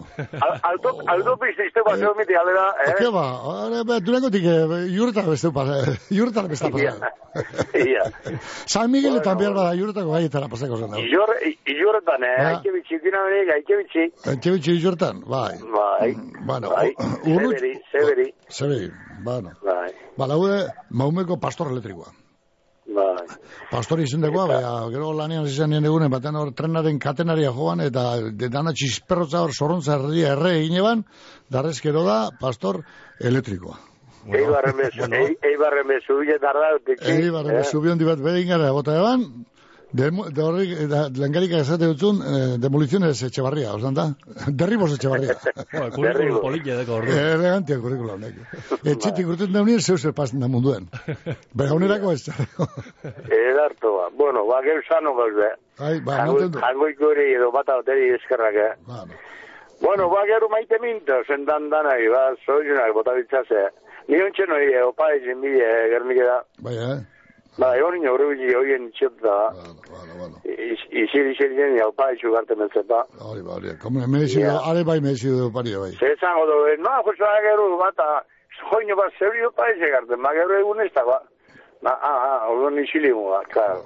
Aldo, 0.70 0.91
aldo 1.09 1.34
pizte 1.41 1.82
ba, 1.88 1.95
zeu 1.97 2.14
miti 2.20 2.38
aldera, 2.38 2.68
eh? 2.86 2.93
Ke 2.99 3.09
ba, 3.09 3.24
ahora, 3.41 3.82
ba, 3.89 3.97
durangotik, 4.05 4.45
eh, 4.45 4.86
jurretan 4.93 5.26
beste 5.32 5.49
pasa, 5.57 5.80
jurretan 6.18 6.47
beste 6.51 6.70
pasa. 6.70 7.09
Ia. 7.82 8.05
San 8.70 8.91
Migueletan 8.93 9.38
behar 9.41 9.57
bada, 9.57 9.74
jurretako 9.82 10.14
gaietara 10.14 10.47
pasako 10.47 10.78
zen. 10.84 10.93
Ilorretan, 11.74 12.24
eh? 12.30 12.38
Ba. 12.38 12.49
Aike 12.53 12.70
bitxi, 12.78 13.01
kina 13.01 13.26
benik, 13.26 13.53
aike 13.57 13.82
bitxi. 13.82 14.07
Etxe 14.36 14.53
bitxi 14.59 14.78
jurretan, 14.84 15.24
bai. 15.26 15.57
Bai, 15.74 16.14
Bueno, 16.45 16.70
bai, 16.70 16.91
urrut, 17.26 17.57
zeberi, 17.57 17.74
zeberi, 17.91 18.34
zeberi, 18.51 18.91
bueno. 19.26 19.57
bai, 19.66 19.89
Ba, 20.18 20.28
laude, 20.30 20.68
maumeko 20.91 21.39
pastor 21.41 21.72
elektrikoa. 21.74 22.11
Bai. 22.94 23.26
Pastori 23.72 24.04
izendekoa, 24.08 24.46
baina 24.48 24.74
gero 24.94 25.14
lanean 25.18 25.48
zizan 25.48 25.70
nien 25.74 25.86
egunen, 25.86 26.12
batean 26.12 26.36
hor 26.36 26.52
trenaren 26.54 27.00
katenaria 27.00 27.52
joan, 27.52 27.82
eta 27.82 28.04
de 28.32 28.50
dana 28.50 28.74
txisperrotza 28.74 29.41
hor 29.41 29.54
sorontza 29.54 29.96
erdia 30.00 30.34
erre 30.38 30.58
egineban, 30.60 31.04
darrezkero 31.50 32.04
da 32.06 32.30
pastor 32.39 32.84
elektrikoa. 33.20 33.80
Eibarren 34.34 34.78
bezu, 34.78 35.04
ei- 35.12 35.38
eibarren 35.52 35.88
bezu, 35.88 36.20
bile 36.22 36.38
tarda, 36.39 36.76
utiki. 36.78 37.04
Egi 37.12 37.30
barren 37.30 37.58
Demo, 39.94 40.24
de 40.30 40.41
horrik, 40.41 40.72
da, 40.89 41.04
langarika 41.22 41.60
esate 41.62 41.86
dutzun, 41.86 42.22
eh, 42.26 42.56
demoliciones 42.58 43.20
etxebarria, 43.28 43.76
osan 43.78 43.94
da? 43.94 44.06
Derribos 44.62 44.96
etxebarria. 44.96 45.36
Bueno, 45.74 45.89
kurrikulum 45.96 46.41
polilla 46.41 46.76
deko 46.80 46.96
ordu. 47.00 47.12
Eh, 47.14 47.34
Elegantia 47.36 47.78
kurrikula 47.82 48.16
honek. 48.18 48.39
Etxetik 48.94 49.30
urten 49.34 49.54
daunien 49.54 49.82
zeu 49.82 49.98
zer 49.98 50.14
pasen 50.18 50.41
da 50.41 50.50
munduen. 50.50 50.88
Bera 51.54 51.74
honerako 51.76 52.14
ez. 52.14 52.26
Edarto 53.38 53.94
ba. 53.98 54.10
Bueno, 54.18 54.46
ba, 54.50 54.62
geu 54.66 54.80
sano 54.88 55.14
gauze. 55.18 55.52
Ai, 55.78 56.00
ba, 56.06 56.24
noten 56.26 56.52
du. 56.54 56.62
Jangoiko 56.62 57.14
ere 57.14 57.30
edo 57.36 57.52
bata 57.54 57.78
oteri 57.82 58.10
eskerrak, 58.18 58.60
eh? 58.66 58.74
Ba, 58.89 59.06
Bueno, 59.84 60.08
ba, 60.10 60.22
gero 60.30 60.48
maite 60.50 60.78
minto, 60.80 61.18
sentan 61.28 61.66
danai, 61.70 62.06
ba, 62.08 62.30
soizunak, 62.46 62.94
bota 62.96 63.14
bitzase. 63.18 63.66
Ni 64.08 64.22
ontsen 64.24 64.52
hori, 64.56 64.70
eh, 64.74 64.84
opa 64.86 65.10
ezin 65.18 65.41
bide, 65.44 65.66
eh, 65.66 65.89
gernik 65.91 66.22
da. 66.24 66.38
Bai, 66.64 66.76
eh? 66.80 66.96
Ba, 67.58 67.76
egon 67.78 67.99
nio 68.01 68.14
hori 68.16 68.26
bide, 68.34 68.56
hoien 68.58 68.88
txot 68.97 69.20
da. 69.22 69.36
Izir, 70.89 71.28
izir, 71.34 71.51
jen, 71.58 71.76
ja, 71.78 71.88
opa 71.91 72.08
ezu 72.16 72.32
garte 72.34 72.56
meltzeta. 72.58 73.04
Hori, 73.22 73.41
ba, 73.45 73.58
hori. 73.60 73.76
Como 73.82 74.01
merezido, 74.08 74.56
are 74.66 74.84
bai 74.84 74.99
merezido 75.01 75.51
paria, 75.54 75.78
bai. 75.80 75.91
Zer 75.99 76.18
zango 76.22 76.45
du, 76.49 76.58
eh, 76.72 76.78
no, 76.82 76.89
josu 77.06 77.30
gero, 77.45 77.68
bata, 77.78 78.24
joino 78.72 78.95
bat, 78.97 79.14
zer 79.20 79.30
opa 79.47 79.70
ez 79.70 79.78
egarte, 79.82 80.16
ma 80.18 80.34
gero 80.34 80.58
egun 80.60 80.82
ez 80.82 80.91
da, 80.95 81.06
ba. 81.06 81.20
Na, 81.84 81.91
ah, 82.01 82.20
ah, 82.41 82.49
orduan 82.49 82.78
isilimo, 82.80 83.30
ba, 83.30 83.43
claro. 83.51 83.86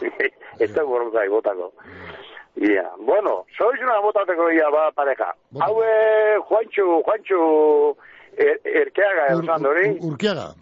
ez 0.64 0.72
da 0.74 0.82
borrokai, 0.84 1.28
botako. 1.28 1.70
Ia, 2.56 2.86
bueno, 3.06 3.44
sois 3.58 3.78
una 3.84 4.00
botateko 4.00 4.50
ia, 4.50 4.70
ba, 4.72 4.90
pareja. 4.96 5.30
Hau, 5.60 5.74
eh, 5.84 6.38
Juancho, 6.48 7.02
Juancho, 7.04 7.96
er, 8.36 8.56
erkeaga, 8.64 9.26
Ur- 9.36 9.44
ur- 9.44 10.10
Urkiaga. 10.12 10.54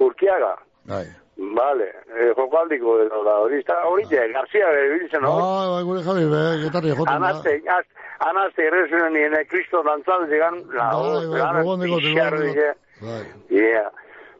Urkiaga. 0.00 0.56
Bai. 0.84 1.06
Vale, 1.36 1.90
eh, 2.16 2.30
jokaldiko 2.36 2.94
edo 3.02 3.22
da, 3.24 3.34
hori 3.44 3.58
está, 3.60 3.74
hori, 3.84 4.04
García, 4.08 4.70
biltzen, 4.72 5.20
no? 5.20 5.34
Bai, 5.36 5.68
bai, 5.68 5.82
gure 5.84 6.02
jabi, 6.02 6.24
be, 6.32 6.40
getarri 6.62 6.94
joten 6.96 7.04
da. 7.04 7.16
Anaste, 7.16 7.60
az, 7.68 7.84
anaste, 8.24 8.64
errezunen 8.64 9.12
nien, 9.12 9.36
Kristo 9.50 9.82
dantzal, 9.84 10.24
digan, 10.30 10.62
la, 10.72 10.88
Bai, 10.96 11.26
bai, 11.28 12.40
dice, 12.48 12.72
Bai. 13.00 13.22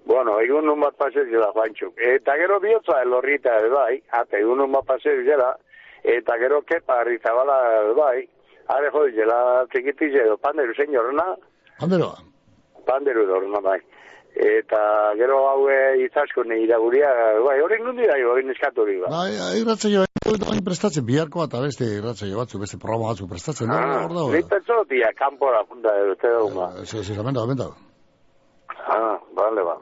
Bueno, 0.07 0.39
egun 0.39 0.65
nun 0.65 0.81
bat 0.81 0.95
paseu 0.95 1.25
zela, 1.27 1.49
Juanchuk. 1.53 1.97
Eta 1.99 2.37
gero 2.39 2.61
bihotza 2.63 3.01
elorrita, 3.03 3.57
ere 3.59 3.71
bai, 3.73 3.97
ata 4.15 4.39
egun 4.39 4.63
nun 4.63 4.73
bat 4.73 4.87
paseu 4.87 5.25
zela, 5.27 5.51
eta 6.05 6.37
gero 6.39 6.61
kepa 6.63 7.01
arrizabala, 7.03 7.57
ere 7.81 7.95
bai, 7.99 8.21
are 8.71 8.93
jodi 8.95 9.17
zela 9.19 9.39
txikitiz 9.73 10.13
edo 10.23 10.37
panderu 10.39 10.75
señorona, 10.79 11.27
Handeroa. 11.83 12.23
panderu 12.87 13.27
dorna 13.27 13.61
bai. 13.61 13.81
Eta 14.37 14.79
gero 15.17 15.39
haue 15.49 15.77
izasko 16.05 16.43
ne 16.45 16.59
iraguria, 16.61 17.09
bai, 17.41 17.55
hori 17.65 17.79
nundi 17.81 18.05
da 18.05 18.19
jo, 18.21 18.35
hori 18.35 18.45
neskatu 18.45 18.83
hori 18.85 18.99
ba. 19.01 19.09
Bai, 19.09 19.31
irratzaio, 19.63 20.03
hain 20.53 20.61
prestatzen, 20.67 21.07
biharko 21.09 21.47
eta 21.47 21.63
beste 21.65 21.89
irratzaio 21.97 22.37
batzu, 22.43 22.61
beste 22.61 22.77
programa 22.83 23.15
batzu 23.15 23.31
prestatzen, 23.31 23.73
da, 23.73 23.81
hor 23.81 24.13
da, 24.13 24.27
hor 24.27 24.35
da. 24.35 24.37
Nita 24.37 24.85
tia, 24.93 25.13
kanpora 25.17 25.65
punta 25.65 25.95
edo, 26.03 26.19
te 26.21 26.35
dugu 26.35 26.61
ba. 26.61 26.69
Ez, 26.83 26.93
ez, 27.01 27.19
amenda, 27.19 27.49
amenda. 27.49 27.71
Ah, 28.85 29.17
bale 29.41 29.65
ba. 29.65 29.79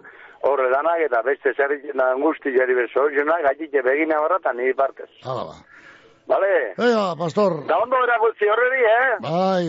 Horre 0.47 0.71
danak 0.71 1.03
eta 1.03 1.25
beste 1.27 1.51
zerritzen 1.57 1.99
da 1.99 2.13
angusti 2.15 2.55
jari 2.55 2.79
bezo, 2.79 3.09
jona 3.17 3.41
gaitite 3.49 3.83
begina 3.83 4.23
horretan 4.23 4.61
niri 4.61 4.77
partez. 4.79 5.11
Hala 5.27 5.49
ba. 5.51 5.59
Bale? 6.27 6.72
Ega, 6.79 7.14
pastor. 7.20 7.53
Da 7.68 7.77
ondo 7.85 7.97
erakutzi 8.07 8.47
horreri, 8.49 8.81
eh? 8.91 9.09
Bai, 9.20 9.66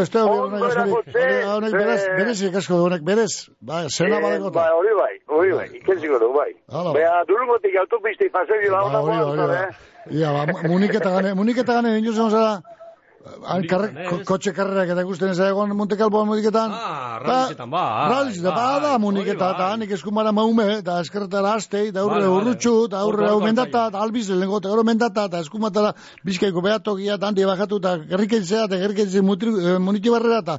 ez 0.00 0.08
da, 0.10 0.22
Ondo 0.24 0.56
honek 0.56 0.62
askorik, 0.70 1.44
honek 1.52 1.72
berez, 1.76 2.04
eh. 2.08 2.14
berez 2.16 2.36
ikasko 2.48 2.78
du, 2.78 2.84
honek 2.86 3.02
berez, 3.04 3.32
bai, 3.60 3.82
zena 3.92 4.16
Eh, 4.16 4.22
badekota. 4.24 4.54
Ba, 4.56 4.64
hori 4.78 4.94
bai, 4.96 5.12
hori 5.36 5.52
bai, 5.58 5.66
ikenziko 5.82 6.18
du, 6.22 6.30
bai. 6.32 6.48
Hala 6.72 6.92
ba. 6.92 6.98
Bea, 6.98 7.12
durungotik 7.28 7.76
autopisti 7.84 8.30
pasei 8.32 8.64
da 8.70 8.78
Ba, 8.78 8.82
ona 8.88 9.00
hori, 9.04 9.18
hori, 9.20 9.36
guan, 9.36 9.48
ba. 9.52 9.60
eh? 9.68 10.16
Ia, 10.16 10.32
ba, 10.32 10.46
mu- 10.48 10.62
muniketa 10.72 11.10
gane, 11.18 11.34
muniketa 11.34 11.72
gane, 11.82 11.92
egon 12.00 12.30
zara, 12.30 12.54
han 13.46 13.66
karre, 13.70 14.06
ko, 14.08 14.18
kotxe 14.26 14.52
karrerak 14.54 14.92
eta 14.94 15.04
ikusten 15.04 15.30
ez 15.32 15.38
egon 15.46 15.74
Monte 15.76 15.96
Calvoan 15.98 16.26
muniketan. 16.28 16.72
Ah, 16.74 17.18
ralizetan, 17.22 17.70
bai. 17.70 18.08
Ralizetan, 18.12 18.54
ba, 18.56 18.80
da, 18.82 18.92
muniketa, 19.02 19.50
eta 19.54 19.68
hanik 19.74 19.94
eskumara 19.96 20.32
maume, 20.34 20.66
eta 20.80 20.98
eskerretara 21.04 21.54
aste, 21.60 21.84
eta 21.90 22.02
aurre 22.02 22.20
Vale, 22.20 22.30
urrutxu, 22.36 22.74
eta 22.88 23.02
aurre 23.06 23.28
hau 23.30 23.38
mendata, 23.44 23.86
eta 23.92 24.02
albiz, 24.02 24.26
lehenko, 24.30 24.62
eta 24.62 24.72
gero 24.74 24.86
mendata, 24.88 25.26
eta 25.30 25.42
eskumatara 25.46 25.92
bizkaiko 26.26 26.64
behatokia, 26.64 27.18
eta 27.20 27.30
handi 27.30 27.46
bajatu, 27.48 27.82
eta 27.82 27.96
gerriketzea, 28.14 28.66
eta 28.70 28.80
gerriketzea 28.82 29.22
muniti 29.22 30.16
barrera, 30.16 30.42
eta 30.42 30.58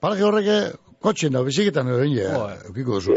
paraje 0.00 0.28
horrek 0.28 0.52
eh, 0.52 0.60
kotxen 1.02 1.32
da, 1.32 1.44
biziketan 1.48 1.94
egin, 1.96 2.20
eukiko 2.68 3.00
duzu. 3.00 3.16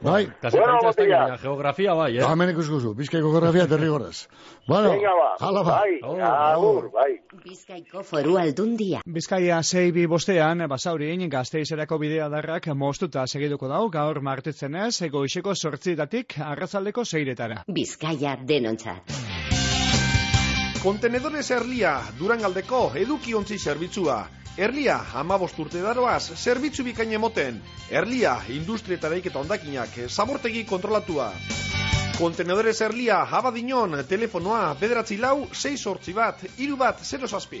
Bai? 0.00 0.26
Kasi 0.42 0.58
bueno, 0.58 0.78
baina 0.96 1.38
geografia 1.40 1.94
bai, 1.96 2.18
eh? 2.18 2.24
Hemen 2.28 2.50
ikuskuzu, 2.52 2.92
bizkaiko 2.94 3.30
geografia 3.32 3.64
derrigorrez. 3.66 4.28
Bueno, 4.68 4.90
Venga, 4.92 5.14
ba, 5.16 5.28
hala 5.40 5.62
ba. 5.64 5.78
bai, 5.80 6.20
agur, 6.52 6.90
bai. 6.92 7.20
Bizkaiko 7.44 8.02
foru 8.04 8.36
aldundia. 8.36 9.00
Bizkaia 9.06 9.62
zeibi 9.62 10.06
bostean, 10.06 10.66
basaurin, 10.68 11.28
gazteizerako 11.32 11.98
bidea 11.98 12.28
darrak 12.28 12.68
moztuta 12.74 13.26
segiduko 13.26 13.68
dau, 13.68 13.88
gaur 13.90 14.20
martetzen 14.20 14.74
ez, 14.74 15.00
egoixeko 15.02 15.54
sortzietatik, 15.54 16.38
arrazaldeko 16.44 17.04
zeiretara. 17.04 17.62
Bizkaia 17.66 18.36
denontzat. 18.44 19.16
Kontenedores 20.82 21.50
Erlia, 21.50 22.00
Durangaldeko 22.18 22.90
edukiontzi 22.94 23.58
zerbitzua. 23.58 24.26
Erlia, 24.56 24.94
amabost 25.20 25.58
urte 25.60 25.82
daroaz, 25.84 26.32
zerbitzu 26.32 26.84
bikain 26.86 27.10
emoten. 27.12 27.58
Erlia, 27.92 28.38
industria 28.54 28.96
eta 28.96 29.10
daiketa 29.12 29.42
ondakinak, 29.42 29.98
zabortegi 30.08 30.64
kontrolatua. 30.64 31.28
Kontenedores 32.16 32.78
Erlia, 32.86 33.18
abadinon, 33.38 33.98
telefonoa, 34.08 34.62
bederatzi 34.80 35.20
lau, 35.20 35.42
6 35.52 35.76
sortzi 35.76 36.16
bat, 36.16 36.46
iru 36.56 36.80
bat, 36.80 37.04
0 37.04 37.28
zazpi. 37.28 37.60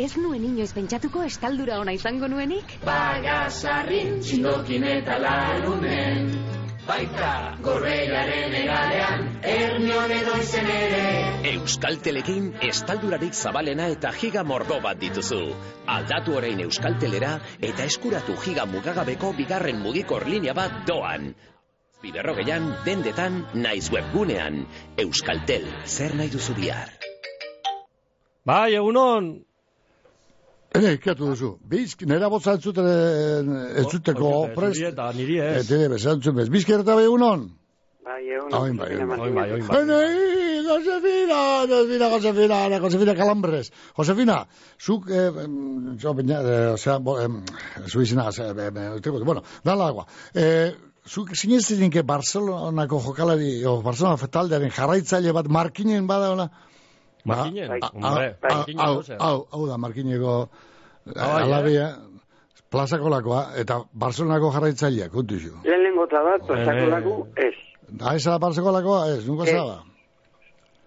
Ez 0.00 0.14
nuen 0.16 0.40
inoiz 0.48 0.70
pentsatuko 0.72 1.20
estaldura 1.28 1.76
ona 1.82 1.92
izango 1.92 2.28
nuenik? 2.32 2.78
Bagasarrin, 2.86 4.22
txindokin 4.24 4.86
eta 4.88 5.18
lalunen 5.20 6.30
Baita 6.82 7.58
gorbeiaren 7.62 8.54
egalean, 8.58 9.20
ernion 9.50 10.14
edo 10.16 10.38
izen 10.40 10.70
ere 10.76 11.02
Euskaltelekin 11.52 12.48
estaldurarik 12.70 13.36
zabalena 13.36 13.86
eta 13.92 14.10
giga 14.16 14.42
mordo 14.48 14.80
bat 14.82 14.98
dituzu. 14.98 15.38
Aldatu 15.96 16.34
orain 16.40 16.64
Euskaltelera 16.64 17.36
eta 17.70 17.84
eskuratu 17.84 18.34
giga 18.46 18.66
mugagabeko 18.72 19.30
bigarren 19.38 19.78
mugikor 19.84 20.26
linea 20.26 20.56
bat 20.58 20.82
doan. 20.88 21.30
Biberrogeian, 22.02 22.66
dendetan, 22.88 23.44
naiz 23.54 23.92
webgunean. 23.92 24.64
Euskaltel, 24.98 25.68
zer 25.86 26.16
nahi 26.18 26.32
duzu 26.34 26.56
bihar? 26.58 26.90
Bai, 28.42 28.74
egunon, 28.74 29.30
Ene, 30.72 30.94
ikatu 30.96 31.28
duzu. 31.28 31.56
Bizk, 31.68 32.06
nera 32.08 32.30
botza 32.32 32.54
entzuten 32.56 32.86
entzuteko 33.82 34.30
prest. 34.56 34.78
Zuri 34.78 34.88
eta 34.88 35.10
niri 35.16 35.40
ez. 35.42 35.56
Eta 35.64 35.76
ere, 35.78 35.90
besantzun 35.92 36.38
bez. 36.38 36.48
Bizk 36.52 36.72
ereta 36.72 36.96
bai 36.96 37.04
egunon? 37.08 37.50
Bai, 38.06 38.20
egunon. 38.24 38.56
Oin 38.60 38.78
bai, 38.80 38.94
oin 38.96 39.10
bai. 39.10 39.18
Oin 39.26 39.36
bai, 39.36 39.48
bai. 39.90 40.40
Josefina, 40.62 41.66
Josefina, 41.66 42.08
Josefina, 42.10 42.78
Josefina 42.80 43.14
Calambres. 43.14 43.70
Josefina, 43.96 44.46
zuk, 44.80 45.10
eh, 45.10 45.28
jo, 46.00 46.14
baina, 46.14 46.40
eh, 46.40 46.72
osea, 46.72 46.98
bo, 46.98 47.18
em, 47.20 47.42
zu 47.86 48.00
izena, 48.00 48.28
eh, 48.30 48.50
eh, 48.56 49.00
eh, 49.04 49.10
bueno, 49.24 49.42
da 49.64 49.72
agua. 49.72 50.06
Eh, 50.34 50.72
zuk 51.06 51.34
sinisten 51.34 51.90
que 51.90 52.02
Barcelonako 52.02 53.00
jokalari, 53.00 53.64
o 53.64 53.82
Barcelona 53.82 54.16
fetaldearen 54.16 54.70
jarraitzaile 54.70 55.32
bat 55.32 55.48
markinen 55.48 56.06
bada, 56.06 56.30
hola? 56.30 56.50
Markinen? 57.24 57.70
Hombre, 57.92 58.36
hau- 58.42 58.56
Markinen 58.56 58.84
hau- 58.84 58.94
gozea. 58.96 59.16
Hau, 59.20 59.46
hau 59.52 59.66
da, 59.68 59.76
Markineko 59.78 60.48
Ah, 61.16 61.32
bai, 61.34 61.42
alabia, 61.42 61.86
plazako 62.70 63.08
lakoa, 63.10 63.52
eta 63.58 63.80
Barcelonako 63.92 64.52
jarraitzailea, 64.52 65.08
kontu 65.10 65.34
izu. 65.34 65.54
Lehenengo 65.64 66.06
bat, 66.06 66.46
pasako 66.46 66.86
lagu, 66.90 67.26
ez. 67.36 67.54
Da, 67.88 68.14
esa 68.16 68.30
da 68.30 68.38
Barcelonako 68.38 68.78
lakoa, 68.78 69.08
ez, 69.16 69.26
nunca 69.26 69.44
Ez. 69.44 69.50
zaba. 69.56 69.82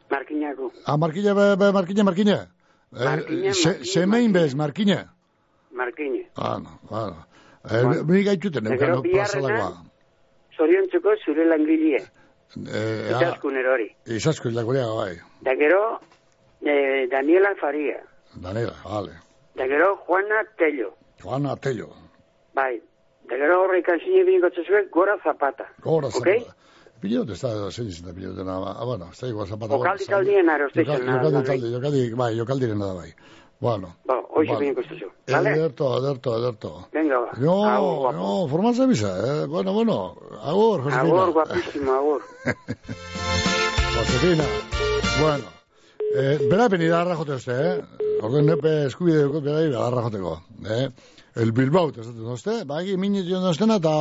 Markinako. 0.10 0.72
Ah, 0.86 0.98
Markina, 0.98 1.34
be, 1.34 1.56
be, 1.58 1.72
Markina, 1.72 2.04
Markina. 2.04 2.48
Markina, 2.92 3.50
Eh, 3.50 3.54
se, 3.54 3.68
Markina, 3.70 3.86
semein 3.86 4.32
bez, 4.34 4.56
Markina. 4.56 5.14
Markine. 5.72 6.30
Ah, 6.38 6.60
no, 6.64 6.80
bueno. 6.90 7.26
Eh, 7.70 8.04
Ni 8.08 8.24
gaituten, 8.24 8.64
Eta 8.66 8.70
neukano 8.70 9.02
gero 9.02 9.12
plaza 9.12 9.38
bigarrena, 9.40 9.64
lakoa. 9.64 9.84
Zoriontzuko 10.58 11.10
zure 11.26 11.46
langilie. 11.46 11.98
Eh, 11.98 13.12
ah, 13.14 13.18
Itazkun 13.20 13.58
erori. 13.58 13.90
Izasko 14.06 14.48
ilakorea, 14.50 14.86
bai. 14.96 15.18
Da 15.42 15.56
gero, 15.56 16.00
eh, 16.66 17.08
Daniela 17.12 17.54
Faria. 17.62 18.02
Danela, 18.36 18.74
vale. 18.84 19.12
Da 19.56 19.66
gero, 19.68 19.96
Juana 20.08 20.44
Tello. 20.58 20.96
Juana 21.24 21.56
Tello. 21.56 21.90
Bai. 22.54 22.82
Da 23.30 23.38
gero 23.40 23.62
horrek 23.64 23.88
anzine 23.90 24.24
bingo 24.28 24.50
zuek, 24.52 24.90
Gora 24.92 25.16
Zapata. 25.24 25.66
Gora 25.82 26.08
Ok? 26.08 26.14
zapata. 26.14 26.56
Pilote, 27.02 27.34
da, 27.42 27.72
zein 27.72 27.88
izan 27.90 28.08
da 28.08 28.14
pilote 28.14 28.44
nada. 28.44 28.76
Ah, 28.80 28.86
bueno, 28.86 29.08
da 29.22 29.28
igual 29.28 29.48
zapata. 29.48 29.74
Jokaldi 29.76 30.06
taldien 30.06 30.50
aro, 30.50 30.68
ez 30.68 30.74
da 30.74 30.82
izan 30.82 31.06
nada, 31.06 31.24
Jokaldi 31.24 31.48
taldi, 31.48 31.72
jokaldi, 31.74 32.04
bai, 32.16 32.38
jokaldiren 32.38 32.80
da 32.80 32.94
bai. 32.94 33.12
Bueno. 33.60 33.96
Ba, 34.06 34.16
hoxe 34.36 34.52
Vale. 34.54 34.60
bingo 34.66 34.82
zuek. 34.84 35.12
Vale? 35.32 35.50
Ederto, 35.56 35.90
ederto, 36.00 36.38
ederto. 36.40 36.72
Venga, 36.94 37.20
ba. 37.20 37.32
No, 37.40 37.56
Agur, 37.66 38.14
no, 38.16 38.48
formalza 38.48 38.86
bisa, 38.88 39.12
eh? 39.28 39.46
Bueno, 39.48 39.74
bueno, 39.74 40.16
agur, 40.44 40.82
Josefina. 40.84 41.02
Agur, 41.02 41.32
guapísimo, 41.34 41.94
agur. 41.94 42.22
Josefina. 43.96 44.44
Bueno, 45.22 45.46
eh, 46.16 46.38
bera 46.50 46.70
peni 46.72 46.88
da 46.92 47.02
arra 47.02 47.18
jote 47.20 47.36
uste, 47.40 47.56
eh? 47.56 48.08
Orden 48.24 48.48
nepe 48.50 48.72
eskubide 48.86 49.26
dukot 49.28 49.44
bera 49.44 49.62
ira 49.66 49.84
arra 49.88 50.06
joteko, 50.08 50.38
eh? 50.70 50.88
El 51.36 51.52
Bilbao, 51.52 51.90
dut, 51.92 52.06
uste? 52.32 52.62
Ba, 52.68 52.80
egi 52.80 52.96
minit 52.96 53.26
joan 53.28 53.44
doztena, 53.44 53.76
eta 53.82 53.92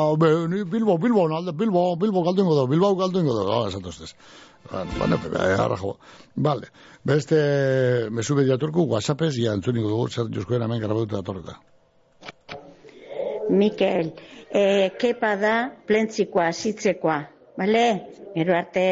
Bilbo, 0.70 0.94
Bilbo, 1.02 1.24
nalde, 1.32 1.50
Bilbo, 1.58 1.96
Bilbo 1.98 2.22
galduingo 2.22 2.54
do, 2.54 2.66
Bilbao 2.70 2.94
galduingo 3.00 3.34
do, 3.34 3.46
oh, 3.50 3.64
esatu 3.66 3.90
ustez. 3.90 4.12
Bueno, 4.70 4.98
ba, 5.00 5.08
nepe, 5.10 5.32
bera, 5.32 5.48
arra 5.64 5.78
jo. 5.80 5.96
Vale, 6.46 6.70
beste, 7.02 7.40
mesu 8.14 8.38
mediaturku, 8.38 8.86
whatsappez, 8.92 9.32
ja, 9.40 9.56
entzuningo 9.58 9.90
dugu, 9.90 10.06
zer 10.14 10.30
juzkoen 10.36 10.62
hemen 10.62 10.82
grabatuta 10.84 11.18
datorreta. 11.24 11.58
Mikel, 13.50 14.14
eh, 14.54 14.94
kepa 15.00 15.34
da 15.42 15.56
plentzikoa, 15.90 16.52
zitzekoa, 16.52 17.20
bale? 17.58 17.84
Gero 18.38 18.54
arte... 18.62 18.86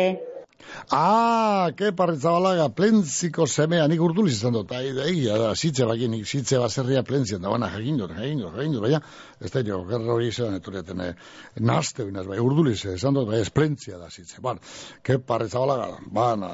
Ah, 0.90 1.70
ke 1.76 1.92
parritzabalaga, 1.96 2.68
plentziko 2.76 3.46
semea, 3.46 3.86
nik 3.90 4.00
urduliz 4.02 4.34
izan 4.36 4.56
dut, 4.56 4.72
egia 4.76 5.38
da, 5.40 5.52
zitze 5.54 5.86
bakin, 5.88 6.12
nik 6.16 6.26
zitze 6.26 6.58
baserria 6.60 7.02
plentzian, 7.06 7.42
da, 7.42 7.52
baina, 7.52 7.68
jakin 7.72 8.00
dut, 8.00 8.14
jakin 8.16 8.42
dut, 8.42 8.56
jakin 8.56 8.76
dut, 8.76 8.84
baina, 8.86 9.00
ez 9.40 9.52
da, 9.52 9.62
jo, 9.66 9.82
gerra 9.88 10.16
hori 10.16 10.30
izan, 10.32 10.56
etoreten, 10.58 11.04
eh, 11.06 11.12
naste 11.60 12.06
binaz, 12.08 12.26
bai, 12.30 12.40
urduliz, 12.42 12.78
izan 12.94 13.18
dut, 13.18 13.28
bai, 13.30 13.40
esplentzia 13.44 14.00
da, 14.00 14.10
zitze, 14.10 14.40
ban, 14.44 14.60
ke 15.02 15.18
parritzabalaga, 15.18 16.00
baina, 16.12 16.52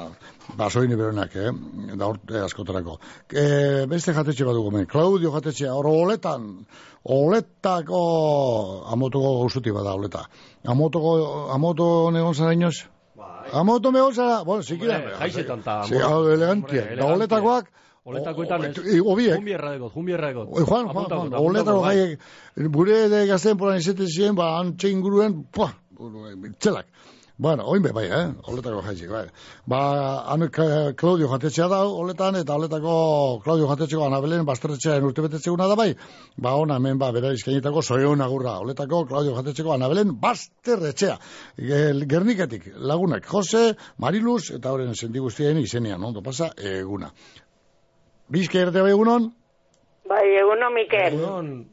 basoini 0.59 0.99
berenak, 0.99 1.35
eh, 1.35 1.51
da, 1.95 2.11
urte 2.11 2.43
askotarako. 2.45 2.99
E, 3.29 3.49
beste 3.89 4.15
jatetxe 4.15 4.47
bat 4.47 4.57
dugu, 4.57 4.71
men, 4.77 4.87
Claudio 4.89 5.33
jatetxe, 5.35 5.67
hor, 5.73 5.89
oletan, 5.89 6.53
oletako, 7.03 8.03
amotoko 8.91 9.35
gauzuti 9.41 9.71
bada, 9.71 9.93
oleta. 9.93 10.25
Amotoko, 10.67 11.17
amoto 11.53 12.11
negon 12.11 12.35
zara 12.35 12.53
inoz? 12.53 12.77
Amoto 13.53 13.91
me 13.91 13.99
zara, 14.13 14.41
bueno, 14.43 14.63
siquiera. 14.63 14.97
Hombre, 14.97 15.15
jaizetan 15.15 15.61
ta, 15.63 15.83
Sí, 15.83 15.95
hau 15.95 16.29
elegantia. 16.29 16.81
Hombre, 16.81 16.95
Da 16.95 17.05
oletakoak, 17.05 17.71
Oletakoetan 18.09 18.63
ez. 18.65 18.77
Obiek. 19.05 19.35
Jumbierra 19.35 19.73
egot, 19.75 19.93
jumbierra 19.93 20.29
egot. 20.31 20.47
Oi, 20.49 20.63
Juan, 20.63 20.87
Juan, 20.87 21.05
Juan, 21.09 21.33
oletako 21.35 21.81
bai. 21.83 21.95
gaiek, 21.97 22.19
gure 22.73 23.09
de 23.11 23.25
gazten 23.27 23.57
poran 23.59 23.77
izaten 23.77 24.07
ziren, 24.07 24.35
ba, 24.39 24.47
antxe 24.59 24.89
inguruen, 24.89 25.43
pua, 25.53 25.69
txelak. 26.59 26.87
Bueno, 27.39 27.63
oin 27.71 27.79
be, 27.81 27.93
bai, 27.95 28.03
eh? 28.11 28.25
Oletako 28.51 28.81
jaitzik, 28.83 29.07
bai. 29.15 29.29
Ba, 29.71 29.77
han 30.27 30.41
Claudio 30.99 31.29
jatetxea 31.31 31.69
da, 31.71 31.77
oletan, 31.87 32.35
eta 32.35 32.57
oletako 32.59 32.95
Claudio 33.45 33.69
jatetxeko 33.69 34.03
anabelen 34.09 34.43
basterretxearen 34.49 35.07
urte 35.07 35.23
betetzeguna 35.23 35.69
da, 35.71 35.77
bai. 35.79 35.93
Ba, 36.35 36.57
ona, 36.59 36.75
hemen, 36.81 36.99
ba, 36.99 37.13
bera 37.15 37.31
izkainetako 37.31 37.79
zoion 37.81 38.19
agurra. 38.27 38.57
Oletako 38.59 39.05
Claudio 39.07 39.37
jatetxeko 39.37 39.71
anabelen 39.77 40.11
basterretxea. 40.19 41.15
Gerniketik, 42.11 42.73
lagunak, 42.75 43.31
Jose, 43.31 43.69
Mariluz, 44.03 44.49
eta 44.59 44.75
horren 44.75 44.91
sendi 44.91 45.23
guztien 45.23 45.63
izenean, 45.63 46.03
ondo 46.03 46.19
pasa, 46.25 46.51
eguna. 46.75 47.13
Bizke 48.27 48.65
erte 48.67 48.83
bai 48.83 48.91
egunon? 48.91 49.31
Bai, 50.09 50.25
eguno, 50.41 50.71
Mikel. 50.73 51.19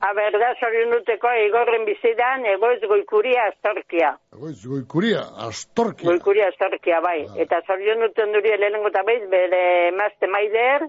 A 0.05 0.13
berda, 0.13 0.51
zorion 0.61 0.91
duteko, 0.93 1.31
igorren 1.47 1.87
bizidan, 1.89 2.45
egoiz 2.51 2.83
goikuria 2.85 3.47
astorkia. 3.49 4.11
Goiz, 4.37 4.59
goikuria, 4.61 5.23
astorkia. 5.47 6.11
Goikuria 6.11 6.51
astorkia, 6.53 7.01
bai. 7.01 7.23
Eta 7.41 7.63
zorion 7.65 8.05
duten 8.05 8.37
duri 8.37 8.53
lehenengo 8.61 8.93
eta 8.93 9.07
behiz, 9.09 9.25
bere 9.33 9.63
mazte 9.97 10.29
maider, 10.29 10.85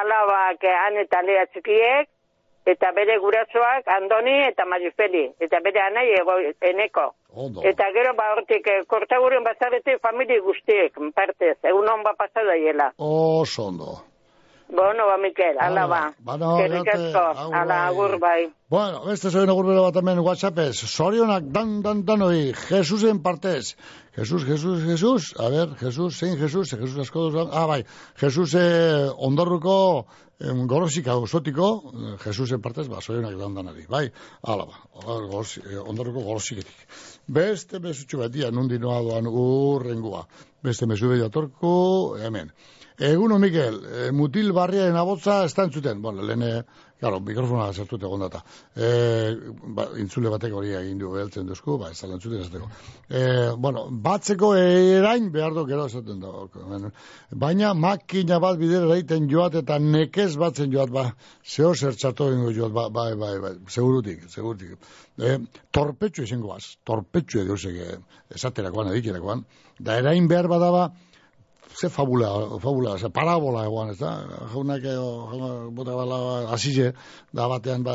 alabak 0.00 0.64
han 0.72 0.96
eta 1.04 1.20
lea 1.28 1.44
txikiek, 1.52 2.08
eta 2.72 2.92
bere 2.96 3.18
guratsoak 3.20 3.88
Andoni 3.98 4.40
eta 4.48 4.64
Marifeli, 4.68 5.26
eta 5.44 5.60
bere 5.64 5.84
anai 5.84 6.08
ego, 6.16 6.40
eneko. 6.72 7.08
Ondo. 7.28 7.62
Eta 7.68 7.92
gero 7.92 8.14
ba 8.16 8.32
hortik, 8.32 8.66
eh, 8.66 8.82
kortaguren 8.88 9.44
bazarete 9.44 9.98
famili 10.00 10.40
guztiek, 10.40 10.96
partez, 11.14 11.58
egun 11.62 11.88
hon 11.88 12.02
ba 12.02 12.16
pasada 12.16 12.56
hiela. 12.56 12.94
Oso 12.96 13.68
ondo. 13.68 13.98
Bueno, 14.68 15.06
ba, 15.08 15.16
Mikel, 15.16 15.56
ala 15.58 15.86
ba. 15.88 16.00
Ba, 16.20 16.36
no, 16.36 16.58
Eskerrik 16.60 16.84
gerte, 16.84 17.06
asko, 17.08 17.40
agur, 17.40 17.54
ala 17.56 17.74
bai. 17.78 17.86
agur 17.88 18.18
bai. 18.20 18.42
Bueno, 18.68 18.98
beste 19.06 19.30
zoen 19.32 19.48
agurbero 19.48 19.82
bat 19.86 19.96
hemen 19.96 20.18
WhatsAppez. 20.20 20.76
Sorionak 20.92 21.46
dan, 21.54 21.80
dan, 21.82 22.02
danoi, 22.04 22.52
Jesusen 22.68 23.22
partez. 23.24 23.74
Jesus, 24.16 24.44
Jesus, 24.44 24.82
Jesus, 24.84 25.32
a 25.40 25.48
ver, 25.48 25.72
Jesus, 25.80 26.18
zein 26.20 26.36
Jesus, 26.36 26.74
Jesus 26.76 26.98
asko 27.00 27.30
duz, 27.30 27.48
ah, 27.50 27.66
bai, 27.66 27.80
Jesus 28.20 28.54
eh, 28.60 29.08
ondorruko 29.16 30.04
em, 30.38 30.66
gorosika 30.68 31.16
usotiko, 31.16 31.70
eh, 31.94 32.16
Jesusen 32.26 32.60
partez, 32.60 32.88
ba, 32.92 33.00
sorionak 33.00 33.38
dan, 33.40 33.54
danari, 33.56 33.86
bai, 33.88 34.10
ala 34.42 34.66
ba, 34.68 34.82
gorosi- 35.00 35.64
eh, 35.64 35.80
ondorruko 35.80 36.20
gorosiketik. 36.28 36.76
Beste 37.26 37.80
besutxu 37.80 38.20
bat 38.20 38.30
dia, 38.36 38.50
nundi 38.50 38.78
noa 38.78 39.00
doan 39.00 39.26
urrengua. 39.32 40.26
beste 40.62 40.84
mesu 40.86 41.08
atorko, 41.24 42.18
hemen. 42.20 42.52
Eguno, 42.98 43.38
Mikel, 43.38 43.78
e, 43.86 44.10
mutil 44.10 44.50
barriaren 44.50 44.96
abotza 44.98 45.44
ez 45.46 45.52
da 45.54 45.68
entzuten. 45.68 46.00
Bueno, 46.02 46.24
lehen, 46.26 46.42
e, 46.42 46.64
claro, 46.98 47.20
mikrofona 47.22 47.68
zertut 47.72 48.02
egon 48.02 48.24
data. 48.24 48.40
E, 48.74 48.88
ba, 49.76 49.84
intzule 50.02 50.32
batek 50.32 50.56
hori 50.58 50.72
egin 50.74 50.98
du 50.98 51.12
beheltzen 51.12 51.46
duzku, 51.46 51.76
ba, 51.78 51.92
ez 51.94 52.00
da 52.00 52.10
entzuten 52.16 52.42
ez 52.42 52.50
e, 52.50 53.22
bueno, 53.54 53.86
batzeko 53.92 54.50
erain 54.58 55.30
behar 55.30 55.54
du 55.54 55.64
gero 55.70 55.86
esaten 55.86 56.18
da. 56.18 56.90
Baina 57.30 57.72
makina 57.74 58.40
bat 58.42 58.58
bidera 58.58 58.90
egiten 58.96 59.30
joat 59.30 59.54
eta 59.62 59.78
nekez 59.78 60.32
batzen 60.36 60.74
joat, 60.74 60.90
ba, 60.90 61.12
zeo 61.46 61.74
zertxatu 61.74 62.32
egingo 62.32 62.50
joat, 62.50 62.74
ba, 62.74 62.88
bai, 62.90 63.12
bai, 63.14 63.34
bai, 63.38 63.56
segurutik, 63.68 64.26
segurutik. 64.26 64.74
E, 65.22 65.38
torpetxu 65.70 66.26
izango 66.26 66.56
az, 66.56 66.74
torpetxu 66.82 67.46
edo 67.46 67.54
esaterakoan, 68.34 68.90
edikerakoan, 68.90 69.46
da 69.78 70.00
erain 70.02 70.26
behar 70.26 70.50
badaba, 70.50 70.90
ze 71.74 71.88
fabula, 71.88 72.58
fabula, 72.60 72.96
ze 72.98 73.08
parabola 73.10 73.64
egoan, 73.66 73.90
ez 73.90 73.98
da? 73.98 74.12
Jaunak, 74.52 74.84
bota 75.74 75.94
bala, 75.96 76.18
asize, 76.54 76.92
da 77.32 77.48
batean, 77.48 77.82
ba, 77.82 77.94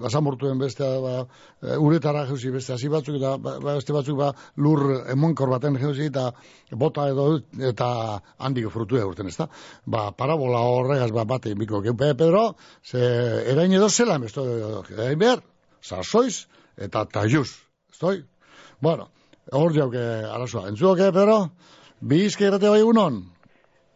basamortuen 0.00 0.58
beste, 0.58 0.84
ba, 1.02 1.14
e, 1.62 1.76
uretara 1.76 2.26
jauzi 2.26 2.50
beste, 2.50 2.74
hasi 2.74 2.88
batzuk, 2.92 3.18
eta 3.20 3.36
ba, 3.38 3.56
beste 3.64 3.94
batzuk, 3.96 4.18
ba, 4.18 4.32
lur 4.56 4.82
emonkor 5.12 5.52
baten 5.54 5.78
jauzi, 5.80 6.08
eta 6.10 6.30
bota 6.72 7.08
edo, 7.12 7.26
eta 7.70 7.90
handik 8.38 8.68
frutu 8.72 9.00
urten, 9.02 9.28
ez 9.28 9.36
da? 9.36 9.48
Ba, 9.86 10.10
parabola 10.12 10.64
horregaz, 10.66 11.12
ba, 11.14 11.24
bate, 11.24 11.54
biko, 11.54 11.82
pe, 11.82 12.14
Pedro, 12.14 12.46
ze, 12.84 13.02
erain 13.52 13.72
edo 13.72 13.88
zela, 13.88 14.18
ez 14.24 14.34
erain 14.36 15.18
behar, 15.18 15.44
sarsoiz, 15.82 16.46
eta 16.76 17.04
tajuz, 17.04 17.50
ez 17.92 18.24
Bueno, 18.80 19.08
hor 19.52 19.72
jauke, 19.72 20.00
arazoa, 20.28 20.68
entzuok, 20.68 20.98
Pedro? 21.14 21.36
Bizke 22.00 22.44
errate 22.44 22.68
bai 22.68 22.80
egunon? 22.82 23.22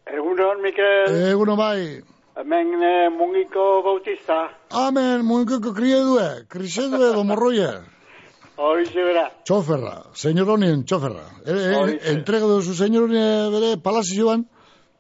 Egunon, 0.09 0.63
Mikel. 0.65 1.13
Egunon 1.29 1.59
bai. 1.59 2.01
Hemen 2.41 2.83
eh, 2.83 3.09
mungiko 3.13 3.83
bautista. 3.85 4.49
Amen, 4.71 5.25
mungiko 5.27 5.75
krie 5.77 5.99
due, 6.01 6.29
krise 6.49 6.89
due 6.89 7.13
do 7.13 7.25
morroie. 7.25 7.69
Hori 8.61 8.87
zebera. 8.87 9.27
Txoferra, 9.45 9.95
senyoronien 10.17 10.85
txoferra. 10.85 11.27
E, 11.45 11.53
e, 11.53 11.99
entrega 12.13 12.49
duzu 12.49 12.75
senyoronien 12.77 13.53
bere 13.53 13.75
palazioan? 13.85 14.47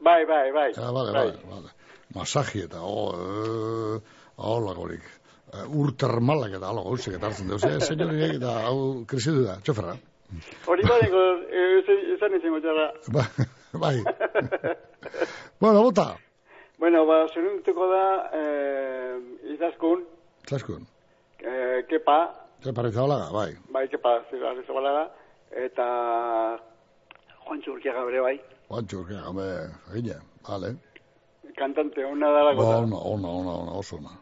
Bai, 0.04 0.20
bai, 0.28 0.46
bai. 0.52 0.68
Ah, 0.76 0.92
vale, 0.92 1.12
bai. 1.16 1.32
vale. 1.48 1.72
Masaji 2.16 2.66
eta, 2.66 2.84
oh, 2.84 3.10
eh, 3.16 4.20
hola 4.36 4.76
gorik. 4.76 5.08
Uh, 5.50 5.64
urtermalak 5.82 6.52
eta, 6.60 6.68
hola, 6.70 6.84
gauzek 6.86 7.16
eta 7.16 7.28
hartzen 7.30 7.48
duzu. 7.48 7.68
Eh, 7.68 7.80
senyoronien 7.84 8.36
eta, 8.36 8.56
hau, 8.68 8.78
krise 9.08 9.32
due, 9.36 9.56
txoferra. 9.64 9.96
Hori 10.66 10.86
badeko, 10.86 11.22
esan 12.14 12.36
izango 12.38 12.60
txarra. 12.62 12.86
Ba, 13.14 13.24
bai. 13.82 13.96
bueno, 15.62 15.82
bota. 15.82 16.06
Bueno, 16.78 17.04
ba, 17.06 17.26
zenuntuko 17.34 17.88
da, 17.90 18.04
eh, 18.34 19.16
izaskun. 19.54 20.04
Izaskun. 20.46 20.86
Eh, 21.40 21.82
kepa. 21.90 22.18
Kepa 22.64 22.86
rizabalaga, 22.86 23.30
bai. 23.34 23.50
Bai, 23.74 23.86
kepa 23.88 24.20
rizabalaga. 24.30 25.08
Eta 25.50 25.86
Juan 27.44 27.60
Txurkiaga 27.64 28.06
bere, 28.06 28.22
bai. 28.22 28.36
Juan 28.70 28.86
Txurkiaga, 28.86 29.34
be, 29.34 29.50
egine, 29.92 30.16
vale. 30.48 30.74
Kantante, 31.58 32.04
ona 32.06 32.30
da 32.30 32.46
la 32.46 32.54
gota. 32.54 32.78
Ona, 32.86 32.96
ona, 33.12 33.28
ona, 33.42 33.56
ona, 33.64 33.78
oso 33.82 33.98
ona. 33.98 34.14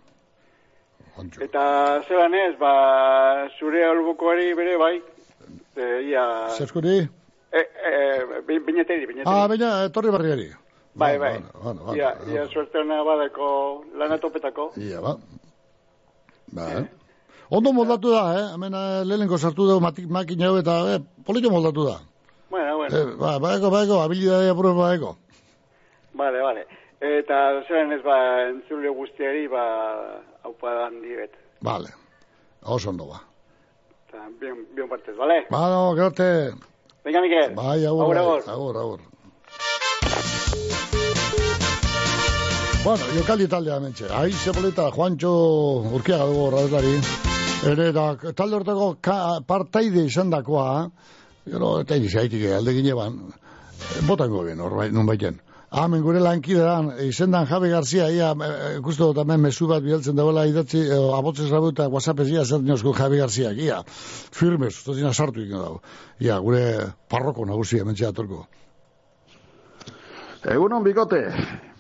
Eta 1.42 1.62
zelan 2.06 2.34
ez, 2.34 2.54
ba, 2.58 2.72
zure 3.58 3.82
albukoari 3.84 4.52
bere, 4.54 4.76
bai, 4.78 4.96
e, 5.78 6.02
ia... 6.10 6.24
Zerskuri? 6.56 6.98
E, 7.52 7.60
e, 7.60 8.42
bineteri, 8.46 9.06
bineteri. 9.06 9.26
Ah, 9.26 9.46
baina, 9.48 9.84
etorri 9.88 10.10
barriari. 10.12 10.48
Bai, 10.98 11.18
bai. 11.18 11.38
Bueno, 11.38 11.50
bueno, 11.62 11.94
ia, 11.96 12.14
ia 12.26 12.46
suerte 12.50 12.80
hona 12.80 13.02
badeko 13.06 13.48
lanatopetako. 14.00 14.72
Ia, 14.82 15.00
ba. 15.00 15.14
Ba, 16.52 16.66
eh? 16.80 16.86
Ondo 17.50 17.72
moldatu 17.72 18.10
da, 18.12 18.24
eh? 18.34 18.46
Hemen 18.54 18.74
eh, 18.74 19.04
lehenko 19.06 19.38
sartu 19.38 19.68
dugu 19.68 19.80
makina 20.10 20.50
hau 20.50 20.58
eta 20.58 20.74
eh, 20.96 20.98
polito 21.24 21.52
moldatu 21.54 21.86
da. 21.86 22.00
Bueno, 22.50 22.76
bueno. 22.76 22.96
Eh, 22.96 23.14
ba, 23.20 23.38
baeko, 23.38 23.70
baeko, 23.70 24.00
habilidadea 24.02 24.54
puro 24.58 24.74
baeko. 24.74 25.14
Vale, 26.18 26.42
vale. 26.42 26.66
Eta 27.00 27.62
zeren 27.68 27.94
ez 27.94 28.02
ba, 28.02 28.18
entzule 28.48 28.90
guztiari, 28.90 29.46
ba, 29.48 29.64
haupa 30.42 30.74
handi 30.88 31.14
bet. 31.14 31.38
Vale. 31.62 31.94
Oso 32.66 32.90
ondo 32.90 33.06
ba 33.06 33.22
bien, 34.40 34.66
bien 34.74 34.88
partes, 34.88 35.16
¿vale? 35.16 35.46
Bueno, 35.50 35.94
gracias. 35.94 36.54
Venga, 37.04 37.20
Miguel. 37.20 37.54
Vaya, 37.54 37.88
agur, 37.88 38.18
agur. 38.18 38.42
Agur, 38.46 38.76
agur. 38.76 39.00
Bueno, 42.84 43.04
yo 43.16 43.22
kaldi 43.26 43.48
taldea 43.48 43.80
mentxe. 43.80 44.06
Ahi 44.10 44.32
zepolita, 44.32 44.90
Juancho 44.90 45.32
Urkiaga 45.92 46.24
dugu 46.24 46.50
radetari. 46.54 46.94
Ere 47.66 47.90
da, 47.92 48.14
talde 48.38 48.54
hortako 48.56 48.86
partaide 49.46 50.04
izan 50.06 50.30
dakoa, 50.30 50.88
gero, 51.44 51.80
eta 51.82 51.96
inizi 51.98 52.20
haitik 52.20 52.44
alde 52.54 52.72
gine 52.76 52.94
ban, 52.94 53.18
botango 54.06 54.44
bien, 54.46 54.60
hor 54.60 54.78
nun 54.94 55.06
baiten. 55.10 55.40
Amen 55.70 56.00
gure 56.00 56.20
lankidean, 56.24 56.94
izendan 57.04 57.44
Javi 57.46 57.68
Garzia, 57.68 58.06
ia, 58.08 58.30
ikustu 58.78 59.10
dut 59.10 59.18
hemen 59.20 59.42
mesu 59.42 59.66
bat 59.68 59.82
biheltzen 59.84 60.16
dagoela 60.16 60.46
idatzi, 60.48 60.80
e, 60.80 61.00
abotzez 61.12 61.50
rabu 61.52 61.74
eta 61.74 61.90
whatsapp 61.92 62.22
ez 62.24 62.46
zer 62.46 62.62
dinozko 62.62 62.94
Javi 62.96 63.18
Garzia, 63.20 63.52
ia, 63.52 63.82
firmez, 64.32 64.72
usta 64.72 64.94
zina 64.94 65.12
sartu 65.12 65.44
ikin 65.44 65.60
dago. 65.60 65.82
Ia, 66.24 66.38
gure 66.40 66.62
parroko 67.10 67.44
nagusia, 67.44 67.84
mentxe 67.84 68.06
atorko. 68.08 68.46
Egunon 70.48 70.82
bikote, 70.84 71.20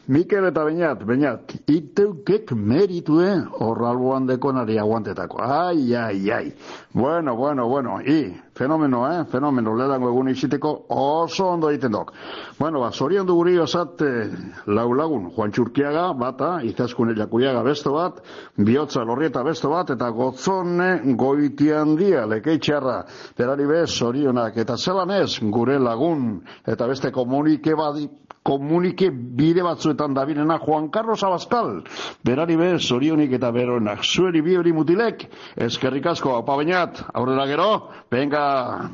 Mikel 0.08 0.46
eta 0.48 0.62
Beñat, 0.64 1.02
Beñat, 1.04 1.52
iteukek 1.68 2.54
meritue 2.56 3.28
horralboan 3.60 4.24
dekonari 4.24 4.78
aguantetako. 4.80 5.36
Ai, 5.44 5.94
ai, 5.94 6.30
ai. 6.32 6.54
Bueno, 6.94 7.36
bueno, 7.36 7.66
bueno, 7.68 8.00
i, 8.00 8.32
fenomeno, 8.54 9.02
eh, 9.12 9.26
fenomeno, 9.28 9.74
ledango 9.76 10.08
egun 10.08 10.30
iziteko 10.32 10.70
oso 10.88 11.50
ondo 11.50 11.68
egiten 11.68 11.92
dok. 11.92 12.14
Bueno, 12.58 12.80
ba, 12.80 12.88
zorion 12.90 13.26
du 13.26 13.34
guri 13.36 13.58
osat 13.58 14.00
eh, 14.00 14.30
lau 14.66 14.88
Juan 15.36 15.52
Txurkiaga, 15.52 16.14
bata, 16.14 16.62
izaskun 16.62 17.10
elakuiaga 17.12 17.62
besto 17.62 17.92
bat, 17.92 18.22
bihotza 18.56 19.04
lorrieta 19.04 19.42
besto 19.42 19.68
bat, 19.68 19.90
eta 19.90 20.08
gotzone 20.08 21.02
goitian 21.16 21.96
dia, 21.96 22.24
lekeitxarra, 22.24 23.04
berari 23.36 23.66
bez, 23.66 23.90
zorionak, 23.98 24.56
eta 24.56 24.78
zelan 24.78 25.10
ez, 25.10 25.38
gure 25.42 25.78
lagun, 25.78 26.40
eta 26.66 26.86
beste 26.88 27.12
komunike 27.12 27.76
badi, 27.76 28.08
komunike 28.48 29.10
bide 29.12 29.62
batzuetan 29.66 30.14
dabilena 30.16 30.58
Juan 30.62 30.88
Carlos 30.94 31.22
Abascal. 31.26 31.82
Berari 32.24 32.56
bez, 32.56 32.90
orionik 32.96 33.34
eta 33.36 33.50
beronak. 33.52 34.04
Zueri 34.04 34.42
bi 34.44 34.56
hori 34.56 34.72
mutilek, 34.76 35.26
eskerrik 35.68 36.08
asko, 36.14 36.38
apa 36.40 36.56
bainat, 36.56 37.02
aurrera 37.12 37.46
gero, 37.50 37.68
venga, 38.10 38.44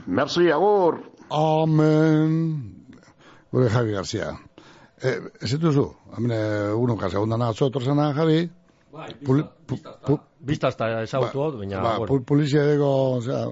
merci, 0.06 0.50
agur. 0.52 0.98
Amen. 1.30 2.34
Gure 3.54 3.70
Javi 3.70 3.94
Garcia. 3.94 4.32
Eh, 5.04 5.18
ez 5.42 5.54
duzu, 5.60 5.86
hamene, 6.16 6.40
uno 6.74 6.96
kasa, 6.98 7.20
ondan 7.22 7.42
atzo, 7.46 7.70
torzena, 7.70 8.10
Javi? 8.16 8.42
Bai, 8.94 9.10
biztazta 10.44 10.90
ezagutu 11.02 11.42
hau, 11.42 11.50
baina... 11.58 11.82
Ba, 11.82 12.18
polizia 12.26 12.62
dugu, 12.68 12.90
o 13.18 13.22
sea, 13.22 13.46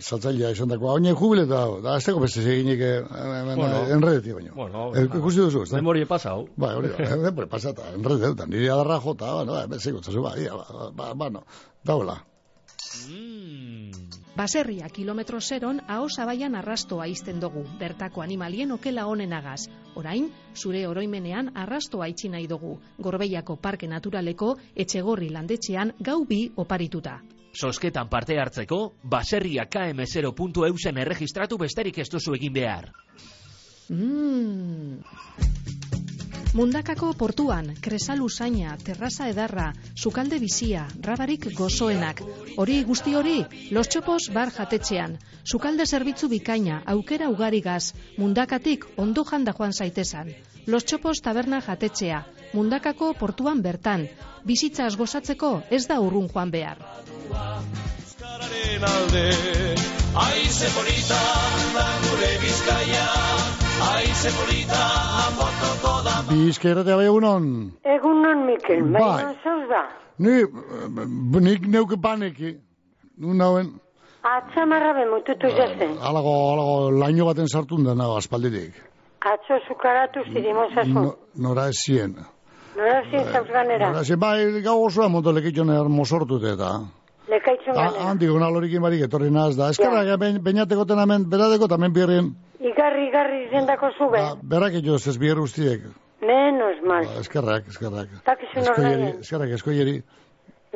saltzailea 0.00 0.50
izan 0.54 0.72
dagoa. 0.72 0.94
Oine 0.98 1.14
jubileta, 1.18 1.64
da, 1.84 1.96
ez 1.98 2.06
dago 2.06 2.22
beste 2.24 2.42
seginik 2.42 2.80
eh, 2.84 3.02
bueno, 3.08 3.82
enredetik 3.96 4.34
baino. 4.38 4.54
Bueno, 4.56 4.88
ikusi 5.04 5.42
duzu, 5.44 5.64
ez 5.66 5.70
da? 5.70 5.80
Memoria 5.82 6.06
pasau. 6.06 6.48
Ba, 6.56 6.74
hori, 6.78 6.92
memoria 6.98 7.50
pasata, 7.50 7.92
enredetan, 7.94 8.50
nire 8.50 8.70
adarra 8.74 9.00
jota, 9.04 9.34
bueno, 9.40 9.58
ba, 9.58 9.78
zego, 9.78 10.02
zazu, 10.02 10.22
ba, 10.22 10.34
ia, 10.38 10.54
ba, 10.54 10.90
ba, 10.94 11.12
ba, 11.14 11.30
no, 11.30 11.44
daula. 11.84 12.20
Mm. 13.08 14.08
Baserria 14.38 14.86
kilometro 14.88 15.40
zeron 15.40 15.80
ahos 15.88 16.20
abaian 16.22 16.54
arrastoa 16.54 17.08
izten 17.10 17.40
dugu, 17.42 17.64
bertako 17.80 18.22
animalien 18.22 18.70
okela 18.70 19.06
honenagaz. 19.10 19.64
Orain, 19.98 20.28
zure 20.54 20.84
oroimenean 20.86 21.50
arrastoa 21.58 22.06
itxi 22.12 22.30
nahi 22.30 22.46
dugu, 22.46 22.76
gorbeiako 22.98 23.56
parke 23.56 23.88
naturaleko 23.90 24.52
etxegorri 24.76 25.32
landetxean 25.34 25.92
gau 25.98 26.20
bi 26.24 26.44
oparituta. 26.54 27.16
Sosketan 27.58 28.08
parte 28.08 28.36
hartzeko, 28.38 28.78
baserria 29.02 29.64
km0.eusen 29.66 30.98
erregistratu 31.02 31.58
besterik 31.58 31.98
ez 31.98 32.08
duzu 32.12 32.36
egin 32.38 32.54
behar. 32.54 32.92
Mm. 33.88 35.00
Mundakako 36.54 37.10
portuan, 37.18 37.72
kresalu 37.84 38.28
zaina, 38.28 38.76
terraza 38.84 39.26
edarra, 39.32 39.66
sukalde 39.94 40.38
bizia, 40.40 40.86
rabarik 41.08 41.48
gozoenak. 41.58 42.22
Hori 42.56 42.78
guzti 42.88 43.12
hori, 43.18 43.36
los 43.74 43.90
txopos 43.92 44.30
bar 44.38 44.54
jatetxean. 44.56 45.18
Sukalde 45.44 45.86
zerbitzu 45.86 46.30
bikaina, 46.32 46.80
aukera 46.94 47.28
ugarigaz, 47.34 47.92
mundakatik 48.16 48.86
ondo 48.96 49.26
janda 49.28 49.52
joan 49.58 49.76
zaitezan. 49.76 50.32
Los 50.66 50.84
txopos 50.88 51.20
taberna 51.26 51.60
jatetxea, 51.60 52.24
mundakako 52.52 53.12
portuan 53.14 53.62
bertan. 53.62 54.08
Bizitzaz 54.44 54.96
gozatzeko 54.96 55.62
ez 55.70 55.86
da 55.86 56.00
urrun 56.00 56.28
joan 56.28 56.50
behar. 56.50 56.78
Aize 60.18 60.68
polita, 60.74 61.20
gure 62.04 62.30
bizkaia, 62.42 63.06
segurita 64.18 64.82
moto 65.38 65.68
toda 65.82 66.14
Bizkerratea 66.30 66.96
bai 66.96 67.06
egunon. 67.06 67.44
Egunon, 67.84 68.46
Mikel, 68.46 68.82
bai, 68.92 69.02
Bai. 69.02 69.24
bai. 69.44 69.58
da. 69.70 69.82
Ni, 70.18 70.42
nik 71.40 71.66
neuke 71.66 71.96
paneki. 72.02 72.56
Nun 73.18 73.36
nauen, 73.38 73.70
Atzamarra 74.22 74.92
bemututu 74.94 75.46
jazen. 75.58 75.96
alago, 76.02 76.32
alago, 76.52 76.90
laino 76.90 77.24
baten 77.26 77.48
sartun 77.48 77.84
da 77.84 77.94
nago 77.94 78.16
aspalditik. 78.16 78.74
Atzo 79.20 79.58
zukaratu 79.68 80.20
zirimozazu. 80.32 80.90
No, 80.94 81.14
nora 81.34 81.68
ez 81.68 81.78
Nora 82.78 83.02
zin 83.10 83.24
zauz 83.32 83.48
ganera. 83.50 83.90
Nora 83.90 84.04
zien, 84.06 84.20
bai, 84.22 84.62
gau 84.62 84.76
osoa 84.86 85.08
monto 85.10 85.32
lekitxon 85.34 85.70
ermosortute 85.74 86.52
eta. 86.54 86.72
Lekaitzun 87.28 87.74
Ah, 87.74 87.88
ganera. 87.88 88.04
Handik 88.10 88.30
una 88.32 88.50
lorikin 88.54 88.80
barik 88.84 89.02
etorri 89.08 89.30
naz 89.34 89.56
da. 89.58 89.70
Eskerrak, 89.74 90.12
ben, 90.20 90.38
bainateko 90.44 90.84
tenamen, 90.86 91.26
beradeko 91.30 91.68
tamen 91.68 91.92
birrien. 91.92 92.30
Igarri, 92.60 93.08
igarri 93.08 93.42
zendako 93.50 93.90
zube. 93.98 94.22
Berak 94.42 94.78
jo 94.86 94.94
ez 94.96 95.18
bier 95.18 95.36
guztiek. 95.42 95.82
Menos 96.22 96.78
mal. 96.86 97.04
Eskerrak, 97.20 97.68
eskerrak. 97.68 98.08
Takizun 98.24 98.70
ordaien. 98.72 99.20
eskerrak, 99.20 99.50
eskoieri. 99.58 99.98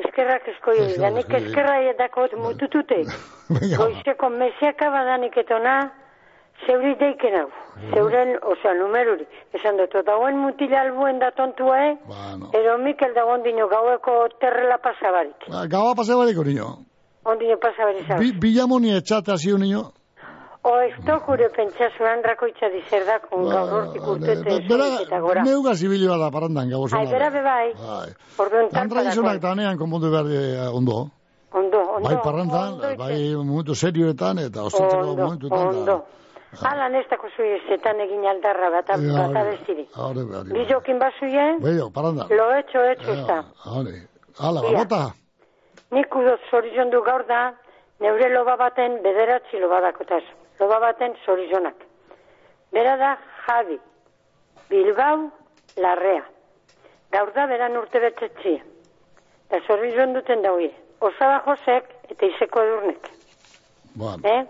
Eskerrak 0.03 0.47
eskoieri. 0.53 0.95
Danik 1.01 1.33
eskerra 1.39 1.79
edakot 1.89 2.31
mututute. 2.37 3.01
Goizeko 3.79 4.29
mesiaka 4.29 4.89
badanik 4.93 5.35
etona, 5.37 5.91
zeuri 6.65 6.95
deiken 6.99 7.35
hau. 7.41 7.49
Zeuren, 7.93 8.35
osea, 8.51 8.73
numeruri. 8.77 9.25
Esan 9.53 9.77
dut, 9.79 9.93
dagoen 10.05 10.37
mutila 10.37 10.81
albuen 10.85 11.19
da 11.19 11.31
tontua, 11.31 11.79
eh? 11.89 11.97
Bueno. 12.07 12.51
Edo 12.53 12.77
Mikel 12.83 13.13
dagoen 13.15 13.43
dino 13.43 13.67
gaueko 13.67 14.27
terrela 14.39 14.77
pasabarik. 14.77 15.49
Ba, 15.49 15.65
Gaua 15.67 15.95
pase 15.95 16.15
bariko 16.15 16.43
niño. 16.43 16.67
Ondino 17.25 17.57
pasabarik 17.59 18.07
zau. 18.07 18.19
Bi, 18.19 18.31
bilamoni 18.31 18.93
etxate 18.97 19.31
hasi 19.33 19.53
niño. 19.57 19.83
O 20.63 20.77
ez 20.79 20.93
tokure 21.05 21.49
pentsazuan 21.51 22.21
rakoitza 22.23 22.69
dizerdak, 22.71 23.25
un 23.35 23.49
gaur 23.51 23.73
hortik 23.81 24.05
urtete 24.07 24.53
esenik 24.61 25.01
eta 25.09 25.19
gora. 25.19 25.43
Neuga 25.43 25.73
zibili 25.75 26.07
bada 26.07 26.29
parandan 26.31 26.69
gau 26.71 26.85
Ai, 26.87 27.05
bera 27.11 27.29
be 27.29 27.41
bai. 27.43 27.73
Bai. 27.75 28.13
Orduan 28.39 28.69
Andra 28.71 28.79
tartarako. 28.79 29.09
gizonak 29.09 29.41
tanean 29.41 29.77
konpondu 29.77 30.11
behar 30.13 30.29
eh, 30.31 30.69
ondo. 30.71 31.09
Ondo, 31.51 31.79
ondo. 31.97 32.07
Bai 32.07 32.15
parrandan, 32.23 32.79
bai 32.97 33.35
momentu 33.35 33.75
serioetan 33.75 34.39
eta 34.39 34.63
ostentzeko 34.63 35.09
Ondo, 35.09 35.23
momentuetan. 35.23 36.01
Ondo. 36.59 36.69
Ala 36.69 36.89
nestako 36.89 37.27
zui 37.35 37.49
ezetan 37.57 37.99
egin 37.99 38.25
aldarra 38.27 38.69
bat, 38.69 38.87
bat 38.87 39.35
abestiri. 39.41 39.87
Hore, 39.95 40.23
di. 40.43 40.53
Bizokin 40.53 40.99
bazuien, 40.99 41.59
Beio, 41.63 41.89
paranda. 41.89 42.25
lo 42.29 42.51
etxo, 42.59 42.83
etxo 42.93 43.11
ez 43.13 43.27
da. 43.27 43.43
Hore. 43.65 43.95
Hala, 44.39 44.61
Ia. 44.69 44.77
bota. 44.77 45.01
Nik 45.91 46.15
udot 46.15 46.41
zorizon 46.49 46.89
du 46.89 47.01
gaur 47.05 47.25
da, 47.27 47.53
neure 47.99 48.29
loba 48.33 48.55
baten 48.57 49.01
bederatzi 49.03 49.59
loba 49.59 49.81
dakotaz. 49.81 50.23
Loba 50.59 50.79
baten 50.79 51.13
zorizonak. 51.25 51.75
Bera 52.71 52.97
da 52.97 53.17
Javi, 53.47 53.77
Bilbao, 54.69 55.29
Larrea. 55.77 56.23
Gaur 57.11 57.31
da 57.35 57.45
beran 57.47 57.77
urte 57.77 57.99
betetzi. 57.99 58.55
Da 59.49 59.59
zorizon 59.67 60.13
duten 60.13 60.41
dauie. 60.41 60.71
Osaba 60.99 61.43
Josek 61.45 61.89
eta 62.09 62.25
Iseko 62.25 62.61
Edurnek. 62.63 63.09
Bueno. 63.95 64.17
Eh? 64.29 64.45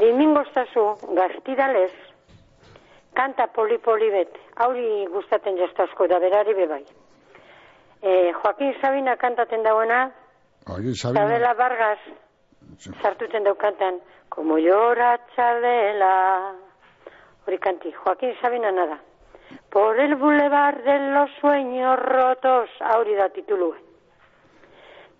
Dimingoztazu 0.00 0.84
gaztidalez, 1.16 1.92
kanta 3.14 3.46
poli-poli 3.52 4.08
bet. 4.14 4.38
Hauri 4.56 5.06
gustaten 5.12 5.58
jaztazko 5.60 6.06
da 6.08 6.18
berari 6.22 6.54
bebai. 6.56 6.84
Eh, 8.02 8.32
Joaquin 8.32 8.74
Sabina 8.80 9.16
kantaten 9.16 9.62
dauena, 9.62 10.10
Oi, 10.68 10.94
Sabina. 10.94 11.20
Chabela 11.20 11.52
Vargas, 11.54 11.98
sartuten 13.02 13.44
dau 13.44 13.54
kantan, 13.60 14.00
como 14.28 14.56
llora 14.58 15.18
Chabela, 15.36 16.54
hori 17.46 17.58
kanti, 17.58 17.92
Joaquín 17.92 18.34
Sabina 18.40 18.72
nada. 18.72 18.98
Por 19.68 19.98
el 20.00 20.14
bulevar 20.16 20.82
de 20.82 20.98
los 21.12 21.30
sueños 21.40 21.98
rotos, 21.98 22.70
hori 22.96 23.14
da 23.14 23.28
titulua. 23.28 23.76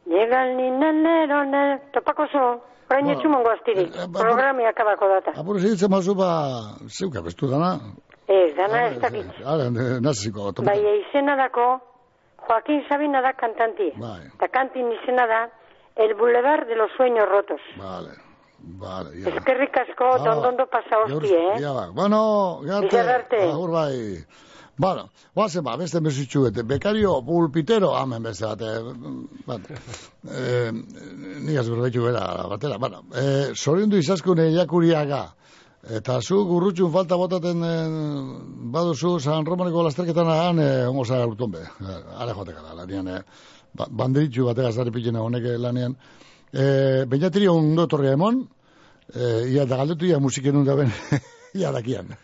Llega 0.07 0.47
el 0.47 0.57
ninenero, 0.57 1.45
ne... 1.45 1.81
topako 1.93 2.26
zo, 2.28 2.70
orain 2.91 3.05
Bueno, 3.07 3.18
etxumongo 3.18 3.51
astiri, 3.51 3.84
programi 4.12 4.66
akabako 4.66 5.09
data. 5.09 5.30
Apur 5.41 5.61
segitzen 5.61 5.91
mazu 5.91 6.14
ba, 6.14 6.30
zeuka 6.88 7.22
bestu 7.22 7.47
dana. 7.51 7.78
Ez, 8.26 8.55
dana 8.57 8.86
ez 8.88 8.99
dakit. 9.03 9.26
Ara, 9.45 9.70
naziko. 10.01 10.53
Bai, 10.62 10.78
izena 11.07 11.36
dako, 11.36 11.80
Joaquín 12.49 12.82
Sabina 12.88 13.20
da 13.22 13.32
kantanti. 13.32 13.93
Bai, 13.99 14.26
Eta 14.34 14.49
kantin 14.49 14.91
izena 15.03 15.26
da, 15.26 15.41
El 15.97 16.14
Boulevard 16.14 16.66
de 16.68 16.76
los 16.76 16.91
Sueños 16.97 17.28
Rotos. 17.28 17.61
vale. 17.76 18.11
Vale, 18.62 19.11
ya. 19.22 19.30
Eskerrik 19.30 19.74
asko, 19.74 20.05
Ah, 20.05 20.18
dondondo 20.18 20.66
pasa 20.66 20.99
hostie, 21.01 21.38
eh? 21.55 21.61
Ja, 21.62 21.72
ba. 21.72 21.86
Bueno, 21.95 22.61
garte. 22.62 22.86
Bizarrarte. 22.88 23.38
Agur 23.53 23.70
bai. 23.70 24.18
Bueno, 24.77 25.11
guazen 25.35 25.64
ba, 25.64 25.77
beste 25.77 26.01
mesutxu 26.01 26.43
bete. 26.47 26.62
Bekario 26.62 27.21
pulpitero, 27.25 27.95
amen 27.97 28.23
beste 28.23 28.47
bat. 28.47 28.62
Eh, 28.62 28.81
bat. 29.47 29.66
Eh, 30.31 30.71
nik 30.73 31.59
azur 31.61 31.83
betu 31.83 32.03
bera, 32.07 32.47
batera. 32.49 32.79
Bueno, 32.79 33.03
eh, 33.14 33.51
sorindu 33.55 33.99
izaskune 33.99 34.51
jakuriaga. 34.55 35.27
Eta 35.81 36.21
zu 36.21 36.43
gurrutxun 36.45 36.93
falta 36.93 37.16
botaten 37.16 37.62
eh, 37.64 37.85
baduzu 38.73 39.18
San 39.21 39.47
Romaneko 39.47 39.83
lasterketan 39.85 40.29
ahan, 40.29 40.59
eh, 40.61 40.87
ongo 40.89 41.05
zara 41.05 41.27
urton 41.27 41.51
be. 41.51 41.61
Eh, 41.61 42.01
are 42.21 42.35
jotekara, 42.37 42.75
lanian, 42.77 43.09
eh, 43.09 43.23
ba, 43.75 43.87
banderitxu 43.91 44.45
batega 44.45 44.73
zari 44.73 44.91
pitxena 44.93 45.23
honek 45.25 45.45
lanean. 45.59 45.97
Eh, 46.53 47.05
Beñatiri 47.07 47.49
ondo 47.49 47.87
torria 47.87 48.12
emon, 48.12 48.43
eh, 49.14 49.53
ia 49.53 49.64
da 49.66 49.77
galdetu 49.77 50.07
ia 50.07 50.18
musiken 50.18 50.57
un 50.57 50.64
daben, 50.64 50.93
ia 51.55 51.73
dakian. 51.73 52.15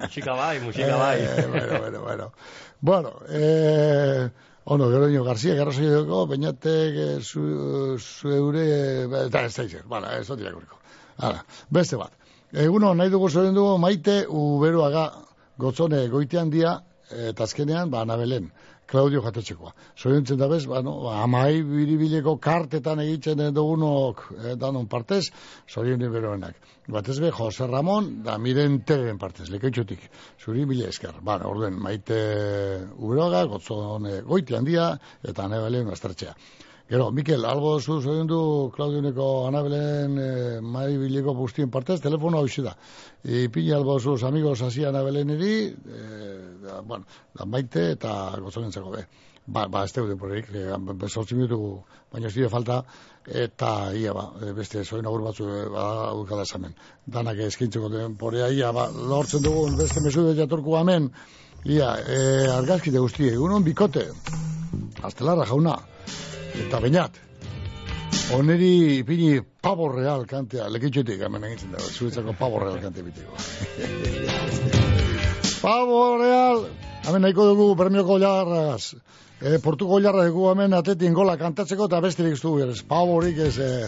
Musika 0.00 0.34
bai, 0.34 0.60
musika 0.60 0.96
bai. 0.96 1.20
Eh, 1.20 1.46
bueno, 1.50 1.78
bueno, 1.78 2.00
bueno. 2.02 2.32
Bueno, 2.80 3.12
eh, 3.28 4.28
ono, 4.64 4.90
gero 4.90 5.08
nio 5.08 5.24
García, 5.24 5.54
garrazo 5.54 5.82
dugu, 5.82 6.26
Beñatek, 6.26 6.94
eh, 6.94 7.18
zu, 7.20 7.98
zu 7.98 8.28
eure, 8.28 8.66
eh, 9.04 9.26
eta 9.26 9.44
ez 9.46 9.54
da 9.56 9.64
izer, 9.64 9.84
bueno, 9.86 10.10
ez 10.10 10.26
dut 10.26 10.40
irakuriko. 10.40 10.78
Hala, 11.18 11.44
beste 11.70 11.96
bat. 11.96 12.12
Eguno, 12.52 12.94
nahi 12.94 13.10
dugu 13.10 13.30
zoren 13.30 13.54
dugu, 13.54 13.78
maite 13.78 14.24
uberuaga 14.28 15.10
gotzone 15.58 16.06
goitean 16.08 16.50
dia, 16.50 16.76
eta 17.10 17.44
azkenean, 17.44 17.90
ba, 17.90 18.02
Anabelen, 18.02 18.50
Claudio 18.86 19.20
jatetxekoa. 19.24 19.72
Zorentzen 19.98 20.38
da 20.38 20.48
bez, 20.48 20.64
ba, 20.70 20.80
no, 20.82 21.00
ba, 21.04 21.16
amai 21.24 21.62
biribileko 21.66 22.36
kartetan 22.42 23.02
egiten 23.02 23.42
dugunok 23.54 24.22
eh, 24.36 24.54
danon 24.60 24.86
partez, 24.86 25.24
zorien 25.68 25.98
beroenak. 25.98 26.60
Batez 26.86 27.18
be, 27.18 27.32
Jose 27.34 27.66
Ramon, 27.66 28.22
da 28.22 28.36
miren 28.38 28.78
teren 28.86 29.18
partez, 29.18 29.48
lekeitxotik. 29.50 30.06
Zuri 30.38 30.64
bile 30.70 30.86
esker. 30.92 31.18
Ba, 31.22 31.40
orden, 31.48 31.80
maite 31.82 32.20
uberoaga, 32.94 33.42
gotzone 33.50 34.20
goitean 34.22 34.64
dia, 34.64 34.92
eta 35.26 35.48
Anabelen 35.50 35.90
aztertxea. 35.90 36.36
Gero, 36.88 37.10
Mikel, 37.10 37.44
algo 37.44 37.80
zu 37.80 38.00
zoren 38.00 38.28
du 38.30 38.70
Claudioneko 38.70 39.48
Anabelen 39.48 40.18
eh, 40.22 40.60
mai 40.62 40.92
bileko 40.96 41.32
guztien 41.34 41.68
partez, 41.68 41.96
telefono 42.00 42.38
hau 42.38 42.62
da. 42.62 42.76
Ipini 43.24 43.72
algo 43.72 43.98
sus 43.98 44.22
amigos 44.22 44.62
hasi 44.62 44.84
Anabelen 44.84 45.30
eri, 45.30 45.66
eh, 45.66 46.54
da, 46.62 46.80
bueno, 46.82 47.04
da 47.34 47.44
maite 47.44 47.90
eta 47.90 48.38
gozonentzako 48.38 48.90
be. 48.90 49.02
Ba, 49.46 49.66
ba, 49.66 49.82
ez 49.82 49.92
teude 49.92 50.14
poreik, 50.14 50.46
eh, 50.54 50.76
besortzi 50.94 51.34
minutu, 51.34 51.82
baina 52.12 52.28
ez 52.28 52.50
falta, 52.50 52.84
eta 53.26 53.92
ia 53.92 54.12
ba, 54.12 54.30
beste 54.54 54.84
zoin 54.84 55.06
agur 55.06 55.22
batzu 55.22 55.44
ba, 55.72 56.12
ukala 56.14 56.42
esamen. 56.42 56.72
Danak 57.04 57.38
eskintzeko 57.38 57.88
denporea, 57.88 58.48
ia 58.48 58.70
ba, 58.70 58.86
lortzen 58.92 59.42
dugun 59.42 59.76
beste 59.76 60.00
mesude 60.00 60.38
jatorku 60.38 60.78
hemen, 60.78 61.10
ia, 61.64 61.96
eh, 61.98 62.46
argazkite 62.46 62.98
guztie, 62.98 63.32
egunon 63.32 63.64
bikote, 63.64 64.06
astelarra 65.02 65.46
jauna, 65.46 65.76
eta 66.66 66.80
bainat, 66.80 67.18
oneri 68.36 68.70
ipini 69.00 69.40
pavo 69.62 69.88
real 69.92 70.26
kantea, 70.30 70.68
lekitxotik 70.72 71.20
hemen 71.26 71.44
egitzen 71.50 71.74
dago, 71.74 71.90
zuretzako 71.90 72.34
pavo 72.38 72.62
real 72.62 72.80
kante 72.82 73.02
biteko. 73.06 73.36
pavo 75.64 76.00
real, 76.22 76.66
hemen 77.06 77.26
nahiko 77.26 77.50
dugu 77.52 77.68
bermioko 77.82 78.18
jarraz, 78.22 78.94
e, 79.40 79.58
portuko 79.62 79.98
jarra 80.00 80.24
dugu 80.26 80.48
hemen 80.50 80.74
atetin 80.76 81.14
gola 81.14 81.36
kantatzeko 81.40 81.88
eta 81.90 82.00
bestirik 82.00 82.36
ez 82.36 82.40
dugu, 82.42 82.64
ez 82.64 82.82
pavorik 82.88 83.38
ez, 83.46 83.58
eh, 83.58 83.86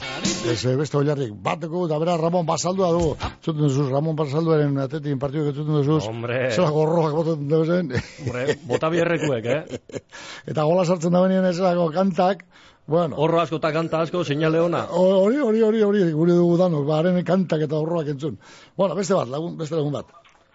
ez 0.52 0.58
eh, 0.66 0.76
beste 0.76 0.98
oilarrik, 0.98 1.32
bat 1.42 1.60
dugu, 1.62 1.86
eta 1.86 1.98
bera 2.02 2.16
Ramon 2.20 2.46
Basaldua 2.46 2.90
dugu, 2.92 3.16
zuten 3.42 3.62
duzuz, 3.64 3.88
Ramon 3.90 4.16
Basalduaren 4.16 4.76
atetin 4.84 5.18
partidu 5.18 5.52
zuten 5.52 5.74
duzuz, 5.80 6.04
Hombre. 6.08 6.50
zela 6.52 6.70
gorroak 6.74 7.16
botatzen 7.16 7.48
duzen, 7.48 7.92
Hombre, 8.20 8.46
bota 8.68 8.92
bierrekuek, 8.92 9.46
eh? 9.46 10.00
eta 10.50 10.64
gola 10.68 10.84
sartzen 10.84 11.12
da 11.12 11.24
benien 11.24 11.48
ezerako 11.48 11.90
kantak, 11.96 12.44
bueno, 12.88 13.18
Horro 13.20 13.42
asko 13.42 13.58
eta 13.60 13.68
kanta 13.72 13.98
asko, 14.00 14.22
seinale 14.24 14.62
ona. 14.64 14.86
Hori, 14.96 15.36
hori, 15.44 15.60
hori, 15.60 15.82
hori, 15.84 16.06
gure 16.16 16.32
dugu 16.32 16.54
danok, 16.56 16.86
ba, 16.88 17.02
haren 17.02 17.20
kantak 17.20 17.66
eta 17.66 17.76
horroak 17.76 18.08
entzun. 18.14 18.38
Bueno, 18.80 18.96
beste 18.96 19.12
bat, 19.12 19.28
lagun, 19.28 19.58
beste 19.58 19.76
lagun 19.76 19.92
bat. 19.92 20.14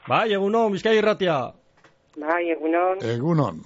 Bai, 0.09 0.31
egunon, 0.33 0.73
bizkai 0.73 0.97
irratia. 0.97 1.37
Bai, 2.17 2.41
egunon. 2.55 3.05
Egunon. 3.05 3.61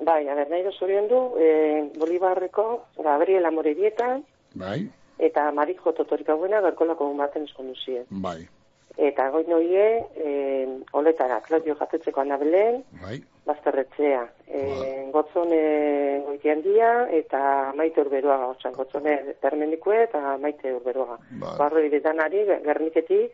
Bai, 0.00 0.28
a 0.28 0.34
ber, 0.34 0.48
nahi 0.50 0.62
dozorion 0.62 1.08
du, 1.08 1.20
eh, 1.38 1.90
Bolibarreko 1.98 2.86
Gabriela 2.96 3.50
Moredieta 3.50 4.20
Bai, 4.54 4.90
eta 5.18 5.50
Marijo 5.52 5.92
Totorika 5.92 6.34
buena 6.34 6.60
garkolako 6.60 7.12
baten 7.14 7.44
eskonduzie. 7.44 8.04
bai. 8.10 8.48
Eta 8.96 9.30
goin 9.30 9.48
hoie, 9.52 10.04
e, 10.20 10.66
oletara, 10.92 11.40
Claudio 11.40 11.74
jatetzeko 11.74 12.20
anabelen, 12.20 12.82
Bai. 13.00 13.22
bazterretzea. 13.46 14.26
E, 14.46 15.08
gotzone 15.12 16.20
goiti 16.26 16.50
handia, 16.50 17.08
eta 17.10 17.72
maite 17.74 18.02
urberoaga, 18.02 18.48
osan, 18.52 18.74
gotzone 18.76 19.34
termendikue 19.40 20.02
eta 20.02 20.36
maite 20.38 20.74
urberoaga. 20.74 21.16
Bai. 21.40 21.56
Barro 21.58 21.80
iretanari, 21.80 22.44
gerniketik, 22.66 23.32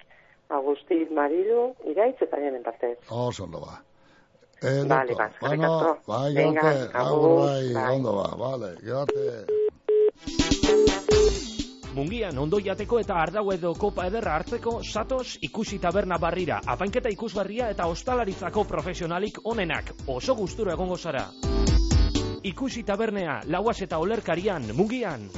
Agustin 0.49 1.09
Marilu, 1.15 1.75
iraitz 1.91 2.23
eta 2.23 2.39
jenen 2.39 2.63
partez. 2.63 2.97
Oso 3.11 3.45
ondo 3.45 3.61
ba. 3.61 3.83
Eh, 4.61 4.85
Vale, 4.87 5.15
ba, 5.15 5.31
bueno, 5.41 5.99
bai, 6.07 6.35
Venga, 6.35 6.61
gerate, 6.61 6.91
agur, 6.99 7.47
bai, 7.47 7.75
ondo 7.95 8.13
ba, 8.13 8.35
vale, 8.37 8.77
gerate. 8.83 9.47
Mungian 11.95 12.39
ondo 12.39 12.59
jateko 12.63 12.99
eta 12.99 13.15
ardau 13.23 13.53
edo 13.55 13.73
kopa 13.75 14.07
ederra 14.11 14.35
hartzeko 14.35 14.83
satos 14.83 15.39
ikusi 15.43 15.79
taberna 15.79 16.19
barrira. 16.19 16.61
Apainketa 16.67 17.11
ikusgarria 17.11 17.71
eta 17.71 17.87
ostalaritzako 17.87 18.65
profesionalik 18.65 19.39
onenak. 19.45 19.95
Oso 20.07 20.35
gustura 20.35 20.73
egongo 20.75 20.97
zara. 20.97 21.25
Ikusi 22.43 22.83
tabernea, 22.83 23.41
lauaz 23.47 23.81
eta 23.83 23.99
olerkarian, 23.99 24.71
mungian. 24.75 25.29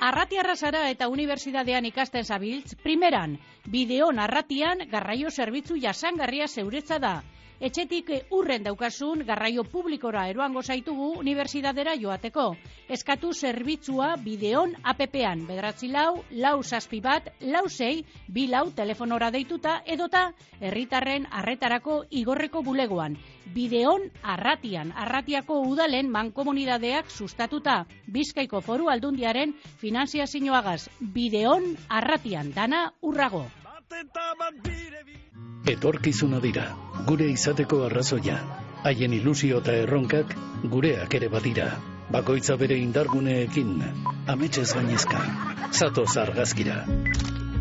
Arratiarra 0.00 0.54
zara 0.56 0.88
eta 0.90 1.08
unibertsitatean 1.08 1.84
ikasten 1.90 2.24
zabiltz, 2.24 2.76
primeran, 2.82 3.36
bideon 3.72 4.18
arratian 4.26 4.84
garraio 4.92 5.30
zerbitzu 5.30 5.76
jasangarria 5.86 6.46
zeuretza 6.48 6.98
da. 7.04 7.14
Etxetik 7.58 8.10
urren 8.30 8.62
daukasun 8.62 9.24
garraio 9.26 9.64
publikora 9.66 10.20
eroango 10.30 10.60
zaitugu 10.62 11.08
unibertsitatera 11.18 11.96
joateko. 11.98 12.44
Eskatu 12.96 13.32
zerbitzua 13.34 14.12
bideon 14.22 14.76
APP-an, 14.92 15.42
bedratzi 15.48 15.90
lau, 15.90 16.22
lau 16.30 16.62
zazpi 16.62 17.00
bat, 17.02 17.32
lau 17.40 17.64
zei, 17.68 18.04
bi 18.28 18.46
lau 18.46 18.70
telefonora 18.70 19.32
deituta 19.34 19.80
edota 19.84 20.28
herritarren 20.60 21.26
arretarako 21.42 22.04
igorreko 22.22 22.62
bulegoan. 22.62 23.18
Bideon 23.54 24.06
arratian, 24.22 24.94
arratiako 24.94 25.58
udalen 25.66 26.14
mankomunidadeak 26.14 27.10
sustatuta. 27.10 27.80
Bizkaiko 28.06 28.60
foru 28.60 28.86
aldundiaren 28.88 29.58
finanziazioagaz. 29.82 30.84
Bideon 31.00 31.72
arratian, 31.88 32.54
dana 32.54 32.92
urrago. 33.02 33.48
Etorkizuna 35.72 36.40
dira, 36.44 36.64
gure 37.06 37.28
izateko 37.32 37.82
arrazoia. 37.86 38.38
Haien 38.88 39.14
ilusio 39.16 39.60
eta 39.62 39.74
erronkak 39.84 40.34
gureak 40.74 41.14
ere 41.18 41.28
badira. 41.32 41.68
Bakoitza 42.12 42.56
bere 42.62 42.78
indarguneekin, 42.80 43.74
ametxez 44.34 44.68
gainezka. 44.72 45.20
Zatoz 45.72 46.16
argazkira. 46.24 46.78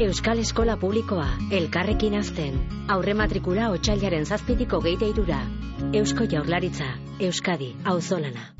Euskal 0.07 0.39
Eskola 0.39 0.77
Publikoa, 0.77 1.27
elkarrekin 1.59 2.15
azten. 2.19 2.59
Aurre 2.95 3.15
matrikula 3.17 3.71
otxailaren 3.75 4.25
zazpitiko 4.25 4.79
geite 4.87 5.09
irura. 5.13 5.41
Eusko 5.93 6.29
Jaurlaritza, 6.31 6.91
Euskadi, 7.19 7.73
auzolana. 7.83 8.51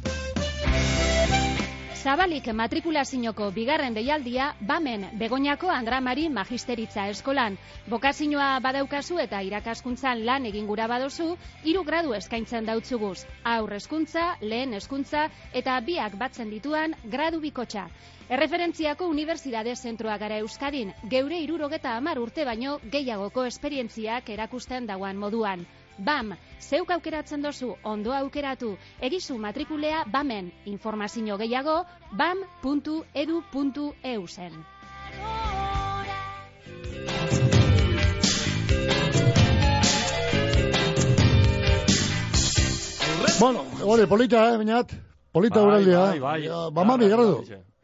Zabalik 2.08 2.46
matrikulazioko 2.56 3.50
bigarren 3.52 3.96
deialdia, 3.98 4.46
bamen 4.68 5.02
Begoñako 5.20 5.68
Andramari 5.68 6.30
Magisteritza 6.32 7.04
Eskolan. 7.12 7.58
Bokazioa 7.92 8.46
badaukazu 8.64 9.18
eta 9.20 9.42
irakaskuntzan 9.44 10.22
lan 10.30 10.46
egin 10.48 10.70
gura 10.70 10.86
badozu, 10.88 11.26
hiru 11.68 11.82
gradu 11.90 12.14
eskaintzen 12.16 12.70
dautzuguz. 12.70 13.26
Aur 13.56 13.74
hezkuntza, 13.76 14.24
lehen 14.40 14.78
hezkuntza 14.78 15.26
eta 15.62 15.76
biak 15.90 16.16
batzen 16.22 16.54
dituan 16.56 16.96
gradu 17.16 17.42
bikotxa. 17.44 17.84
Erreferentziako 18.30 19.10
Unibertsitate 19.12 19.74
Zentroa 19.76 20.16
gara 20.22 20.38
Euskadin, 20.46 20.94
geure 21.16 21.42
irurogeta 21.44 21.98
amar 21.98 22.24
urte 22.24 22.48
baino 22.48 22.78
gehiagoko 22.96 23.44
esperientziak 23.52 24.32
erakusten 24.38 24.88
dauan 24.88 25.20
moduan. 25.20 25.68
BAM, 25.98 26.34
zeuk 26.60 26.92
aukeratzen 26.92 27.42
dozu, 27.42 27.76
ondo 27.84 28.14
aukeratu, 28.14 28.78
egizu 29.02 29.38
matrikulea 29.38 30.04
BAMen, 30.12 30.52
informazio 30.66 31.38
gehiago, 31.38 31.86
bam.edu.eu 32.12 32.68
zen. 34.28 34.66
Bueno, 43.40 43.66
hori, 43.86 44.06
polita, 44.08 44.50
eh, 44.54 44.58
bainat? 44.58 44.94
Polita 45.32 45.60
Bai, 45.62 45.68
uraldia. 45.68 46.00
bai, 46.00 46.20
bai. 46.20 46.48
Ba, 46.74 46.84
mami, 46.84 47.06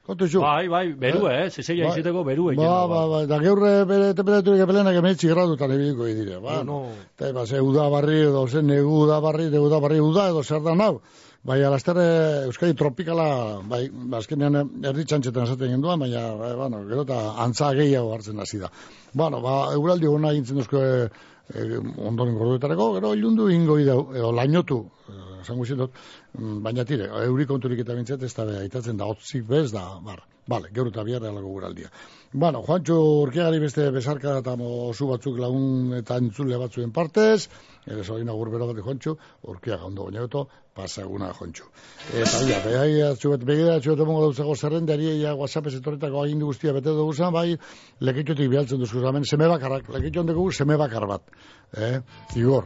gradu. 0.03 0.07
Kontu 0.07 0.27
zu. 0.27 0.41
Bai, 0.41 0.67
bai, 0.67 0.93
beru, 0.93 1.27
eh, 1.27 1.49
zezeia 1.49 1.87
Bai. 1.87 1.93
iziteko 1.99 2.23
beru 2.23 2.51
egin. 2.51 2.63
Ba, 2.63 2.87
ba, 2.87 3.07
ba, 3.07 3.25
da 3.25 3.39
geurre 3.39 3.85
bere 3.85 4.13
temperaturik 4.13 4.61
epelenak 4.61 4.95
emetzi 4.95 5.27
gradutan 5.27 5.71
ebiliko 5.71 6.07
idire. 6.07 6.39
Ba, 6.39 6.63
No. 6.63 6.87
Eta, 7.17 7.31
ba, 7.33 7.45
ze 7.45 7.61
uda 7.61 7.89
barri 7.89 8.19
edo, 8.21 8.47
ze 8.47 8.61
negu 8.61 9.03
uda 9.05 9.19
barri, 9.21 9.49
de 9.49 9.59
uda 9.59 9.79
barri 9.79 9.99
uda 9.99 10.29
edo 10.29 10.43
zer 10.43 10.61
da 10.61 10.75
nau. 10.75 10.99
Bai, 11.43 11.61
alastere 11.61 12.45
Euskadi 12.45 12.73
tropikala, 12.73 13.59
bai, 13.67 13.89
ba, 13.91 14.17
azkenean 14.19 14.55
erdi 14.83 15.03
txantxetan 15.05 15.43
esaten 15.43 15.71
genduan, 15.71 15.99
baina, 15.99 16.35
bai, 16.35 16.55
bueno, 16.55 16.85
gero 16.87 17.01
eta 17.03 17.33
antza 17.43 17.73
gehiago 17.73 18.13
hartzen 18.13 18.39
hasi 18.39 18.59
da. 18.59 18.69
Bueno, 19.13 19.41
ba, 19.41 19.73
euraldi 19.73 20.07
gona 20.07 20.31
egintzen 20.31 20.55
duzko 20.57 20.77
e, 20.79 21.09
e, 21.51 21.79
ondoren 22.09 22.35
gorduetarako, 22.37 22.89
gero 22.97 23.13
ilundu 23.17 23.49
ingo 23.51 23.77
ideu, 23.81 24.05
edo 24.15 24.31
lainotu, 24.31 24.79
eh, 25.09 25.39
esango 25.41 25.65
dut, 25.83 26.01
mm, 26.37 26.59
baina 26.63 26.85
tire, 26.85 27.09
euri 27.27 27.45
konturik 27.45 27.83
eta 27.83 27.95
bintzat 27.97 28.23
ez 28.23 28.33
da 28.33 28.45
beha, 28.45 28.63
itatzen 28.69 28.97
da, 28.97 29.05
otzik 29.05 29.45
bez 29.47 29.71
da, 29.71 29.83
bar, 30.01 30.23
bale, 30.47 30.69
gero 30.73 30.93
eta 30.93 31.03
biarra 31.03 31.29
alago 31.29 31.49
guraldia. 31.49 31.91
Bueno, 32.35 32.63
Juancho 32.65 32.95
urkiagari 33.21 33.59
beste 33.61 33.83
besarka 33.93 34.39
eta 34.39 34.55
mozu 34.57 35.05
batzuk 35.05 35.35
lagun 35.37 35.91
eta 35.99 36.15
entzule 36.17 36.57
batzuen 36.57 36.89
partez, 36.91 37.45
ere 37.85 38.01
zorin 38.01 38.31
agur 38.33 38.49
bero 38.49 38.65
bat 38.71 38.79
Juancho, 38.81 39.13
urkiaga 39.53 39.85
ondo 39.85 40.07
baina 40.07 40.25
pasaguna 40.73 41.29
Juancho. 41.37 41.69
Eta 42.09 42.41
ia, 42.47 42.57
behai 42.65 43.01
atxuet, 43.11 43.45
begida 43.45 43.75
atxuet 43.77 44.01
emongo 44.01 44.23
dauzago 44.23 44.55
zerrendari, 44.55 45.11
ia 45.19 45.35
WhatsApp 45.35 45.69
ez 45.69 45.75
etorretako 45.77 46.23
agindu 46.23 46.49
guztia 46.49 46.73
bete 46.73 46.89
dugu 46.89 47.13
zen, 47.13 47.29
bai, 47.37 47.53
lekitxotik 47.99 48.49
bialtzen 48.49 48.81
duzku 48.81 49.05
zamen, 49.05 49.29
seme 49.29 49.51
bakarrak, 49.53 49.93
lekitxon 49.93 50.33
dugu 50.33 50.49
seme 50.51 50.77
bakar 50.81 51.05
bat. 51.05 51.29
Eh? 51.77 51.99
Igor, 52.41 52.65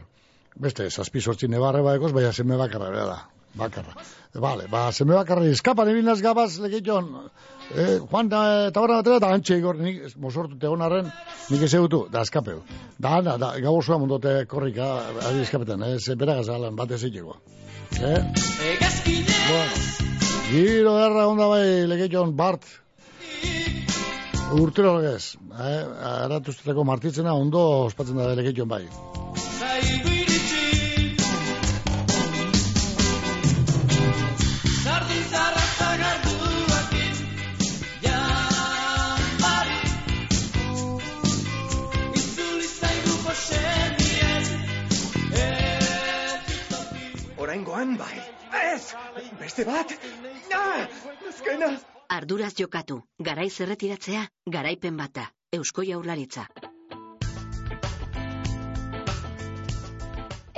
beste, 0.56 0.88
zazpi 0.88 1.20
sortzi 1.20 1.52
nebarre 1.52 1.84
badekoz, 1.84 2.14
baina 2.16 2.32
seme 2.32 2.56
bakarra, 2.56 2.88
bera 2.96 3.06
da, 3.12 3.20
bakarra. 3.66 4.00
Vale, 4.32 4.64
ba, 4.72 4.88
seme 4.96 5.12
bakarra, 5.20 5.44
eskapan 5.52 5.92
ebilnaz 5.92 6.22
gabaz, 6.24 6.54
lekitxon, 6.64 7.12
eh, 7.74 7.98
Juan, 8.10 8.28
da, 8.28 8.42
eta 8.68 8.80
barra 8.80 9.00
batera, 9.00 9.18
da 9.22 9.32
antxe 9.34 9.58
igor, 9.58 9.78
nik, 9.80 10.00
mosortu 10.20 10.58
tegonarren, 10.60 11.10
nik 11.50 11.62
ez 11.62 11.72
egutu, 11.74 12.04
da 12.12 12.22
eskapeu. 12.26 12.62
Da, 12.98 13.20
da, 13.24 13.36
da, 13.40 13.52
gau 13.64 13.76
osoa 13.78 13.98
mundote 13.98 14.34
korrika, 14.50 14.88
ari 15.28 15.44
eskapetan, 15.44 15.84
eh, 15.86 15.98
ze 15.98 16.16
beragaz 16.16 16.48
alan, 16.48 16.76
bat 16.76 16.90
ez 16.96 17.02
egiko. 17.04 17.38
Eh? 17.98 18.20
Bueno, 19.48 19.80
giro 20.50 20.98
erra 21.04 21.26
onda 21.28 21.48
bai, 21.48 21.64
lekitxon, 21.92 22.36
Bart, 22.36 22.68
urtero 24.58 24.98
legez, 24.98 25.34
eh, 25.52 25.82
aratuztetako 26.12 26.84
martitzena 26.84 27.34
ondo 27.34 27.64
ospatzen 27.88 28.16
da 28.16 28.32
lekitxon 28.34 28.68
bai. 28.68 28.84
Beste 49.48 49.64
bat! 49.64 49.92
Ah! 50.52 50.82
Azkena! 51.28 51.68
Arduraz 52.12 52.50
jokatu, 52.58 52.98
garaiz 53.28 53.54
erretiratzea, 53.64 54.26
garaipen 54.54 54.96
bata, 55.00 55.22
Eusko 55.58 55.84
Jaurlaritza. 55.88 56.42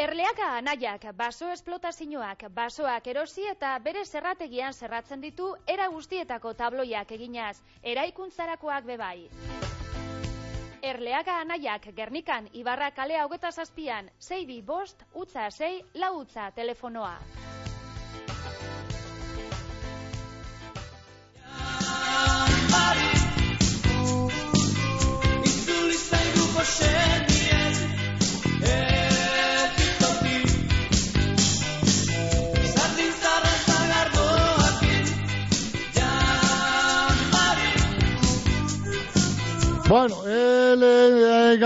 Erleaka 0.07 0.49
anaiak, 0.57 1.07
baso 1.21 1.53
esplotazioak, 1.55 2.43
basoak 2.57 3.07
erosi 3.15 3.47
eta 3.53 3.77
bere 3.85 4.03
zerrategian 4.05 4.75
zerratzen 4.75 5.23
ditu 5.23 5.53
era 5.77 5.87
guztietako 5.95 6.57
tabloiak 6.65 7.13
eginaz, 7.19 7.61
eraikuntzarakoak 7.93 8.89
bebai. 8.91 9.29
Erleaga 10.83 11.39
anaiak 11.45 11.87
Gernikan 12.01 12.51
Ibarra 12.65 12.91
kalea 12.99 13.23
hogeta 13.29 13.53
zazpian, 13.53 14.11
sei 14.19 14.47
bi 14.51 14.63
bost, 14.63 15.07
utza 15.15 15.47
sei, 15.51 15.77
lau 15.95 16.17
utza 16.25 16.51
telefonoa. 16.59 17.15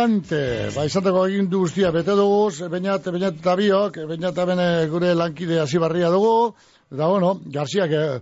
Elegante. 0.05 0.71
Ba, 0.75 0.85
izateko 0.85 1.27
egin 1.29 1.49
du 1.49 1.61
guztia 1.65 1.91
bete 1.93 2.15
dugu, 2.17 2.69
bainat, 2.71 3.05
bainat 3.05 3.41
eta 3.41 3.57
biok, 3.57 3.99
bainat 4.09 4.35
bene 4.35 4.87
gure 4.91 5.15
lankide 5.15 5.61
hasi 5.61 5.79
barria 5.79 6.11
dugu. 6.11 6.55
Eta, 6.93 7.07
bueno, 7.09 7.41
Garziak 7.51 7.91
eh, 7.91 8.21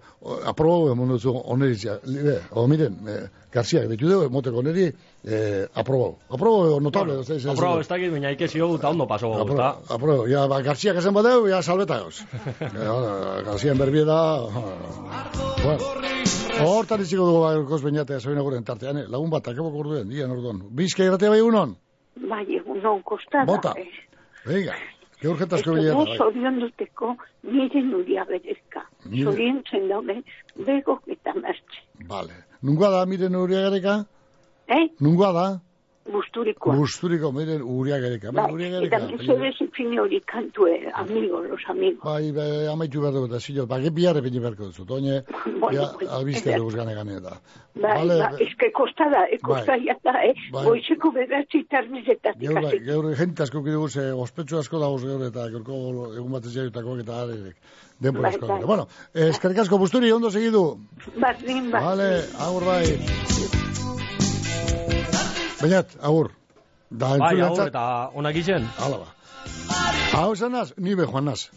aprobo 0.49 0.93
emun 0.93 1.09
duzu 1.13 1.33
oneritzia. 1.37 1.99
Libe, 2.09 2.39
o 2.57 2.67
miren, 2.71 2.95
eh, 3.09 3.27
Garziak 3.53 3.89
betu 3.91 4.09
dugu, 4.09 4.31
moteko 4.33 4.59
oneri, 4.63 4.87
eh, 5.25 5.67
aprobo. 5.75 6.19
Aprobo 6.31 6.81
notable. 6.81 7.17
Bueno, 7.19 7.35
ez 7.37 7.43
da- 7.45 7.53
Aprobo, 7.53 7.81
ez 7.81 7.89
dakit, 7.89 8.11
baina 8.15 8.31
ikesi 8.33 8.61
hogu 8.61 8.77
eta 8.79 8.89
ondo 8.95 9.07
paso 9.07 9.29
gogu, 9.29 9.53
eta... 9.55 9.77
aprobo. 9.93 10.27
Ja, 10.31 10.47
ba, 10.49 10.63
Garziak 10.63 10.97
esan 11.03 11.13
badeu, 11.15 11.47
ja 11.51 11.61
salbeta 11.63 11.99
gauz. 12.05 12.23
Garzian 13.45 13.79
berbie 13.79 14.05
da... 14.09 14.21
Bueno, 15.63 15.93
hortan 16.65 17.01
iziko 17.05 17.27
dugu 17.29 17.43
gaurkoz 17.45 17.83
bainatea 17.85 18.21
zoina 18.21 18.41
guren 18.47 18.65
tartean, 18.65 19.03
eh? 19.03 19.07
lagun 19.09 19.31
bat, 19.31 19.47
akabok 19.53 19.75
orduen, 19.85 20.09
dian 20.09 20.31
orduan. 20.31 20.63
Bizka 20.71 21.05
irratea 21.05 21.31
bai 21.35 21.41
unon? 21.45 21.77
Bai, 22.29 22.45
egunon 22.57 23.03
kostada. 23.03 23.45
Bota. 23.49 23.75
eh. 23.79 23.89
Venga, 24.47 24.75
que 25.23 25.29
urgentazko 25.31 25.71
Esto 25.71 25.75
bilera. 25.79 25.97
bai. 26.05 26.17
zorion 26.19 26.57
duteko 26.61 27.17
nire 27.47 27.83
nuria 27.83 28.25
berezka. 28.29 28.83
Nire- 29.09 29.25
Zorion 29.31 29.63
zen 29.71 29.89
daude 29.89 30.17
begok 30.67 31.03
eta 31.15 31.33
mertxe. 31.39 31.81
Vale. 32.11 32.35
Nungoa 32.63 32.91
da, 32.91 33.07
miren 33.07 33.35
uriagareka? 33.37 33.95
Eh? 34.69 34.89
Nungoa 35.01 35.33
da? 35.33 35.47
Busturikoa. 36.03 36.75
Gusturiko, 36.77 37.31
miren 37.33 37.63
uriagareka. 37.63 38.33
Bai, 38.35 38.49
Miren 38.53 38.75
eta 38.85 38.99
uriagareka. 38.99 38.99
mesedez 39.23 39.61
ipini 39.63 39.99
hori 40.03 40.21
kantue, 40.27 40.91
amigo, 40.95 41.43
los 41.43 41.63
amigos. 41.69 42.03
Bai, 42.05 42.33
bai, 42.33 42.67
amaitu 42.73 43.01
behar 43.01 43.15
dugu, 43.15 43.27
eta 43.31 43.39
zilo, 43.41 43.67
ba, 43.71 43.79
biharre 43.79 44.23
pini 44.23 44.41
beharko 44.41 44.65
duzu, 44.73 44.85
toine, 44.85 45.23
Bueno, 45.63 45.79
ja, 46.01 46.17
albizte 46.19 46.51
eder. 46.51 46.59
dugu 46.59 46.75
gane 46.77 46.95
gane 46.95 47.17
eta. 47.21 47.37
Bai, 47.75 47.95
Vale, 48.01 48.19
ba, 48.19 48.31
eske 48.43 48.73
kostada, 48.75 49.23
e 49.31 49.39
kostaia 49.39 49.95
da, 50.05 50.17
eh? 50.27 50.35
Bai. 50.53 50.65
Goizeko 50.67 51.13
beratzi 51.13 51.63
tardizetatik 51.71 52.43
Geur, 52.49 52.61
bai, 52.63 52.79
geur, 52.85 53.09
jente 53.17 53.43
asko 53.47 53.63
kidugu, 53.63 53.89
ze 53.89 54.11
ospetsu 54.13 54.59
asko 54.59 54.81
dagoz 54.83 55.05
geur, 55.07 55.23
eta 55.31 55.47
gaurko 55.55 55.79
egun 56.17 56.33
batez 56.33 56.53
jaiotakoak 56.57 57.05
eta 57.07 57.23
arerek. 57.23 57.57
Denbora 58.03 58.29
Bai, 58.29 58.35
asko. 58.35 58.47
bai. 58.49 58.61
Bueno, 58.67 58.89
eh, 59.15 59.29
eskerrik 59.31 59.59
asko 59.63 59.79
busturi, 59.79 60.11
ondo 60.13 60.31
segidu. 60.35 60.79
Bardin, 61.17 61.71
bardin. 61.71 61.87
Vale, 61.87 62.11
agur 62.43 62.65
bai. 62.67 62.99
Bainat, 65.63 65.97
agur. 66.03 66.31
Da, 66.91 67.17
Bai, 67.19 67.33
agur, 67.37 67.45
entzat- 67.49 67.69
eta 67.73 68.11
onak 68.15 68.37
izen. 68.37 68.69
Hala 68.79 68.99
ba. 68.99 69.09
Hau 70.13 70.35
zanaz, 70.37 70.73
ni 70.77 70.95
be 70.95 71.07
joan 71.07 71.25
naz. 71.31 71.49